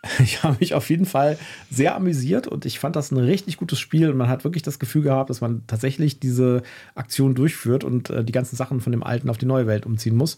Ich 0.20 0.44
habe 0.44 0.58
mich 0.60 0.74
auf 0.74 0.90
jeden 0.90 1.06
Fall 1.06 1.38
sehr 1.70 1.96
amüsiert 1.96 2.48
und 2.48 2.66
ich 2.66 2.80
fand 2.80 2.96
das 2.96 3.12
ein 3.12 3.18
richtig 3.18 3.58
gutes 3.58 3.80
Spiel 3.80 4.10
und 4.10 4.18
man 4.18 4.30
hat 4.30 4.44
wirklich 4.44 4.64
das 4.64 4.80
Gefühl 4.80 5.04
gehabt, 5.04 5.30
dass 5.30 5.42
man 5.42 5.64
tatsächlich 5.68 6.20
diese 6.20 6.64
Aktion 6.96 7.36
durchführt 7.36 7.84
und 7.84 8.10
äh, 8.10 8.24
die 8.24 8.32
ganzen 8.32 8.56
Sachen 8.56 8.82
von 8.82 8.92
dem 8.92 9.04
alten 9.04 9.30
auf 9.30 9.38
die 9.38 9.46
neue 9.46 9.68
Welt 9.68 9.86
umziehen 9.86 10.16
muss. 10.16 10.38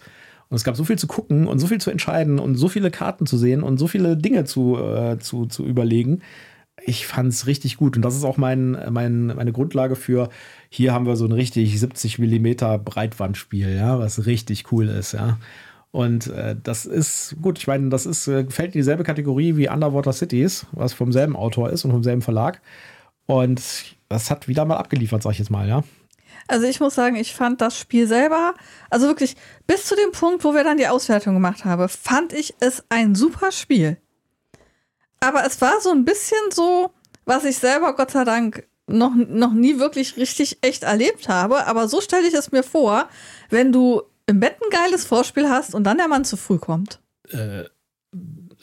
Und 0.49 0.55
es 0.55 0.63
gab 0.63 0.75
so 0.75 0.83
viel 0.83 0.97
zu 0.97 1.07
gucken 1.07 1.47
und 1.47 1.59
so 1.59 1.67
viel 1.67 1.79
zu 1.79 1.91
entscheiden 1.91 2.39
und 2.39 2.55
so 2.55 2.69
viele 2.69 2.89
Karten 2.89 3.27
zu 3.27 3.37
sehen 3.37 3.61
und 3.61 3.77
so 3.77 3.87
viele 3.87 4.17
Dinge 4.17 4.45
zu, 4.45 4.77
äh, 4.77 5.19
zu, 5.19 5.45
zu 5.45 5.63
überlegen. 5.65 6.21
Ich 6.85 7.05
fand 7.05 7.29
es 7.29 7.45
richtig 7.45 7.77
gut 7.77 7.97
und 7.97 8.03
das 8.03 8.15
ist 8.15 8.23
auch 8.23 8.37
mein, 8.37 8.77
mein, 8.89 9.27
meine 9.27 9.51
Grundlage 9.51 9.95
für, 9.95 10.29
hier 10.69 10.93
haben 10.93 11.05
wir 11.05 11.17
so 11.17 11.25
ein 11.25 11.33
richtig 11.33 11.77
70 11.79 12.19
Millimeter 12.19 12.79
Breitwandspiel, 12.79 13.75
ja, 13.75 13.99
was 13.99 14.25
richtig 14.25 14.71
cool 14.71 14.87
ist, 14.87 15.11
ja. 15.11 15.37
Und 15.91 16.27
äh, 16.27 16.55
das 16.61 16.85
ist 16.85 17.35
gut, 17.41 17.57
ich 17.57 17.67
meine, 17.67 17.89
das 17.89 18.05
ist, 18.05 18.27
äh, 18.27 18.45
fällt 18.49 18.75
in 18.75 18.79
dieselbe 18.79 19.03
Kategorie 19.03 19.55
wie 19.55 19.69
Underwater 19.69 20.13
Cities, 20.13 20.67
was 20.71 20.93
vom 20.93 21.11
selben 21.11 21.35
Autor 21.35 21.71
ist 21.71 21.83
und 21.83 21.91
vom 21.91 22.03
selben 22.03 22.21
Verlag. 22.21 22.61
Und 23.25 23.61
das 24.07 24.29
hat 24.29 24.47
wieder 24.47 24.65
mal 24.65 24.77
abgeliefert, 24.77 25.23
sag 25.23 25.31
ich 25.31 25.39
jetzt 25.39 25.51
mal, 25.51 25.67
ja. 25.67 25.83
Also 26.47 26.65
ich 26.65 26.79
muss 26.79 26.95
sagen, 26.95 27.15
ich 27.15 27.33
fand 27.33 27.61
das 27.61 27.77
Spiel 27.77 28.07
selber, 28.07 28.55
also 28.89 29.07
wirklich 29.07 29.35
bis 29.67 29.85
zu 29.85 29.95
dem 29.95 30.11
Punkt, 30.11 30.43
wo 30.43 30.53
wir 30.53 30.63
dann 30.63 30.77
die 30.77 30.87
Auswertung 30.87 31.35
gemacht 31.35 31.65
haben, 31.65 31.87
fand 31.89 32.33
ich 32.33 32.55
es 32.59 32.83
ein 32.89 33.13
super 33.13 33.51
Spiel. 33.51 33.97
Aber 35.19 35.45
es 35.45 35.59
war 35.61 35.79
so 35.81 35.91
ein 35.91 36.05
bisschen 36.05 36.37
so, 36.51 36.91
was 37.25 37.45
ich 37.45 37.57
selber 37.57 37.95
Gott 37.95 38.11
sei 38.11 38.23
Dank 38.23 38.67
noch, 38.87 39.13
noch 39.13 39.53
nie 39.53 39.79
wirklich 39.79 40.17
richtig 40.17 40.57
echt 40.61 40.83
erlebt 40.83 41.29
habe. 41.29 41.67
Aber 41.67 41.87
so 41.87 42.01
stelle 42.01 42.27
ich 42.27 42.33
es 42.33 42.51
mir 42.51 42.63
vor, 42.63 43.07
wenn 43.49 43.71
du 43.71 44.01
im 44.29 44.39
Bett 44.39 44.55
ein 44.63 44.69
geiles 44.69 45.05
Vorspiel 45.05 45.49
hast 45.49 45.73
und 45.75 45.83
dann 45.83 45.97
der 45.97 46.07
Mann 46.07 46.23
zu 46.23 46.37
früh 46.37 46.57
kommt. 46.57 46.99
Äh, 47.29 47.63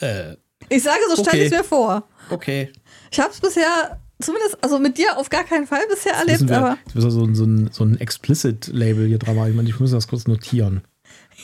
Äh, 0.01 0.37
ich 0.69 0.83
sage, 0.83 0.99
so 1.09 1.23
stelle 1.23 1.45
okay. 1.45 1.47
ich 1.47 1.51
mir 1.53 1.65
vor. 1.65 2.09
Okay. 2.31 2.73
Ich 3.11 3.21
habe 3.21 3.31
es 3.31 3.41
bisher, 3.41 4.01
zumindest, 4.21 4.59
also 4.63 4.79
mit 4.79 4.99
dir 4.99 5.17
auf 5.17 5.29
gar 5.29 5.45
keinen 5.45 5.67
Fall 5.67 5.83
bisher 5.89 6.13
das 6.13 6.23
erlebt, 6.23 6.49
wir, 6.49 6.59
aber. 6.59 6.79
Ich 6.89 6.95
muss 6.95 7.05
so, 7.05 7.35
so, 7.35 7.45
ein, 7.45 7.71
so 7.73 7.85
ein 7.85 8.01
Explicit-Label 8.01 9.07
hier 9.07 9.19
dran 9.19 9.37
machen. 9.37 9.51
Ich 9.51 9.57
meine, 9.57 9.69
ich 9.69 9.79
muss 9.79 9.93
das 9.93 10.09
kurz 10.09 10.27
notieren. 10.27 10.83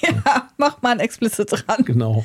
Ja, 0.00 0.10
ja. 0.26 0.48
mach 0.56 0.82
mal 0.82 0.90
ein 0.90 1.00
Explicit 1.00 1.48
dran. 1.50 1.84
Genau. 1.84 2.24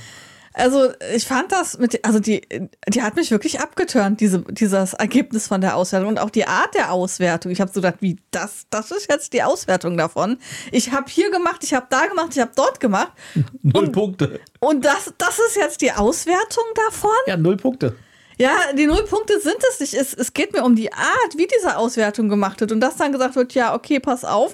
Also 0.58 0.90
ich 1.14 1.26
fand 1.26 1.52
das 1.52 1.78
mit, 1.78 2.04
also 2.04 2.20
die, 2.20 2.42
die 2.88 3.04
hat 3.04 3.16
mich 3.16 3.30
wirklich 3.30 3.60
abgeturnt, 3.60 4.20
diese, 4.20 4.40
dieses 4.50 4.94
Ergebnis 4.94 5.48
von 5.48 5.62
der 5.62 5.76
Auswertung 5.76 6.10
und 6.10 6.20
auch 6.20 6.32
die 6.32 6.48
Art 6.48 6.74
der 6.74 6.92
Auswertung. 6.92 7.52
Ich 7.52 7.62
habe 7.62 7.72
so 7.72 7.80
gedacht, 7.80 7.98
wie 8.00 8.18
das, 8.32 8.66
das 8.72 8.90
ist 8.90 9.08
jetzt 9.10 9.34
die 9.34 9.44
Auswertung 9.44 9.98
davon. 9.98 10.40
Ich 10.72 10.92
habe 10.92 11.06
hier 11.10 11.30
gemacht, 11.30 11.64
ich 11.64 11.76
habe 11.76 11.86
da 11.92 12.08
gemacht, 12.08 12.30
ich 12.32 12.40
habe 12.40 12.52
dort 12.56 12.80
gemacht. 12.80 13.12
Null 13.62 13.86
und, 13.86 13.92
Punkte. 13.92 14.40
Und 14.60 14.84
das, 14.84 15.14
das 15.20 15.38
ist 15.38 15.58
jetzt 15.58 15.82
die 15.82 15.92
Auswertung 15.92 16.66
davon? 16.88 17.12
Ja, 17.28 17.38
null 17.38 17.58
Punkte. 17.58 17.96
Ja, 18.40 18.52
die 18.78 18.86
Nullpunkte 18.86 19.40
sind 19.40 19.58
es 19.72 19.80
nicht. 19.80 19.96
Es, 19.96 20.14
es 20.14 20.32
geht 20.32 20.54
mir 20.54 20.64
um 20.64 20.76
die 20.76 20.94
Art, 20.94 21.38
wie 21.38 21.48
diese 21.48 21.76
Auswertung 21.76 22.30
gemacht 22.30 22.62
wird. 22.62 22.72
Und 22.72 22.82
dass 22.82 22.96
dann 22.96 23.12
gesagt 23.12 23.36
wird, 23.36 23.54
ja, 23.54 23.74
okay, 23.74 24.00
pass 24.00 24.24
auf 24.24 24.54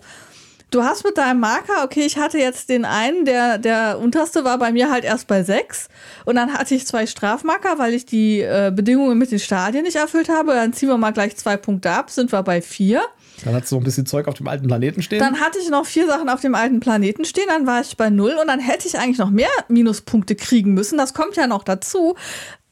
du 0.73 0.83
hast 0.83 1.03
mit 1.05 1.17
deinem 1.17 1.39
Marker, 1.39 1.83
okay, 1.83 2.05
ich 2.05 2.17
hatte 2.17 2.37
jetzt 2.37 2.69
den 2.69 2.85
einen, 2.85 3.25
der, 3.25 3.57
der 3.57 3.99
unterste 3.99 4.43
war 4.43 4.57
bei 4.57 4.71
mir 4.71 4.89
halt 4.89 5.03
erst 5.03 5.27
bei 5.27 5.43
sechs. 5.43 5.87
Und 6.25 6.35
dann 6.35 6.53
hatte 6.53 6.75
ich 6.75 6.85
zwei 6.87 7.05
Strafmarker, 7.05 7.77
weil 7.77 7.93
ich 7.93 8.05
die 8.05 8.41
äh, 8.41 8.71
Bedingungen 8.75 9.17
mit 9.17 9.31
den 9.31 9.39
Stadien 9.39 9.83
nicht 9.83 9.95
erfüllt 9.95 10.29
habe. 10.29 10.53
Dann 10.53 10.73
ziehen 10.73 10.89
wir 10.89 10.97
mal 10.97 11.11
gleich 11.11 11.35
zwei 11.37 11.57
Punkte 11.57 11.91
ab, 11.91 12.09
sind 12.09 12.31
wir 12.31 12.43
bei 12.43 12.61
vier. 12.61 13.01
Dann 13.45 13.55
hattest 13.55 13.71
du 13.71 13.75
noch 13.75 13.81
ein 13.81 13.85
bisschen 13.85 14.05
Zeug 14.05 14.27
auf 14.27 14.35
dem 14.35 14.47
alten 14.47 14.67
Planeten 14.67 15.01
stehen. 15.01 15.19
Dann 15.19 15.39
hatte 15.39 15.59
ich 15.59 15.69
noch 15.69 15.85
vier 15.85 16.07
Sachen 16.07 16.29
auf 16.29 16.41
dem 16.41 16.55
alten 16.55 16.79
Planeten 16.79 17.25
stehen, 17.25 17.45
dann 17.47 17.65
war 17.67 17.81
ich 17.81 17.97
bei 17.97 18.09
null 18.09 18.35
und 18.39 18.47
dann 18.47 18.59
hätte 18.59 18.87
ich 18.87 18.97
eigentlich 18.97 19.17
noch 19.17 19.31
mehr 19.31 19.49
Minuspunkte 19.67 20.35
kriegen 20.35 20.73
müssen. 20.73 20.97
Das 20.97 21.13
kommt 21.13 21.35
ja 21.35 21.47
noch 21.47 21.63
dazu. 21.63 22.15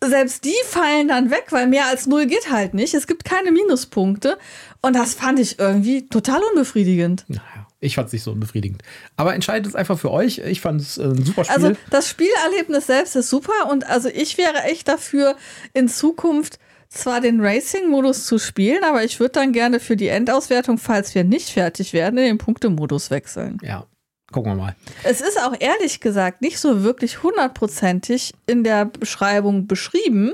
Selbst 0.03 0.45
die 0.45 0.55
fallen 0.65 1.09
dann 1.09 1.29
weg, 1.29 1.47
weil 1.49 1.67
mehr 1.67 1.85
als 1.87 2.07
null 2.07 2.25
geht 2.25 2.51
halt 2.51 2.73
nicht. 2.73 2.93
Es 2.93 3.05
gibt 3.05 3.23
keine 3.23 3.51
Minuspunkte. 3.51 4.37
Und 4.81 4.95
das 4.95 5.13
fand 5.13 5.39
ich 5.39 5.59
irgendwie 5.59 6.07
total 6.07 6.41
unbefriedigend. 6.51 7.25
Naja. 7.27 7.41
Ich 7.83 7.95
fand 7.95 8.07
es 8.07 8.13
nicht 8.13 8.23
so 8.23 8.31
unbefriedigend. 8.31 8.83
Aber 9.17 9.33
entscheidet 9.33 9.67
es 9.67 9.75
einfach 9.75 9.99
für 9.99 10.11
euch. 10.11 10.37
Ich 10.37 10.61
fand 10.61 10.79
es 10.79 10.99
äh, 10.99 11.03
ein 11.03 11.25
super 11.25 11.43
Spiel. 11.43 11.55
Also 11.55 11.75
das 11.89 12.07
Spielerlebnis 12.07 12.85
selbst 12.85 13.15
ist 13.15 13.29
super 13.29 13.69
und 13.69 13.89
also 13.89 14.07
ich 14.07 14.37
wäre 14.37 14.63
echt 14.65 14.87
dafür, 14.87 15.35
in 15.73 15.89
Zukunft 15.89 16.59
zwar 16.89 17.21
den 17.21 17.41
Racing-Modus 17.41 18.25
zu 18.25 18.37
spielen, 18.37 18.83
aber 18.83 19.03
ich 19.03 19.19
würde 19.19 19.31
dann 19.31 19.51
gerne 19.51 19.79
für 19.79 19.95
die 19.95 20.09
Endauswertung, 20.09 20.77
falls 20.77 21.15
wir 21.15 21.23
nicht 21.23 21.49
fertig 21.49 21.93
werden, 21.93 22.19
in 22.19 22.25
den 22.25 22.37
Punktemodus 22.37 23.09
wechseln. 23.09 23.57
Ja, 23.63 23.87
gucken 24.31 24.51
wir 24.51 24.57
mal. 24.57 24.75
Es 25.03 25.21
ist 25.21 25.41
auch 25.41 25.55
ehrlich 25.59 26.01
gesagt 26.01 26.41
nicht 26.41 26.59
so 26.59 26.83
wirklich 26.83 27.23
hundertprozentig 27.23 28.33
in 28.45 28.63
der 28.63 28.85
Beschreibung 28.85 29.65
beschrieben, 29.65 30.33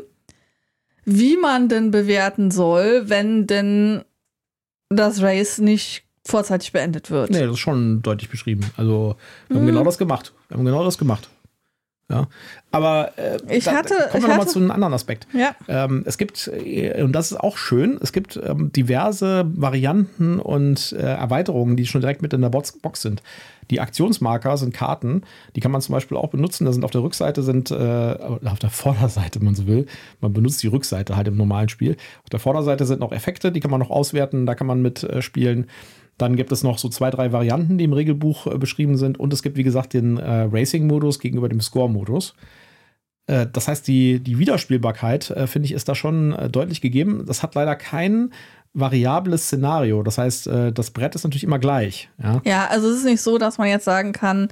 wie 1.06 1.38
man 1.38 1.70
denn 1.70 1.92
bewerten 1.92 2.52
soll, 2.52 3.08
wenn 3.08 3.48
denn 3.48 4.04
das 4.90 5.22
Race 5.22 5.60
nicht 5.60 6.07
vorzeitig 6.28 6.72
beendet 6.72 7.10
wird. 7.10 7.32
Nee, 7.32 7.42
das 7.42 7.52
ist 7.52 7.60
schon 7.60 8.02
deutlich 8.02 8.30
beschrieben. 8.30 8.66
Also, 8.78 9.16
wir 9.48 9.58
haben 9.58 9.66
genau 9.66 9.84
das 9.84 9.98
gemacht. 9.98 10.34
Wir 10.50 10.58
haben 10.58 10.66
genau 10.66 10.84
das 10.84 10.98
gemacht. 10.98 11.30
Ja. 12.10 12.28
Aber 12.72 13.12
äh, 13.18 13.38
ich 13.50 13.66
da, 13.66 13.74
hatte, 13.74 13.96
kommen 14.12 14.24
wir 14.24 14.30
nochmal 14.30 14.48
zu 14.48 14.60
einem 14.60 14.72
anderen 14.72 14.94
Aspekt. 14.94 15.28
Ja. 15.34 15.56
Ähm, 15.68 16.04
es 16.06 16.18
gibt, 16.18 16.48
äh, 16.48 17.04
und 17.04 17.12
das 17.12 17.32
ist 17.32 17.38
auch 17.38 17.58
schön, 17.58 17.98
es 18.02 18.14
gibt 18.14 18.40
ähm, 18.42 18.72
diverse 18.72 19.46
Varianten 19.54 20.40
und 20.40 20.94
äh, 20.94 21.02
Erweiterungen, 21.02 21.76
die 21.76 21.86
schon 21.86 22.00
direkt 22.00 22.22
mit 22.22 22.32
in 22.32 22.42
der 22.42 22.50
Box, 22.50 22.80
Box, 22.80 23.02
sind. 23.02 23.22
Die 23.72 23.82
Aktionsmarker 23.82 24.56
sind 24.56 24.74
Karten, 24.74 25.24
die 25.58 25.60
kann 25.60 25.72
man 25.72 25.82
zum 25.82 25.94
Beispiel 25.94 26.16
auch 26.16 26.30
benutzen. 26.30 26.64
Da 26.64 26.72
sind 26.72 26.86
auf 26.86 26.92
der 26.92 27.04
Rückseite 27.04 27.44
sind, 27.44 27.72
äh, 27.72 27.76
auf 27.76 28.60
der 28.60 28.70
Vorderseite, 28.70 29.40
wenn 29.40 29.46
man 29.46 29.56
so 29.56 29.68
will. 29.68 29.86
Man 30.22 30.32
benutzt 30.32 30.64
die 30.64 30.68
Rückseite 30.68 31.18
halt 31.18 31.28
im 31.28 31.36
normalen 31.36 31.68
Spiel. 31.68 31.98
Auf 32.24 32.30
der 32.30 32.40
Vorderseite 32.40 32.86
sind 32.86 33.02
noch 33.02 33.12
Effekte, 33.12 33.52
die 33.52 33.60
kann 33.60 33.72
man 33.72 33.82
noch 33.82 33.90
auswerten, 33.90 34.46
da 34.46 34.56
kann 34.56 34.68
man 34.68 34.82
mitspielen. 34.82 35.66
Äh, 35.66 35.68
dann 36.18 36.36
gibt 36.36 36.52
es 36.52 36.64
noch 36.64 36.78
so 36.78 36.90
zwei, 36.90 37.12
drei 37.12 37.32
Varianten, 37.32 37.78
die 37.78 37.84
im 37.84 37.94
Regelbuch 37.94 38.48
äh, 38.48 38.58
beschrieben 38.58 38.98
sind. 38.98 39.20
Und 39.20 39.34
es 39.34 39.44
gibt, 39.44 39.58
wie 39.58 39.64
gesagt, 39.64 39.94
den 39.94 40.18
äh, 40.18 40.48
Racing-Modus 40.52 41.20
gegenüber 41.20 41.50
dem 41.50 41.62
Score-Modus. 41.62 42.34
Äh, 43.28 43.48
das 43.52 43.68
heißt, 43.68 43.88
die, 43.88 44.20
die 44.20 44.40
Wiederspielbarkeit, 44.40 45.30
äh, 45.32 45.48
finde 45.48 45.68
ich, 45.68 45.74
ist 45.74 45.88
da 45.88 45.96
schon 45.96 46.34
äh, 46.34 46.50
deutlich 46.50 46.82
gegeben. 46.82 47.24
Das 47.26 47.44
hat 47.44 47.56
leider 47.56 47.76
kein 47.76 48.32
variables 48.74 49.46
Szenario. 49.46 50.04
Das 50.04 50.18
heißt, 50.18 50.48
äh, 50.48 50.72
das 50.72 50.92
Brett 50.92 51.16
ist 51.16 51.24
natürlich 51.24 51.44
immer 51.44 51.60
gleich. 51.60 52.10
Ja? 52.22 52.42
ja, 52.46 52.68
also 52.68 52.90
es 52.90 52.98
ist 52.98 53.06
nicht 53.06 53.22
so, 53.22 53.38
dass 53.38 53.58
man 53.58 53.68
jetzt 53.68 53.86
sagen 53.86 54.12
kann, 54.12 54.50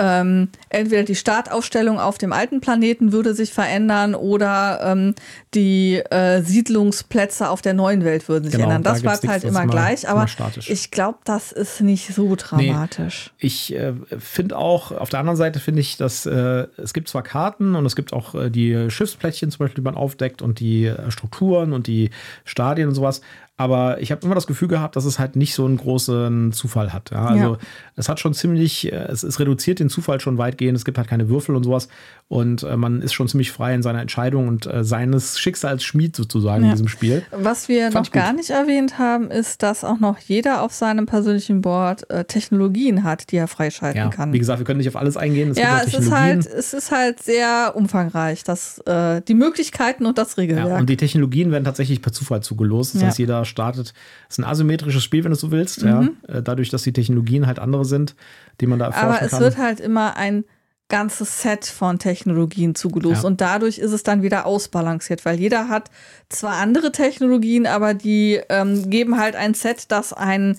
ähm, 0.00 0.48
entweder 0.70 1.02
die 1.02 1.14
Startaufstellung 1.14 2.00
auf 2.00 2.16
dem 2.16 2.32
alten 2.32 2.62
Planeten 2.62 3.12
würde 3.12 3.34
sich 3.34 3.52
verändern 3.52 4.14
oder 4.14 4.80
ähm, 4.82 5.14
die 5.52 5.96
äh, 5.96 6.40
Siedlungsplätze 6.40 7.50
auf 7.50 7.60
der 7.60 7.74
neuen 7.74 8.02
Welt 8.02 8.26
würden 8.26 8.44
sich 8.44 8.54
genau, 8.54 8.64
ändern. 8.64 8.82
Das 8.82 9.02
bleibt 9.02 9.28
halt 9.28 9.44
immer 9.44 9.66
gleich, 9.66 10.08
aber 10.08 10.26
ich 10.56 10.90
glaube, 10.90 11.18
das 11.24 11.52
ist 11.52 11.82
nicht 11.82 12.14
so 12.14 12.34
dramatisch. 12.34 13.32
Nee, 13.40 13.46
ich 13.46 13.74
äh, 13.74 13.92
finde 14.18 14.56
auch, 14.56 14.90
auf 14.90 15.10
der 15.10 15.20
anderen 15.20 15.36
Seite 15.36 15.60
finde 15.60 15.82
ich, 15.82 15.98
dass 15.98 16.24
äh, 16.24 16.66
es 16.78 16.94
gibt 16.94 17.10
zwar 17.10 17.22
Karten 17.22 17.74
und 17.74 17.84
es 17.84 17.94
gibt 17.94 18.14
auch 18.14 18.34
äh, 18.34 18.50
die 18.50 18.90
Schiffsplättchen 18.90 19.50
zum 19.50 19.58
Beispiel, 19.58 19.82
die 19.82 19.84
man 19.84 19.96
aufdeckt 19.96 20.40
und 20.40 20.60
die 20.60 20.86
äh, 20.86 21.10
Strukturen 21.10 21.74
und 21.74 21.86
die 21.86 22.08
Stadien 22.46 22.88
und 22.88 22.94
sowas, 22.94 23.20
aber 23.60 24.00
ich 24.00 24.10
habe 24.10 24.24
immer 24.24 24.34
das 24.34 24.46
Gefühl 24.46 24.68
gehabt, 24.68 24.96
dass 24.96 25.04
es 25.04 25.18
halt 25.18 25.36
nicht 25.36 25.52
so 25.52 25.66
einen 25.66 25.76
großen 25.76 26.50
Zufall 26.52 26.94
hat. 26.94 27.10
Ja, 27.10 27.26
also 27.26 27.52
ja. 27.52 27.58
es 27.94 28.08
hat 28.08 28.18
schon 28.18 28.32
ziemlich, 28.32 28.90
äh, 28.90 28.96
es, 28.96 29.22
es, 29.22 29.38
reduziert 29.38 29.80
den 29.80 29.90
Zufall 29.90 30.18
schon 30.18 30.38
weitgehend. 30.38 30.78
Es 30.78 30.86
gibt 30.86 30.96
halt 30.96 31.08
keine 31.08 31.28
Würfel 31.28 31.54
und 31.54 31.64
sowas. 31.64 31.88
Und 32.28 32.62
äh, 32.62 32.78
man 32.78 33.02
ist 33.02 33.12
schon 33.12 33.28
ziemlich 33.28 33.52
frei 33.52 33.74
in 33.74 33.82
seiner 33.82 34.00
Entscheidung 34.00 34.48
und 34.48 34.64
äh, 34.64 34.82
seines 34.82 35.38
Schicksalsschmied 35.38 36.16
sozusagen 36.16 36.62
ja. 36.62 36.70
in 36.70 36.74
diesem 36.74 36.88
Spiel. 36.88 37.22
Was 37.32 37.68
wir 37.68 37.92
Fand 37.92 38.06
noch 38.06 38.12
gar 38.12 38.32
nicht 38.32 38.48
erwähnt 38.48 38.98
haben, 38.98 39.30
ist, 39.30 39.62
dass 39.62 39.84
auch 39.84 40.00
noch 40.00 40.16
jeder 40.20 40.62
auf 40.62 40.72
seinem 40.72 41.04
persönlichen 41.04 41.60
Board 41.60 42.08
äh, 42.08 42.24
Technologien 42.24 43.04
hat, 43.04 43.30
die 43.30 43.36
er 43.36 43.46
freischalten 43.46 44.08
kann. 44.08 44.32
Wie 44.32 44.38
gesagt, 44.38 44.60
wir 44.60 44.64
können 44.64 44.78
nicht 44.78 44.88
auf 44.88 44.96
alles 44.96 45.18
eingehen. 45.18 45.50
Es 45.50 45.58
ja, 45.58 45.82
es 45.84 45.92
ist, 45.92 46.10
halt, 46.10 46.46
es 46.46 46.72
ist 46.72 46.92
halt 46.92 47.22
sehr 47.22 47.72
umfangreich. 47.74 48.42
Das, 48.42 48.78
äh, 48.86 49.20
die 49.20 49.34
Möglichkeiten 49.34 50.06
und 50.06 50.16
das 50.16 50.38
Regelwerk. 50.38 50.66
Ja, 50.66 50.78
und 50.78 50.88
die 50.88 50.96
Technologien 50.96 51.52
werden 51.52 51.64
tatsächlich 51.64 52.00
per 52.00 52.12
Zufall 52.12 52.42
zugelost. 52.42 52.94
Das 52.94 53.02
heißt, 53.02 53.18
jeder 53.18 53.44
startet. 53.50 53.92
Es 54.28 54.34
ist 54.34 54.38
ein 54.38 54.44
asymmetrisches 54.44 55.04
Spiel, 55.04 55.24
wenn 55.24 55.30
du 55.30 55.36
so 55.36 55.50
willst. 55.50 55.82
Mhm. 55.82 55.88
Ja, 55.88 56.36
äh, 56.36 56.42
dadurch, 56.42 56.70
dass 56.70 56.82
die 56.82 56.92
Technologien 56.92 57.46
halt 57.46 57.58
andere 57.58 57.84
sind, 57.84 58.16
die 58.60 58.66
man 58.66 58.78
da 58.78 58.86
erforschen 58.86 59.08
Aber 59.08 59.22
es 59.22 59.30
kann. 59.32 59.40
wird 59.40 59.58
halt 59.58 59.80
immer 59.80 60.16
ein 60.16 60.44
ganzes 60.88 61.42
Set 61.42 61.64
von 61.64 61.98
Technologien 61.98 62.74
zugelost 62.74 63.22
ja. 63.22 63.26
und 63.28 63.40
dadurch 63.40 63.78
ist 63.78 63.92
es 63.92 64.02
dann 64.02 64.22
wieder 64.22 64.44
ausbalanciert, 64.44 65.24
weil 65.24 65.38
jeder 65.38 65.68
hat 65.68 65.90
zwar 66.28 66.54
andere 66.54 66.92
Technologien, 66.92 67.66
aber 67.66 67.94
die 67.94 68.40
ähm, 68.48 68.90
geben 68.90 69.16
halt 69.16 69.36
ein 69.36 69.54
Set, 69.54 69.84
das 69.88 70.12
einen 70.12 70.58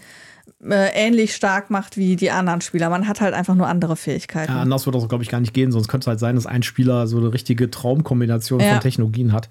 äh, 0.63 0.89
ähnlich 0.93 1.35
stark 1.35 1.69
macht 1.69 1.97
wie 1.97 2.15
die 2.15 2.31
anderen 2.31 2.61
Spieler. 2.61 2.89
Man 2.89 3.07
hat 3.07 3.21
halt 3.21 3.33
einfach 3.33 3.55
nur 3.55 3.67
andere 3.67 3.95
Fähigkeiten. 3.95 4.51
Ja, 4.51 4.61
anders 4.61 4.85
würde 4.85 4.99
das, 4.99 5.09
glaube 5.09 5.23
ich, 5.23 5.29
gar 5.29 5.39
nicht 5.39 5.53
gehen, 5.53 5.71
sonst 5.71 5.87
könnte 5.87 6.05
es 6.05 6.07
halt 6.07 6.19
sein, 6.19 6.35
dass 6.35 6.45
ein 6.45 6.63
Spieler 6.63 7.07
so 7.07 7.17
eine 7.17 7.33
richtige 7.33 7.69
Traumkombination 7.69 8.59
ja. 8.59 8.71
von 8.71 8.79
Technologien 8.79 9.33
hat. 9.33 9.49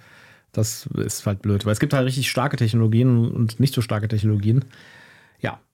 Das 0.52 0.86
ist 0.96 1.26
halt 1.26 1.42
blöd, 1.42 1.64
weil 1.64 1.72
es 1.72 1.80
gibt 1.80 1.92
halt 1.92 2.06
richtig 2.06 2.28
starke 2.28 2.56
Technologien 2.56 3.30
und 3.30 3.60
nicht 3.60 3.74
so 3.74 3.82
starke 3.82 4.08
Technologien. 4.08 4.64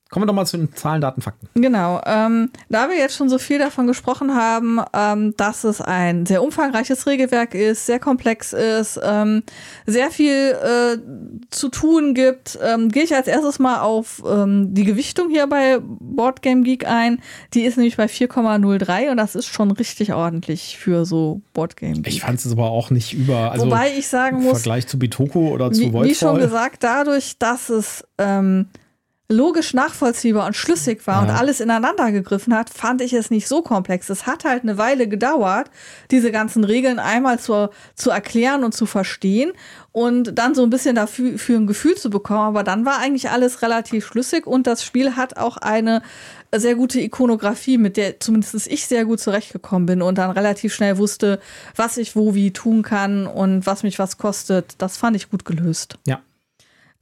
Kommen 0.09 0.23
wir 0.23 0.27
doch 0.27 0.33
mal 0.33 0.45
zu 0.45 0.57
den 0.57 0.73
Zahlen, 0.73 1.01
Daten, 1.01 1.21
Fakten. 1.21 1.49
Genau. 1.55 2.01
Ähm, 2.05 2.49
da 2.69 2.89
wir 2.89 2.97
jetzt 2.97 3.15
schon 3.15 3.27
so 3.27 3.37
viel 3.37 3.59
davon 3.59 3.87
gesprochen 3.87 4.35
haben, 4.35 4.79
ähm, 4.93 5.33
dass 5.35 5.63
es 5.63 5.81
ein 5.81 6.25
sehr 6.25 6.41
umfangreiches 6.43 7.07
Regelwerk 7.07 7.53
ist, 7.53 7.85
sehr 7.85 7.99
komplex 7.99 8.53
ist, 8.53 8.99
ähm, 9.03 9.43
sehr 9.85 10.09
viel 10.09 10.31
äh, 10.33 10.97
zu 11.49 11.69
tun 11.69 12.13
gibt, 12.13 12.57
ähm, 12.63 12.89
gehe 12.89 13.03
ich 13.03 13.15
als 13.15 13.27
erstes 13.27 13.59
mal 13.59 13.81
auf 13.81 14.23
ähm, 14.25 14.73
die 14.73 14.85
Gewichtung 14.85 15.29
hier 15.29 15.47
bei 15.47 15.79
Boardgame 15.81 16.63
Geek 16.63 16.87
ein. 16.87 17.19
Die 17.53 17.63
ist 17.63 17.77
nämlich 17.77 17.97
bei 17.97 18.05
4,03 18.05 19.11
und 19.11 19.17
das 19.17 19.35
ist 19.35 19.47
schon 19.47 19.71
richtig 19.71 20.13
ordentlich 20.13 20.77
für 20.77 21.05
so 21.05 21.41
Boardgame 21.53 22.01
Geek. 22.01 22.07
Ich 22.07 22.21
fand 22.21 22.39
es 22.39 22.49
aber 22.49 22.71
auch 22.71 22.91
nicht 22.91 23.13
über. 23.13 23.51
Also 23.51 23.65
Wobei 23.65 23.91
ich 23.97 24.07
sagen 24.07 24.37
muss. 24.37 24.45
Im 24.45 24.55
Vergleich 24.55 24.87
zu 24.87 24.97
Bitoku 24.97 25.49
oder 25.49 25.71
zu 25.71 25.91
Voidfall. 25.91 26.05
Wie 26.05 26.15
schon 26.15 26.39
gesagt, 26.39 26.83
dadurch, 26.83 27.37
dass 27.37 27.69
es 27.69 28.05
ähm, 28.17 28.67
logisch 29.29 29.73
nachvollziehbar 29.73 30.47
und 30.47 30.55
schlüssig 30.55 31.05
war 31.05 31.15
ja. 31.15 31.21
und 31.23 31.37
alles 31.37 31.59
ineinander 31.59 32.11
gegriffen 32.13 32.55
hat, 32.55 32.69
fand 32.69 33.01
ich 33.01 33.11
es 33.11 33.29
nicht 33.29 33.47
so 33.47 33.61
komplex. 33.61 34.09
Es 34.09 34.25
hat 34.25 34.45
halt 34.45 34.63
eine 34.63 34.77
Weile 34.77 35.07
gedauert, 35.09 35.69
diese 36.11 36.31
ganzen 36.31 36.63
Regeln 36.63 36.97
einmal 36.97 37.37
zu, 37.37 37.69
zu 37.95 38.09
erklären 38.09 38.63
und 38.63 38.73
zu 38.73 38.85
verstehen 38.85 39.51
und 39.91 40.37
dann 40.37 40.55
so 40.55 40.63
ein 40.63 40.69
bisschen 40.69 40.95
dafür 40.95 41.37
für 41.37 41.55
ein 41.55 41.67
Gefühl 41.67 41.95
zu 41.95 42.09
bekommen. 42.09 42.39
Aber 42.39 42.63
dann 42.63 42.85
war 42.85 42.99
eigentlich 42.99 43.29
alles 43.29 43.61
relativ 43.61 44.05
schlüssig 44.05 44.47
und 44.47 44.65
das 44.65 44.85
Spiel 44.85 45.17
hat 45.17 45.35
auch 45.35 45.57
eine 45.57 46.01
sehr 46.55 46.75
gute 46.75 47.01
Ikonografie, 47.01 47.77
mit 47.77 47.97
der 47.97 48.21
zumindest 48.21 48.67
ich 48.67 48.87
sehr 48.87 49.03
gut 49.03 49.19
zurechtgekommen 49.19 49.85
bin 49.87 50.01
und 50.01 50.17
dann 50.17 50.31
relativ 50.31 50.73
schnell 50.73 50.97
wusste, 50.97 51.41
was 51.75 51.97
ich 51.97 52.15
wo 52.15 52.33
wie 52.33 52.51
tun 52.51 52.81
kann 52.81 53.27
und 53.27 53.65
was 53.65 53.83
mich 53.83 53.99
was 53.99 54.17
kostet. 54.17 54.75
Das 54.77 54.95
fand 54.95 55.17
ich 55.17 55.29
gut 55.29 55.43
gelöst. 55.43 55.97
Ja. 56.05 56.21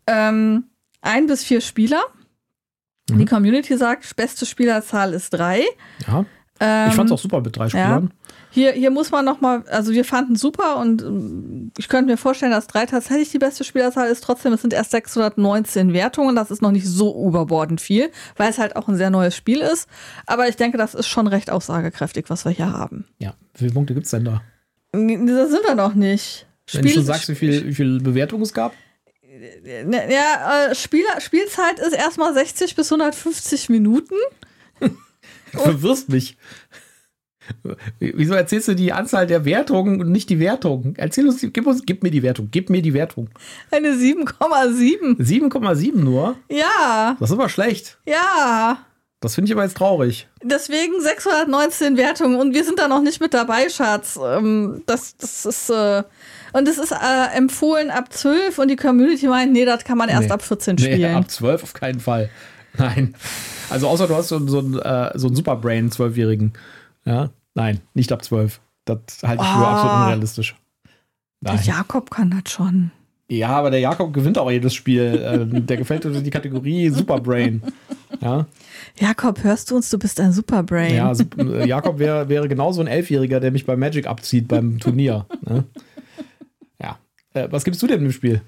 Ähm, 0.08 0.66
ein 1.06 1.28
bis 1.28 1.44
vier 1.44 1.62
Spieler. 1.62 2.02
Mhm. 3.10 3.20
Die 3.20 3.26
Community 3.26 3.78
sagt, 3.78 4.15
beste 4.15 4.46
Spielerzahl 4.46 5.13
ist 5.13 5.32
drei. 5.32 5.63
Ja. 6.08 6.26
Ähm, 6.60 6.89
ich 6.89 6.96
fand 6.96 7.10
es 7.10 7.13
auch 7.13 7.20
super 7.20 7.41
mit 7.41 7.56
drei 7.56 7.68
Spielern. 7.70 8.06
Ja. 8.06 8.34
Hier, 8.50 8.72
hier 8.72 8.89
muss 8.89 9.12
man 9.12 9.26
noch 9.26 9.41
mal, 9.41 9.63
also 9.68 9.91
wir 9.91 10.06
fanden 10.06 10.38
super 10.38 10.78
und 10.78 11.02
ähm, 11.02 11.72
ich 11.78 11.89
könnte 11.89 12.10
mir 12.10 12.18
vorstellen, 12.18 12.54
dass 12.54 12.68
drei 12.68 12.86
tatsächlich 12.86 13.30
die 13.30 13.38
beste 13.38 13.65
Spielerzahl 13.65 14.08
ist. 14.08 14.24
Trotzdem, 14.24 14.54
es 14.54 14.62
sind 14.62 14.74
erst 14.74 14.91
619 14.91 15.91
Wertungen. 15.91 16.38
Das 16.38 16.52
ist 16.52 16.62
noch 16.62 16.72
nicht 16.72 16.88
so 16.88 17.28
überbordend 17.28 17.82
viel, 17.82 18.10
weil 18.38 18.50
es 18.50 18.58
halt 18.58 18.78
auch 18.78 18.88
ein 18.88 18.96
sehr 18.96 19.10
neues 19.10 19.36
Spiel 19.36 19.60
ist. 19.60 19.89
Aber 20.26 20.48
ich 20.48 20.56
denke, 20.56 20.78
das 20.78 20.96
ist 20.96 21.08
schon 21.08 21.28
recht 21.28 21.50
aussagekräftig, 21.50 22.30
was 22.30 22.46
wir 22.46 22.52
hier 22.52 22.72
haben. 22.72 23.06
Ja, 23.20 23.34
wie 23.56 23.60
viele 23.60 23.74
Punkte 23.74 23.94
gibt 23.94 24.06
es 24.06 24.12
denn 24.12 24.24
da? 24.24 24.41
Da 24.94 24.98
sind 25.48 25.68
wir 25.68 25.76
noch 25.76 25.94
nicht. 25.94 26.48
Wenn 26.72 26.84
du 26.84 26.89
schon 26.89 27.04
sagst, 27.04 27.28
wie 27.28 27.36
viel, 27.36 27.65
wie 27.68 27.76
viel 27.76 28.00
Bewertung 28.00 28.41
es 28.41 28.54
gab? 28.54 28.74
Ne, 29.86 30.12
Ja, 30.12 30.68
äh, 30.72 30.76
Spieler, 30.76 31.20
Spielzeit 31.22 31.80
ist 31.80 31.94
erstmal 31.94 32.34
60 32.34 32.76
bis 32.76 32.92
150 32.92 33.70
Minuten. 33.70 34.16
Du 34.80 34.90
verwirrst 35.60 36.10
mich. 36.10 36.38
Wieso 38.00 38.34
erzählst 38.34 38.68
du 38.70 38.76
die 38.76 38.92
Anzahl 38.92 39.28
der 39.28 39.46
Wertungen 39.46 40.02
und 40.02 40.12
nicht 40.12 40.30
die 40.32 40.40
Wertung? 40.40 40.96
Erzähl 40.98 41.28
uns, 41.28 41.42
gib, 41.42 41.68
uns, 41.68 41.84
gib 41.86 42.02
mir 42.02 42.10
die 42.10 42.24
Wertung, 42.24 42.50
gib 42.52 42.72
mir 42.72 42.82
die 42.82 42.94
Wertung. 42.96 43.30
Eine 43.70 43.90
7,7. 43.92 45.18
7,7 45.20 45.96
nur? 45.96 46.36
Ja, 46.50 47.16
Das 47.20 47.30
ist 47.30 47.36
aber 47.38 47.50
schlecht. 47.50 47.98
ja. 48.06 48.80
Das 49.22 49.34
finde 49.34 49.50
ich 49.50 49.54
aber 49.54 49.64
jetzt 49.64 49.78
traurig. 49.78 50.28
Deswegen 50.44 51.02
619 51.02 51.98
Wertungen 51.98 52.40
und 52.40 52.54
wir 52.54 52.64
sind 52.64 52.78
da 52.78 52.88
noch 52.88 53.02
nicht 53.02 53.22
mit 53.22 53.34
dabei, 53.34 53.70
Schatz. 53.70 54.20
Ähm, 54.24 54.84
das, 54.86 55.18
das 55.18 55.46
ist, 55.48 55.70
äh, 55.72 56.04
und 56.58 56.68
es 56.68 56.78
ist 56.78 56.91
äh, 56.91 57.36
empfohlen 57.38 57.89
ab 57.91 58.12
12 58.12 58.58
und 58.60 58.70
die 58.70 58.76
Community 58.76 59.28
meint, 59.28 59.52
nee, 59.54 59.65
das 59.65 59.84
kann 59.84 59.98
man 59.98 60.10
erst 60.10 60.28
Nee. 60.28 60.32
ab 60.32 60.41
14 60.41 60.76
Nee, 60.76 60.94
spielen. 60.94 61.15
ab 61.15 61.30
12 61.30 61.63
auf 61.63 61.74
keinen 61.74 62.00
Fall. 62.00 62.30
Nein. 62.78 63.15
Also 63.70 63.88
außer 63.88 64.08
du 64.08 64.15
hast 64.15 64.28
so, 64.30 64.46
so, 64.48 64.60
einen, 64.60 64.80
äh, 64.80 65.12
so 65.18 65.28
einen 65.28 65.36
Superbrain, 65.36 65.91
Zwölfjährigen. 65.91 66.54
Ja, 67.06 67.30
nein, 67.54 67.80
nicht 67.94 68.12
ab 68.12 68.24
12. 68.24 68.60
Das 68.86 68.98
halte 69.24 69.44
ich 69.44 69.50
für 69.50 69.56
Ah. 69.56 69.72
absolut 69.74 69.96
unrealistisch. 69.98 70.56
Der 71.41 71.54
Nein. 71.54 71.63
Jakob 71.63 72.10
kann 72.12 72.30
das 72.44 72.52
schon. 72.52 72.91
Ja, 73.28 73.50
aber 73.50 73.72
der 73.72 73.80
Jakob 73.80 74.13
gewinnt 74.13 74.38
auch 74.38 74.52
jedes 74.52 74.74
Spiel. 74.76 75.20
Ähm, 75.24 75.65
der 75.65 75.78
gefällt 75.78 76.06
unter 76.06 76.22
die 76.22 76.30
Kategorie 76.30 76.89
Superbrain. 76.89 77.62
Ja, 78.22 78.46
Jakob, 79.00 79.44
hörst 79.44 79.72
du 79.72 79.78
uns? 79.78 79.89
Du 79.89 79.98
bist 79.98 80.20
ein 80.20 80.32
Superbrain. 80.32 80.94
ja 80.94 81.12
Jakob 81.65 81.98
wäre 81.98 82.30
wäre 82.30 82.48
genauso 82.48 82.82
ein 82.82 82.88
Elfjähriger, 82.88 83.39
der 83.39 83.52
mich 83.52 83.65
bei 83.65 83.76
Magic 83.76 84.06
abzieht 84.08 84.48
beim 84.48 84.80
Turnier. 84.80 85.26
Ne? 85.41 85.63
Äh, 87.36 87.52
was 87.52 87.63
gibst 87.63 87.82
du 87.82 87.88
denn 87.88 88.04
im 88.04 88.12
Spiel? 88.12 88.41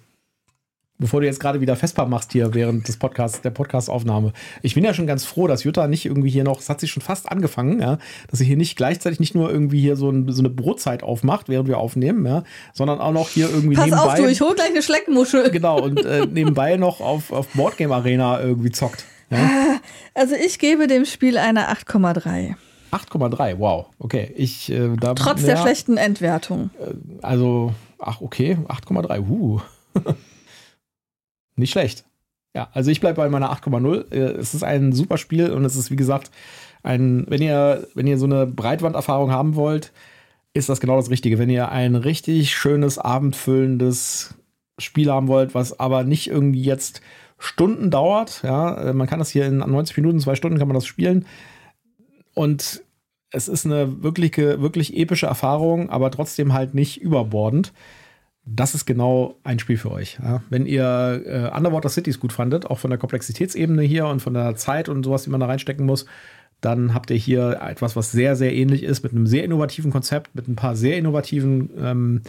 Bevor 1.00 1.22
du 1.22 1.28
jetzt 1.28 1.40
gerade 1.40 1.62
wieder 1.62 1.76
Vespa 1.76 2.06
machst 2.06 2.32
hier 2.32 2.56
während 2.56 2.88
des 2.88 2.98
Podcasts, 2.98 3.42
der 3.42 3.52
Podcastaufnahme. 3.52 4.34
Ich 4.64 4.74
bin 4.74 4.84
ja 4.84 4.96
schon 4.96 5.06
ganz 5.06 5.26
froh, 5.26 5.46
dass 5.46 5.64
Jutta 5.64 5.88
nicht 5.88 6.08
irgendwie 6.08 6.32
hier 6.32 6.44
noch, 6.44 6.60
es 6.60 6.70
hat 6.70 6.80
sich 6.80 6.90
schon 6.90 7.04
fast 7.04 7.32
angefangen, 7.32 7.80
ja, 7.80 8.00
dass 8.32 8.40
sie 8.40 8.46
hier 8.46 8.58
nicht 8.58 8.78
gleichzeitig 8.78 9.20
nicht 9.20 9.36
nur 9.36 9.52
irgendwie 9.52 9.80
hier 9.80 9.96
so, 9.96 10.10
ein, 10.10 10.32
so 10.32 10.42
eine 10.42 10.50
Brotzeit 10.50 11.04
aufmacht, 11.04 11.50
während 11.50 11.68
wir 11.68 11.78
aufnehmen, 11.78 12.26
ja, 12.26 12.44
sondern 12.74 13.00
auch 13.00 13.12
noch 13.12 13.30
hier 13.30 13.48
irgendwie 13.48 13.76
Pass 13.76 13.86
nebenbei. 13.86 14.06
auf, 14.06 14.16
du, 14.16 14.26
ich 14.26 14.42
hol 14.42 14.56
gleich 14.56 14.72
eine 14.72 14.82
Schleckmuschel. 14.82 15.52
Genau, 15.52 15.80
und 15.80 16.04
äh, 16.04 16.26
nebenbei 16.26 16.78
noch 16.78 17.00
auf, 17.00 17.32
auf 17.32 17.48
Boardgame 17.50 17.94
Arena 17.94 18.42
irgendwie 18.42 18.72
zockt. 18.72 19.06
Ja? 19.30 19.80
Also 20.16 20.34
ich 20.34 20.58
gebe 20.58 20.88
dem 20.88 21.06
Spiel 21.06 21.38
eine 21.38 21.72
8,3. 21.72 22.56
8,3, 22.92 23.60
wow, 23.60 23.86
okay. 24.00 24.34
Ich, 24.36 24.72
äh, 24.72 24.96
da, 25.00 25.14
Trotz 25.14 25.44
der 25.44 25.56
ja, 25.56 25.62
schlechten 25.62 25.98
Endwertung. 25.98 26.72
Also, 27.22 27.74
ach, 28.00 28.22
okay, 28.22 28.58
8,3, 28.68 29.28
uh. 29.28 29.62
Nicht 31.56 31.72
schlecht. 31.72 32.06
Ja, 32.56 32.70
also 32.74 32.92
ich 32.92 33.00
bleibe 33.00 33.18
bei 33.18 33.30
meiner 33.30 33.52
8,0. 33.52 34.12
Äh, 34.12 34.18
Es 34.38 34.54
ist 34.54 34.64
ein 34.64 34.94
super 34.94 35.18
Spiel 35.18 35.52
und 35.52 35.66
es 35.66 35.76
ist, 35.76 35.92
wie 35.92 35.96
gesagt, 35.96 36.32
ein, 36.84 37.26
wenn 37.28 37.42
ihr, 37.42 37.88
wenn 37.94 38.08
ihr 38.08 38.18
so 38.18 38.26
eine 38.26 38.48
Breitwanderfahrung 38.48 39.32
haben 39.32 39.56
wollt, 39.56 39.92
ist 40.54 40.70
das 40.70 40.80
genau 40.80 40.96
das 40.96 41.10
Richtige. 41.10 41.40
Wenn 41.40 41.50
ihr 41.50 41.70
ein 41.70 41.96
richtig 41.96 42.56
schönes, 42.56 42.98
abendfüllendes 42.98 44.36
Spiel 44.80 45.12
haben 45.12 45.28
wollt, 45.28 45.54
was 45.56 45.80
aber 45.80 46.04
nicht 46.04 46.28
irgendwie 46.30 46.64
jetzt 46.64 47.02
Stunden 47.40 47.92
dauert, 47.92 48.42
ja, 48.44 48.90
äh, 48.90 48.94
man 48.94 49.08
kann 49.08 49.20
das 49.20 49.30
hier 49.30 49.46
in 49.46 49.58
90 49.58 49.98
Minuten, 49.98 50.20
zwei 50.20 50.36
Stunden 50.36 50.58
kann 50.58 50.68
man 50.68 50.76
das 50.76 50.86
spielen. 50.86 51.26
Und 52.34 52.82
es 53.32 53.48
ist 53.48 53.66
eine 53.66 54.04
wirkliche, 54.04 54.62
wirklich 54.62 54.96
epische 54.96 55.26
Erfahrung, 55.26 55.90
aber 55.90 56.12
trotzdem 56.12 56.54
halt 56.54 56.74
nicht 56.74 57.02
überbordend. 57.02 57.74
Das 58.46 58.74
ist 58.74 58.86
genau 58.86 59.36
ein 59.44 59.60
Spiel 59.60 59.78
für 59.78 59.92
euch. 59.92 60.18
Ja. 60.24 60.42
Wenn 60.50 60.66
ihr 60.66 61.22
äh, 61.26 61.58
Underwater 61.58 61.90
Cities 61.90 62.20
gut 62.20 62.32
fandet, 62.32 62.66
auch 62.66 62.80
von 62.80 62.90
der 62.90 62.98
Komplexitätsebene 62.98 63.82
hier 63.82 64.08
und 64.08 64.22
von 64.22 64.34
der 64.34 64.56
Zeit 64.56 64.88
und 64.88 65.04
sowas, 65.04 65.24
die 65.24 65.30
man 65.30 65.42
da 65.42 65.48
reinstecken 65.48 65.86
muss, 65.86 66.06
dann 66.62 66.94
habt 66.94 67.12
ihr 67.12 67.18
hier 67.18 67.60
etwas, 67.62 67.96
was 67.96 68.12
sehr, 68.12 68.36
sehr 68.36 68.54
ähnlich 68.54 68.84
ist, 68.84 69.04
mit 69.04 69.12
einem 69.12 69.28
sehr 69.28 69.44
innovativen 69.44 69.92
Konzept, 69.92 70.34
mit 70.34 70.48
ein 70.48 70.56
paar 70.56 70.76
sehr 70.76 70.98
innovativen 70.98 71.70
ähm, 71.78 72.22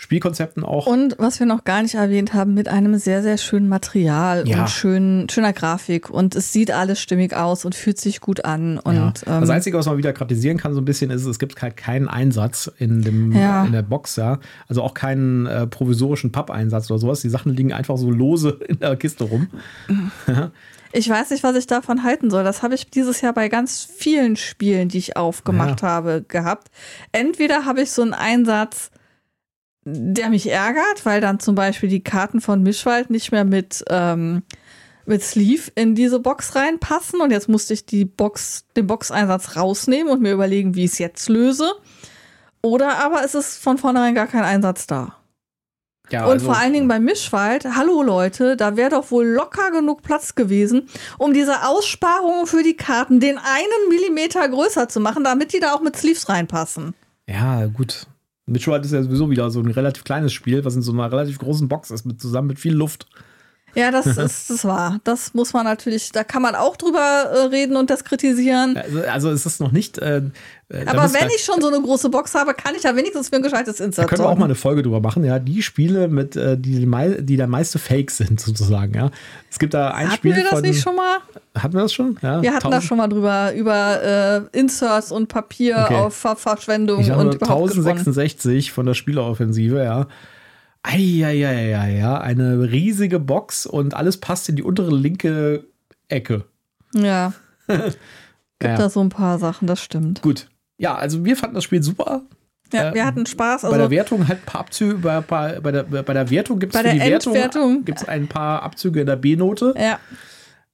Spielkonzepten 0.00 0.62
auch. 0.64 0.86
Und 0.86 1.16
was 1.18 1.40
wir 1.40 1.46
noch 1.46 1.64
gar 1.64 1.82
nicht 1.82 1.96
erwähnt 1.96 2.32
haben, 2.32 2.54
mit 2.54 2.68
einem 2.68 2.96
sehr, 2.98 3.20
sehr 3.20 3.36
schönen 3.36 3.68
Material 3.68 4.46
Ja. 4.48 4.60
und 4.60 4.70
schön, 4.70 5.26
schöner 5.28 5.52
Grafik. 5.52 6.08
Und 6.08 6.36
es 6.36 6.52
sieht 6.52 6.70
alles 6.70 7.00
stimmig 7.00 7.34
aus 7.34 7.64
und 7.64 7.74
fühlt 7.74 7.98
sich 7.98 8.20
gut 8.20 8.44
an. 8.44 8.78
Und 8.78 8.94
ja. 8.94 9.12
ähm, 9.26 9.40
das 9.40 9.50
Einzige, 9.50 9.76
was 9.76 9.86
man 9.86 9.98
wieder 9.98 10.12
kritisieren 10.12 10.56
kann, 10.56 10.72
so 10.72 10.80
ein 10.80 10.84
bisschen, 10.84 11.10
ist, 11.10 11.24
es 11.24 11.40
gibt 11.40 11.60
halt 11.60 11.76
keinen 11.76 12.06
Einsatz 12.06 12.70
in, 12.78 13.02
dem, 13.02 13.32
Ja. 13.32 13.64
in 13.64 13.72
der 13.72 13.82
Box, 13.82 14.14
ja. 14.14 14.38
Also 14.68 14.84
auch 14.84 14.94
keinen 14.94 15.46
äh, 15.46 15.66
provisorischen 15.66 16.30
Pappeinsatz 16.30 16.88
oder 16.92 17.00
sowas. 17.00 17.20
Die 17.22 17.28
Sachen 17.28 17.52
liegen 17.54 17.72
einfach 17.72 17.98
so 17.98 18.08
lose 18.08 18.50
in 18.68 18.78
der 18.78 18.94
Kiste 18.94 19.24
rum. 19.24 19.48
ich 20.92 21.08
weiß 21.08 21.30
nicht, 21.30 21.42
was 21.42 21.56
ich 21.56 21.66
davon 21.66 22.04
halten 22.04 22.30
soll. 22.30 22.44
Das 22.44 22.62
habe 22.62 22.76
ich 22.76 22.88
dieses 22.88 23.20
Jahr 23.20 23.32
bei 23.32 23.48
ganz 23.48 23.82
vielen 23.82 24.36
Spielen, 24.36 24.88
die 24.90 24.98
ich 24.98 25.16
aufgemacht 25.16 25.82
habe, 25.82 26.24
gehabt. 26.28 26.68
Entweder 27.10 27.64
habe 27.64 27.82
ich 27.82 27.90
so 27.90 28.02
einen 28.02 28.14
Einsatz, 28.14 28.92
der 29.94 30.28
mich 30.28 30.50
ärgert, 30.50 31.04
weil 31.04 31.20
dann 31.20 31.40
zum 31.40 31.54
Beispiel 31.54 31.88
die 31.88 32.02
Karten 32.02 32.40
von 32.40 32.62
Mischwald 32.62 33.10
nicht 33.10 33.32
mehr 33.32 33.44
mit, 33.44 33.84
ähm, 33.90 34.42
mit 35.06 35.22
Sleeve 35.22 35.70
in 35.74 35.94
diese 35.94 36.20
Box 36.20 36.54
reinpassen. 36.54 37.20
Und 37.20 37.30
jetzt 37.30 37.48
musste 37.48 37.74
ich 37.74 37.86
die 37.86 38.04
Box, 38.04 38.64
den 38.76 38.86
Boxeinsatz 38.86 39.56
rausnehmen 39.56 40.12
und 40.12 40.20
mir 40.20 40.32
überlegen, 40.32 40.74
wie 40.74 40.84
ich 40.84 40.92
es 40.92 40.98
jetzt 40.98 41.28
löse. 41.28 41.72
Oder 42.62 42.98
aber 42.98 43.24
es 43.24 43.34
ist 43.34 43.56
von 43.62 43.78
vornherein 43.78 44.14
gar 44.14 44.26
kein 44.26 44.44
Einsatz 44.44 44.86
da. 44.86 45.14
Ja, 46.10 46.24
Und 46.24 46.32
also- 46.32 46.46
vor 46.46 46.56
allen 46.56 46.72
Dingen 46.72 46.88
beim 46.88 47.04
Mischwald, 47.04 47.64
hallo 47.76 48.02
Leute, 48.02 48.56
da 48.56 48.76
wäre 48.76 48.90
doch 48.90 49.10
wohl 49.10 49.26
locker 49.26 49.70
genug 49.70 50.02
Platz 50.02 50.34
gewesen, 50.34 50.88
um 51.18 51.34
diese 51.34 51.66
Aussparungen 51.66 52.46
für 52.46 52.62
die 52.62 52.76
Karten 52.76 53.20
den 53.20 53.38
einen 53.38 53.88
Millimeter 53.90 54.48
größer 54.48 54.88
zu 54.88 55.00
machen, 55.00 55.22
damit 55.24 55.52
die 55.52 55.60
da 55.60 55.74
auch 55.74 55.82
mit 55.82 55.96
Sleeves 55.96 56.28
reinpassen. 56.28 56.94
Ja, 57.26 57.66
gut. 57.66 58.06
Mitchell 58.48 58.80
ist 58.80 58.92
ja 58.92 59.02
sowieso 59.02 59.30
wieder 59.30 59.50
so 59.50 59.60
ein 59.60 59.70
relativ 59.70 60.04
kleines 60.04 60.32
Spiel, 60.32 60.64
was 60.64 60.74
in 60.74 60.82
so 60.82 60.92
einer 60.92 61.10
relativ 61.10 61.38
großen 61.38 61.68
Box 61.68 61.90
ist, 61.90 62.06
mit, 62.06 62.20
zusammen 62.20 62.48
mit 62.48 62.58
viel 62.58 62.74
Luft. 62.74 63.06
Ja, 63.74 63.90
das 63.90 64.06
ist 64.18 64.50
das 64.50 64.64
wahr. 64.64 65.00
Das 65.04 65.34
muss 65.34 65.52
man 65.52 65.64
natürlich, 65.64 66.10
da 66.12 66.24
kann 66.24 66.42
man 66.42 66.54
auch 66.54 66.76
drüber 66.76 66.98
äh, 66.98 67.38
reden 67.46 67.76
und 67.76 67.90
das 67.90 68.04
kritisieren. 68.04 68.76
Also, 68.76 69.00
also 69.02 69.30
es 69.30 69.46
ist 69.46 69.60
noch 69.60 69.72
nicht. 69.72 69.98
Äh, 69.98 70.22
äh, 70.70 70.84
da 70.84 70.92
Aber 70.92 71.12
wenn 71.14 71.28
da, 71.28 71.34
ich 71.34 71.42
schon 71.44 71.60
so 71.60 71.68
eine 71.68 71.80
große 71.80 72.08
Box 72.10 72.34
habe, 72.34 72.54
kann 72.54 72.74
ich 72.74 72.82
ja 72.82 72.94
wenigstens 72.94 73.28
für 73.28 73.36
ein 73.36 73.42
gescheites 73.42 73.76
da 73.76 73.84
Insert 73.84 74.08
können 74.08 74.22
wir 74.22 74.28
auch 74.28 74.36
mal 74.36 74.44
eine 74.46 74.54
Folge 74.54 74.82
drüber 74.82 75.00
machen, 75.00 75.24
ja. 75.24 75.38
Die 75.38 75.62
Spiele, 75.62 76.08
mit, 76.08 76.36
äh, 76.36 76.58
die, 76.58 76.86
die, 77.20 77.36
der 77.36 77.46
meiste 77.46 77.78
Fake 77.78 78.10
sind, 78.10 78.40
sozusagen, 78.40 78.94
ja. 78.94 79.10
Es 79.50 79.58
gibt 79.58 79.74
da 79.74 79.90
ein 79.92 80.08
Hatten 80.08 80.16
Spiel 80.16 80.36
wir 80.36 80.42
das 80.42 80.52
von. 80.54 80.62
nicht 80.62 80.82
schon 80.82 80.96
mal? 80.96 81.18
Hatten 81.54 81.74
wir 81.74 81.82
das 81.82 81.92
schon? 81.92 82.18
Ja, 82.22 82.42
Wir 82.42 82.50
hatten 82.52 82.70
da 82.70 82.76
1000 82.78 82.84
schon 82.84 82.98
mal 82.98 83.08
drüber, 83.08 83.52
über 83.54 84.02
äh, 84.52 84.58
Inserts 84.58 85.10
und 85.12 85.28
Papier 85.28 85.84
Okay. 85.84 85.94
auf 85.94 86.14
Ver 86.14 86.36
Verschwendung 86.36 87.00
Ich 87.00 87.10
und 87.10 87.34
überhaupt 87.34 87.38
gesprochen. 87.40 87.88
1066 87.88 88.72
von 88.72 88.86
der 88.86 88.94
Spieleroffensive, 88.94 89.82
ja. 89.82 90.06
Eieieiei, 90.82 91.96
ja. 91.98 92.20
Eine 92.20 92.70
riesige 92.70 93.18
Box 93.20 93.66
und 93.66 93.94
alles 93.94 94.18
passt 94.18 94.48
in 94.48 94.56
die 94.56 94.62
untere 94.62 94.94
linke 94.94 95.64
Ecke. 96.08 96.44
Ja. 96.94 97.32
Gibt 97.68 97.98
Ja. 98.62 98.76
da 98.76 98.88
so 98.90 99.00
ein 99.00 99.08
paar 99.10 99.38
Sachen, 99.38 99.66
das 99.66 99.80
stimmt. 99.80 100.22
Gut. 100.22 100.48
Ja, 100.78 100.94
also 100.96 101.24
wir 101.24 101.36
fanden 101.36 101.54
das 101.56 101.64
Spiel 101.64 101.82
super. 101.82 102.22
Ja, 102.72 102.90
Äh, 102.90 102.94
wir 102.94 103.04
hatten 103.06 103.24
Spaß. 103.26 103.62
bei 103.62 103.68
der 103.70 103.78
Also, 103.80 103.90
Wertung 103.90 104.28
halt 104.28 104.40
ein 104.40 104.46
paar 104.46 104.60
Abzüge, 104.62 104.94
bei, 104.98 105.20
bei, 105.20 105.60
bei, 105.60 105.72
der, 105.72 105.82
bei 105.84 106.12
der 106.12 106.30
Wertung 106.30 106.58
gibt 106.58 106.74
es 106.74 106.80
für 106.80 106.88
die 106.88 106.98
der 106.98 107.06
Wertung, 107.08 107.34
Endwertung. 107.34 107.84
gibt's 107.84 108.04
ein 108.06 108.28
paar 108.28 108.62
Abzüge 108.62 109.00
in 109.00 109.06
der 109.06 109.16
B-Note. 109.16 109.74
ja. 109.76 109.98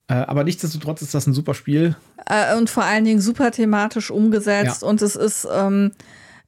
Äh, 0.07 0.14
aber 0.17 0.45
nichtsdestotrotz 0.45 1.01
ist 1.01 1.14
das 1.14 1.27
ein 1.27 1.33
super 1.33 1.55
Spiel. 1.55 1.97
Äh, 2.27 2.57
und 2.59 2.69
vor 2.69 2.85
allen 2.85 3.05
Dingen 3.07 3.23
super 3.23 3.51
thematisch 3.51 4.11
umgesetzt. 4.11 4.83
Und 4.83 5.01
es 5.01 5.17
ist, 5.17 5.49
ähm, 5.51 5.93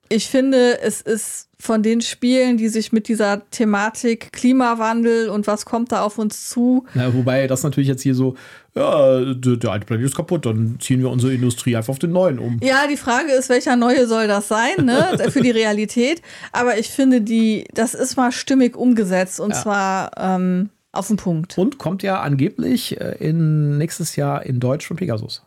ich 0.08 0.28
finde, 0.28 0.80
es 0.80 1.00
ist 1.00 1.48
von 1.58 1.82
den 1.82 2.00
Spielen, 2.02 2.56
die 2.58 2.68
sich 2.68 2.92
mit 2.92 3.08
dieser 3.08 3.48
Thematik 3.50 4.30
Klimawandel 4.32 5.28
und 5.30 5.46
was 5.46 5.64
kommt 5.64 5.90
da 5.92 6.02
auf 6.02 6.18
uns 6.18 6.48
zu, 6.50 6.84
Na, 6.94 7.14
wobei 7.14 7.46
das 7.46 7.62
natürlich 7.62 7.88
jetzt 7.88 8.02
hier 8.02 8.14
so, 8.14 8.34
ja, 8.74 9.20
der, 9.34 9.56
der 9.56 9.70
alte 9.70 9.86
Planet 9.86 10.04
ist 10.04 10.14
kaputt, 10.16 10.44
dann 10.44 10.76
ziehen 10.80 11.00
wir 11.00 11.08
unsere 11.10 11.32
Industrie 11.32 11.74
einfach 11.76 11.90
auf 11.92 11.98
den 11.98 12.12
neuen 12.12 12.38
um. 12.38 12.60
Ja, 12.62 12.86
die 12.88 12.98
Frage 12.98 13.32
ist, 13.32 13.48
welcher 13.48 13.74
neue 13.76 14.06
soll 14.06 14.26
das 14.28 14.48
sein, 14.48 14.84
ne? 14.84 15.16
Für 15.30 15.40
die 15.40 15.50
Realität. 15.50 16.20
Aber 16.52 16.78
ich 16.78 16.90
finde, 16.90 17.22
die, 17.22 17.64
das 17.72 17.94
ist 17.94 18.16
mal 18.16 18.32
stimmig 18.32 18.76
umgesetzt 18.76 19.40
und 19.40 19.54
Ja. 19.54 19.62
zwar 19.62 20.10
ähm, 20.18 20.68
auf 20.92 21.08
den 21.08 21.16
Punkt. 21.16 21.56
Und 21.56 21.78
kommt 21.78 22.02
ja 22.02 22.20
angeblich 22.20 23.00
äh, 23.00 23.16
in 23.18 23.78
nächstes 23.78 24.16
Jahr 24.16 24.44
in 24.44 24.60
Deutsch 24.60 24.86
von 24.86 24.98
Pegasus. 24.98 25.42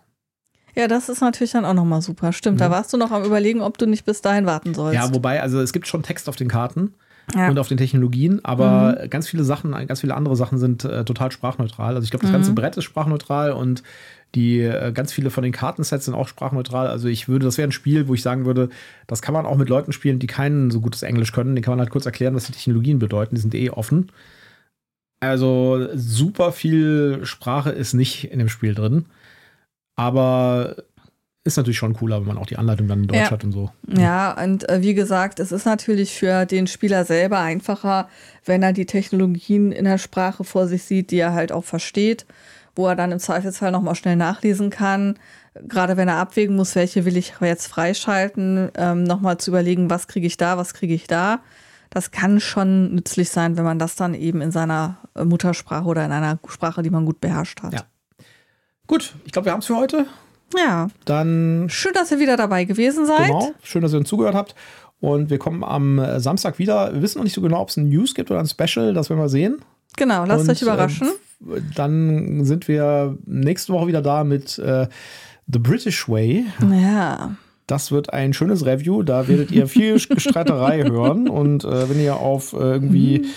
Ja, 0.80 0.88
das 0.88 1.10
ist 1.10 1.20
natürlich 1.22 1.52
dann 1.52 1.66
auch 1.66 1.74
nochmal 1.74 2.02
super. 2.02 2.32
Stimmt, 2.32 2.62
ja. 2.62 2.68
da 2.68 2.72
warst 2.72 2.94
du 2.94 2.98
noch 2.98 3.12
am 3.12 3.24
überlegen, 3.24 3.62
ob 3.62 3.78
du 3.78 3.86
nicht 3.86 4.06
bis 4.06 4.22
dahin 4.22 4.46
warten 4.46 4.74
sollst. 4.74 4.96
Ja, 4.96 5.14
wobei, 5.14 5.42
also 5.42 5.60
es 5.60 5.74
gibt 5.74 5.88
schon 5.88 6.04
Text 6.04 6.30
auf 6.30 6.38
den 6.38 6.48
Karten 6.48 6.94
ja. 7.36 7.50
und 7.50 7.60
auf 7.60 7.68
den 7.68 7.78
Technologien, 7.78 8.44
aber 8.46 8.98
mhm. 9.02 9.10
ganz 9.10 9.28
viele 9.28 9.44
Sachen, 9.44 9.72
ganz 9.88 10.00
viele 10.02 10.16
andere 10.16 10.38
Sachen 10.38 10.58
sind 10.58 10.86
äh, 10.86 11.04
total 11.04 11.32
sprachneutral. 11.32 11.96
Also 11.96 12.06
ich 12.06 12.12
glaube, 12.12 12.24
das 12.24 12.32
ganze 12.32 12.52
mhm. 12.52 12.56
Brett 12.56 12.78
ist 12.78 12.86
sprachneutral 12.86 13.52
und 13.52 13.84
die 14.36 14.62
äh, 14.62 14.92
ganz 14.94 15.12
viele 15.12 15.32
von 15.32 15.44
den 15.44 15.52
Kartensets 15.52 16.06
sind 16.06 16.14
auch 16.14 16.28
sprachneutral. 16.28 16.88
Also 16.88 17.08
ich 17.08 17.28
würde, 17.28 17.46
das 17.46 17.58
wäre 17.58 17.68
ein 17.68 17.74
Spiel, 17.74 18.08
wo 18.08 18.14
ich 18.14 18.22
sagen 18.22 18.46
würde, 18.46 18.70
das 19.06 19.22
kann 19.22 19.34
man 19.34 19.46
auch 19.46 19.58
mit 19.58 19.70
Leuten 19.70 19.92
spielen, 19.92 20.20
die 20.20 20.28
kein 20.28 20.72
so 20.72 20.82
gutes 20.82 21.04
Englisch 21.04 21.32
können. 21.32 21.56
Den 21.56 21.64
kann 21.64 21.74
man 21.74 21.80
halt 21.80 21.90
kurz 21.90 22.06
erklären, 22.06 22.36
was 22.36 22.46
die 22.46 22.54
Technologien 22.54 23.00
bedeuten. 23.00 23.36
Die 23.36 23.42
sind 23.42 23.56
eh 23.56 23.70
offen. 23.70 24.12
Also 25.20 25.88
super 25.96 26.52
viel 26.52 27.20
Sprache 27.24 27.72
ist 27.72 27.94
nicht 27.94 28.32
in 28.32 28.40
dem 28.40 28.50
Spiel 28.50 28.74
drin. 28.74 29.06
Aber 30.00 30.78
ist 31.44 31.58
natürlich 31.58 31.78
schon 31.78 31.94
cooler, 31.94 32.22
wenn 32.22 32.28
man 32.28 32.38
auch 32.38 32.46
die 32.46 32.58
Anleitung 32.58 32.88
dann 32.88 33.02
in 33.02 33.08
Deutsch 33.08 33.20
ja. 33.20 33.32
hat 33.32 33.44
und 33.44 33.52
so. 33.52 33.72
Ja, 33.88 34.42
und 34.42 34.70
äh, 34.70 34.82
wie 34.82 34.94
gesagt, 34.94 35.40
es 35.40 35.52
ist 35.52 35.66
natürlich 35.66 36.14
für 36.14 36.46
den 36.46 36.68
Spieler 36.68 37.04
selber 37.04 37.40
einfacher, 37.40 38.08
wenn 38.46 38.64
er 38.64 38.72
die 38.72 38.86
Technologien 38.86 39.72
in 39.72 39.86
der 39.86 39.98
Sprache 39.98 40.44
vor 40.44 40.68
sich 40.68 40.84
sieht, 40.84 41.12
die 41.12 41.18
er 41.18 41.34
halt 41.34 41.52
auch 41.52 41.66
versteht, 41.66 42.26
wo 42.76 42.88
er 42.88 42.96
dann 42.96 43.12
im 43.12 43.20
Zweifelsfall 43.20 43.72
nochmal 43.72 43.96
schnell 43.96 44.16
nachlesen 44.16 44.70
kann. 44.70 45.18
Gerade 45.68 45.98
wenn 45.98 46.08
er 46.08 46.18
abwägen 46.18 46.56
muss, 46.56 46.76
welche 46.76 47.04
will 47.04 47.18
ich 47.18 47.34
jetzt 47.42 47.68
freischalten, 47.68 48.70
ähm, 48.76 49.04
nochmal 49.04 49.38
zu 49.38 49.52
überlegen, 49.52 49.90
was 49.90 50.08
kriege 50.08 50.28
ich 50.28 50.38
da, 50.38 50.58
was 50.58 50.74
kriege 50.74 50.94
ich 50.94 51.08
da. 51.08 51.40
Das 51.90 52.12
kann 52.12 52.40
schon 52.40 52.94
nützlich 52.94 53.32
sein, 53.32 53.58
wenn 53.58 53.66
man 53.66 53.80
das 53.80 53.96
dann 53.96 54.14
eben 54.14 54.42
in 54.42 54.52
seiner 54.52 54.98
äh, 55.16 55.26
Muttersprache 55.26 55.86
oder 55.86 56.06
in 56.06 56.12
einer 56.12 56.40
Sprache, 56.48 56.84
die 56.84 56.90
man 56.90 57.06
gut 57.06 57.20
beherrscht 57.20 57.64
hat. 57.64 57.74
Ja. 57.74 57.82
Gut, 58.90 59.14
ich 59.24 59.32
glaube, 59.32 59.46
wir 59.46 59.52
haben 59.52 59.60
es 59.60 59.68
für 59.68 59.78
heute. 59.78 60.08
Ja. 60.58 60.88
Dann. 61.06 61.68
Schön, 61.70 61.94
dass 61.94 62.12
ihr 62.12 62.18
wieder 62.18 62.38
dabei 62.38 62.66
gewesen 62.66 63.06
seid. 63.06 63.28
Genau. 63.28 63.52
Schön, 63.62 63.84
dass 63.84 63.94
ihr 63.94 64.00
uns 64.00 64.10
zugehört 64.10 64.34
habt. 64.34 64.56
Und 65.00 65.30
wir 65.30 65.38
kommen 65.38 65.64
am 65.64 66.04
Samstag 66.18 66.58
wieder. 66.58 66.92
Wir 66.92 67.04
wissen 67.04 67.20
noch 67.20 67.24
nicht 67.24 67.36
so 67.36 67.42
genau, 67.42 67.62
ob 67.62 67.70
es 67.70 67.78
ein 67.78 67.88
News 67.88 68.16
gibt 68.16 68.32
oder 68.32 68.40
ein 68.40 68.48
Special. 68.48 68.96
Das 68.96 69.12
werden 69.12 69.22
wir 69.22 69.30
sehen. 69.30 69.62
Genau, 69.96 70.26
lasst 70.26 70.46
Und, 70.46 70.50
euch 70.50 70.62
überraschen. 70.64 71.08
Äh, 71.08 71.62
dann 71.76 72.44
sind 72.46 72.68
wir 72.68 73.16
nächste 73.28 73.74
Woche 73.74 73.86
wieder 73.86 74.02
da 74.02 74.24
mit 74.24 74.58
äh, 74.58 74.88
The 75.46 75.60
British 75.60 76.10
Way. 76.10 76.48
Ja. 76.60 77.36
Das 77.68 77.92
wird 77.92 78.12
ein 78.12 78.34
schönes 78.34 78.66
Review. 78.66 79.04
Da 79.04 79.28
werdet 79.28 79.52
ihr 79.52 79.68
viel 79.68 80.00
Streiterei 80.20 80.82
hören. 80.82 81.30
Und 81.30 81.64
äh, 81.64 81.88
wenn 81.92 82.00
ihr 82.00 82.16
auf 82.16 82.54
äh, 82.54 82.58
irgendwie. 82.58 83.28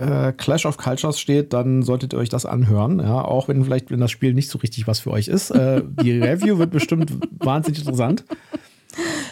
Äh, 0.00 0.32
Clash 0.32 0.66
of 0.66 0.76
Cultures 0.76 1.18
steht, 1.18 1.52
dann 1.52 1.82
solltet 1.82 2.12
ihr 2.12 2.18
euch 2.18 2.28
das 2.28 2.46
anhören. 2.46 3.00
Ja, 3.00 3.22
auch 3.22 3.48
wenn 3.48 3.64
vielleicht, 3.64 3.90
wenn 3.90 4.00
das 4.00 4.10
Spiel 4.10 4.34
nicht 4.34 4.50
so 4.50 4.58
richtig 4.58 4.86
was 4.86 5.00
für 5.00 5.10
euch 5.10 5.28
ist. 5.28 5.50
Äh, 5.50 5.82
die 6.02 6.18
Review 6.20 6.58
wird 6.58 6.70
bestimmt 6.70 7.12
wahnsinnig 7.38 7.80
interessant. 7.80 8.24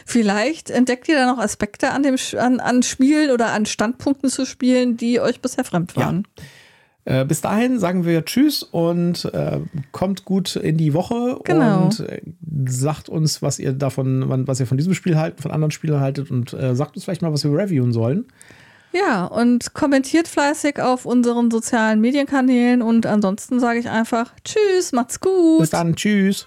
Vielleicht 0.05 0.71
entdeckt 0.71 1.09
ihr 1.09 1.17
da 1.17 1.27
noch 1.27 1.39
Aspekte 1.39 1.91
an, 1.91 2.03
dem, 2.03 2.17
an, 2.39 2.61
an 2.61 2.83
Spielen 2.83 3.31
oder 3.31 3.53
an 3.53 3.67
Standpunkten 3.67 4.31
zu 4.31 4.45
spielen, 4.47 4.97
die 4.97 5.21
euch 5.21 5.41
bisher 5.41 5.64
fremd 5.64 5.97
waren. 5.97 6.27
Ja. 6.39 6.45
Äh, 7.07 7.25
bis 7.25 7.41
dahin 7.41 7.79
sagen 7.79 8.05
wir 8.05 8.25
Tschüss 8.25 8.64
und 8.64 9.27
äh, 9.27 9.61
kommt 9.93 10.25
gut 10.25 10.57
in 10.57 10.77
die 10.77 10.93
Woche 10.93 11.39
genau. 11.45 11.85
und 11.85 12.01
äh, 12.01 12.21
sagt 12.67 13.09
uns, 13.09 13.43
was 13.43 13.61
ihr 13.61 13.73
davon, 13.73 14.47
was 14.47 14.59
ihr 14.59 14.67
von 14.67 14.77
diesem 14.77 14.93
Spiel 14.93 15.17
haltet, 15.17 15.41
von 15.41 15.53
anderen 15.53 15.71
Spielen 15.71 16.01
haltet 16.01 16.33
und 16.33 16.53
äh, 16.53 16.75
sagt 16.75 16.97
uns 16.97 17.05
vielleicht 17.05 17.23
mal, 17.23 17.33
was 17.33 17.45
wir 17.45 17.57
reviewen 17.57 17.93
sollen. 17.93 18.27
Ja, 18.97 19.26
und 19.26 19.74
kommentiert 19.74 20.26
fleißig 20.26 20.80
auf 20.80 21.05
unseren 21.05 21.51
sozialen 21.51 22.01
Medienkanälen 22.01 22.80
und 22.80 23.05
ansonsten 23.05 23.61
sage 23.61 23.78
ich 23.78 23.90
einfach 23.90 24.32
Tschüss, 24.42 24.92
macht's 24.92 25.20
gut. 25.20 25.59
Bis 25.61 25.70
dann, 25.70 25.97
Tschüss. 25.97 26.47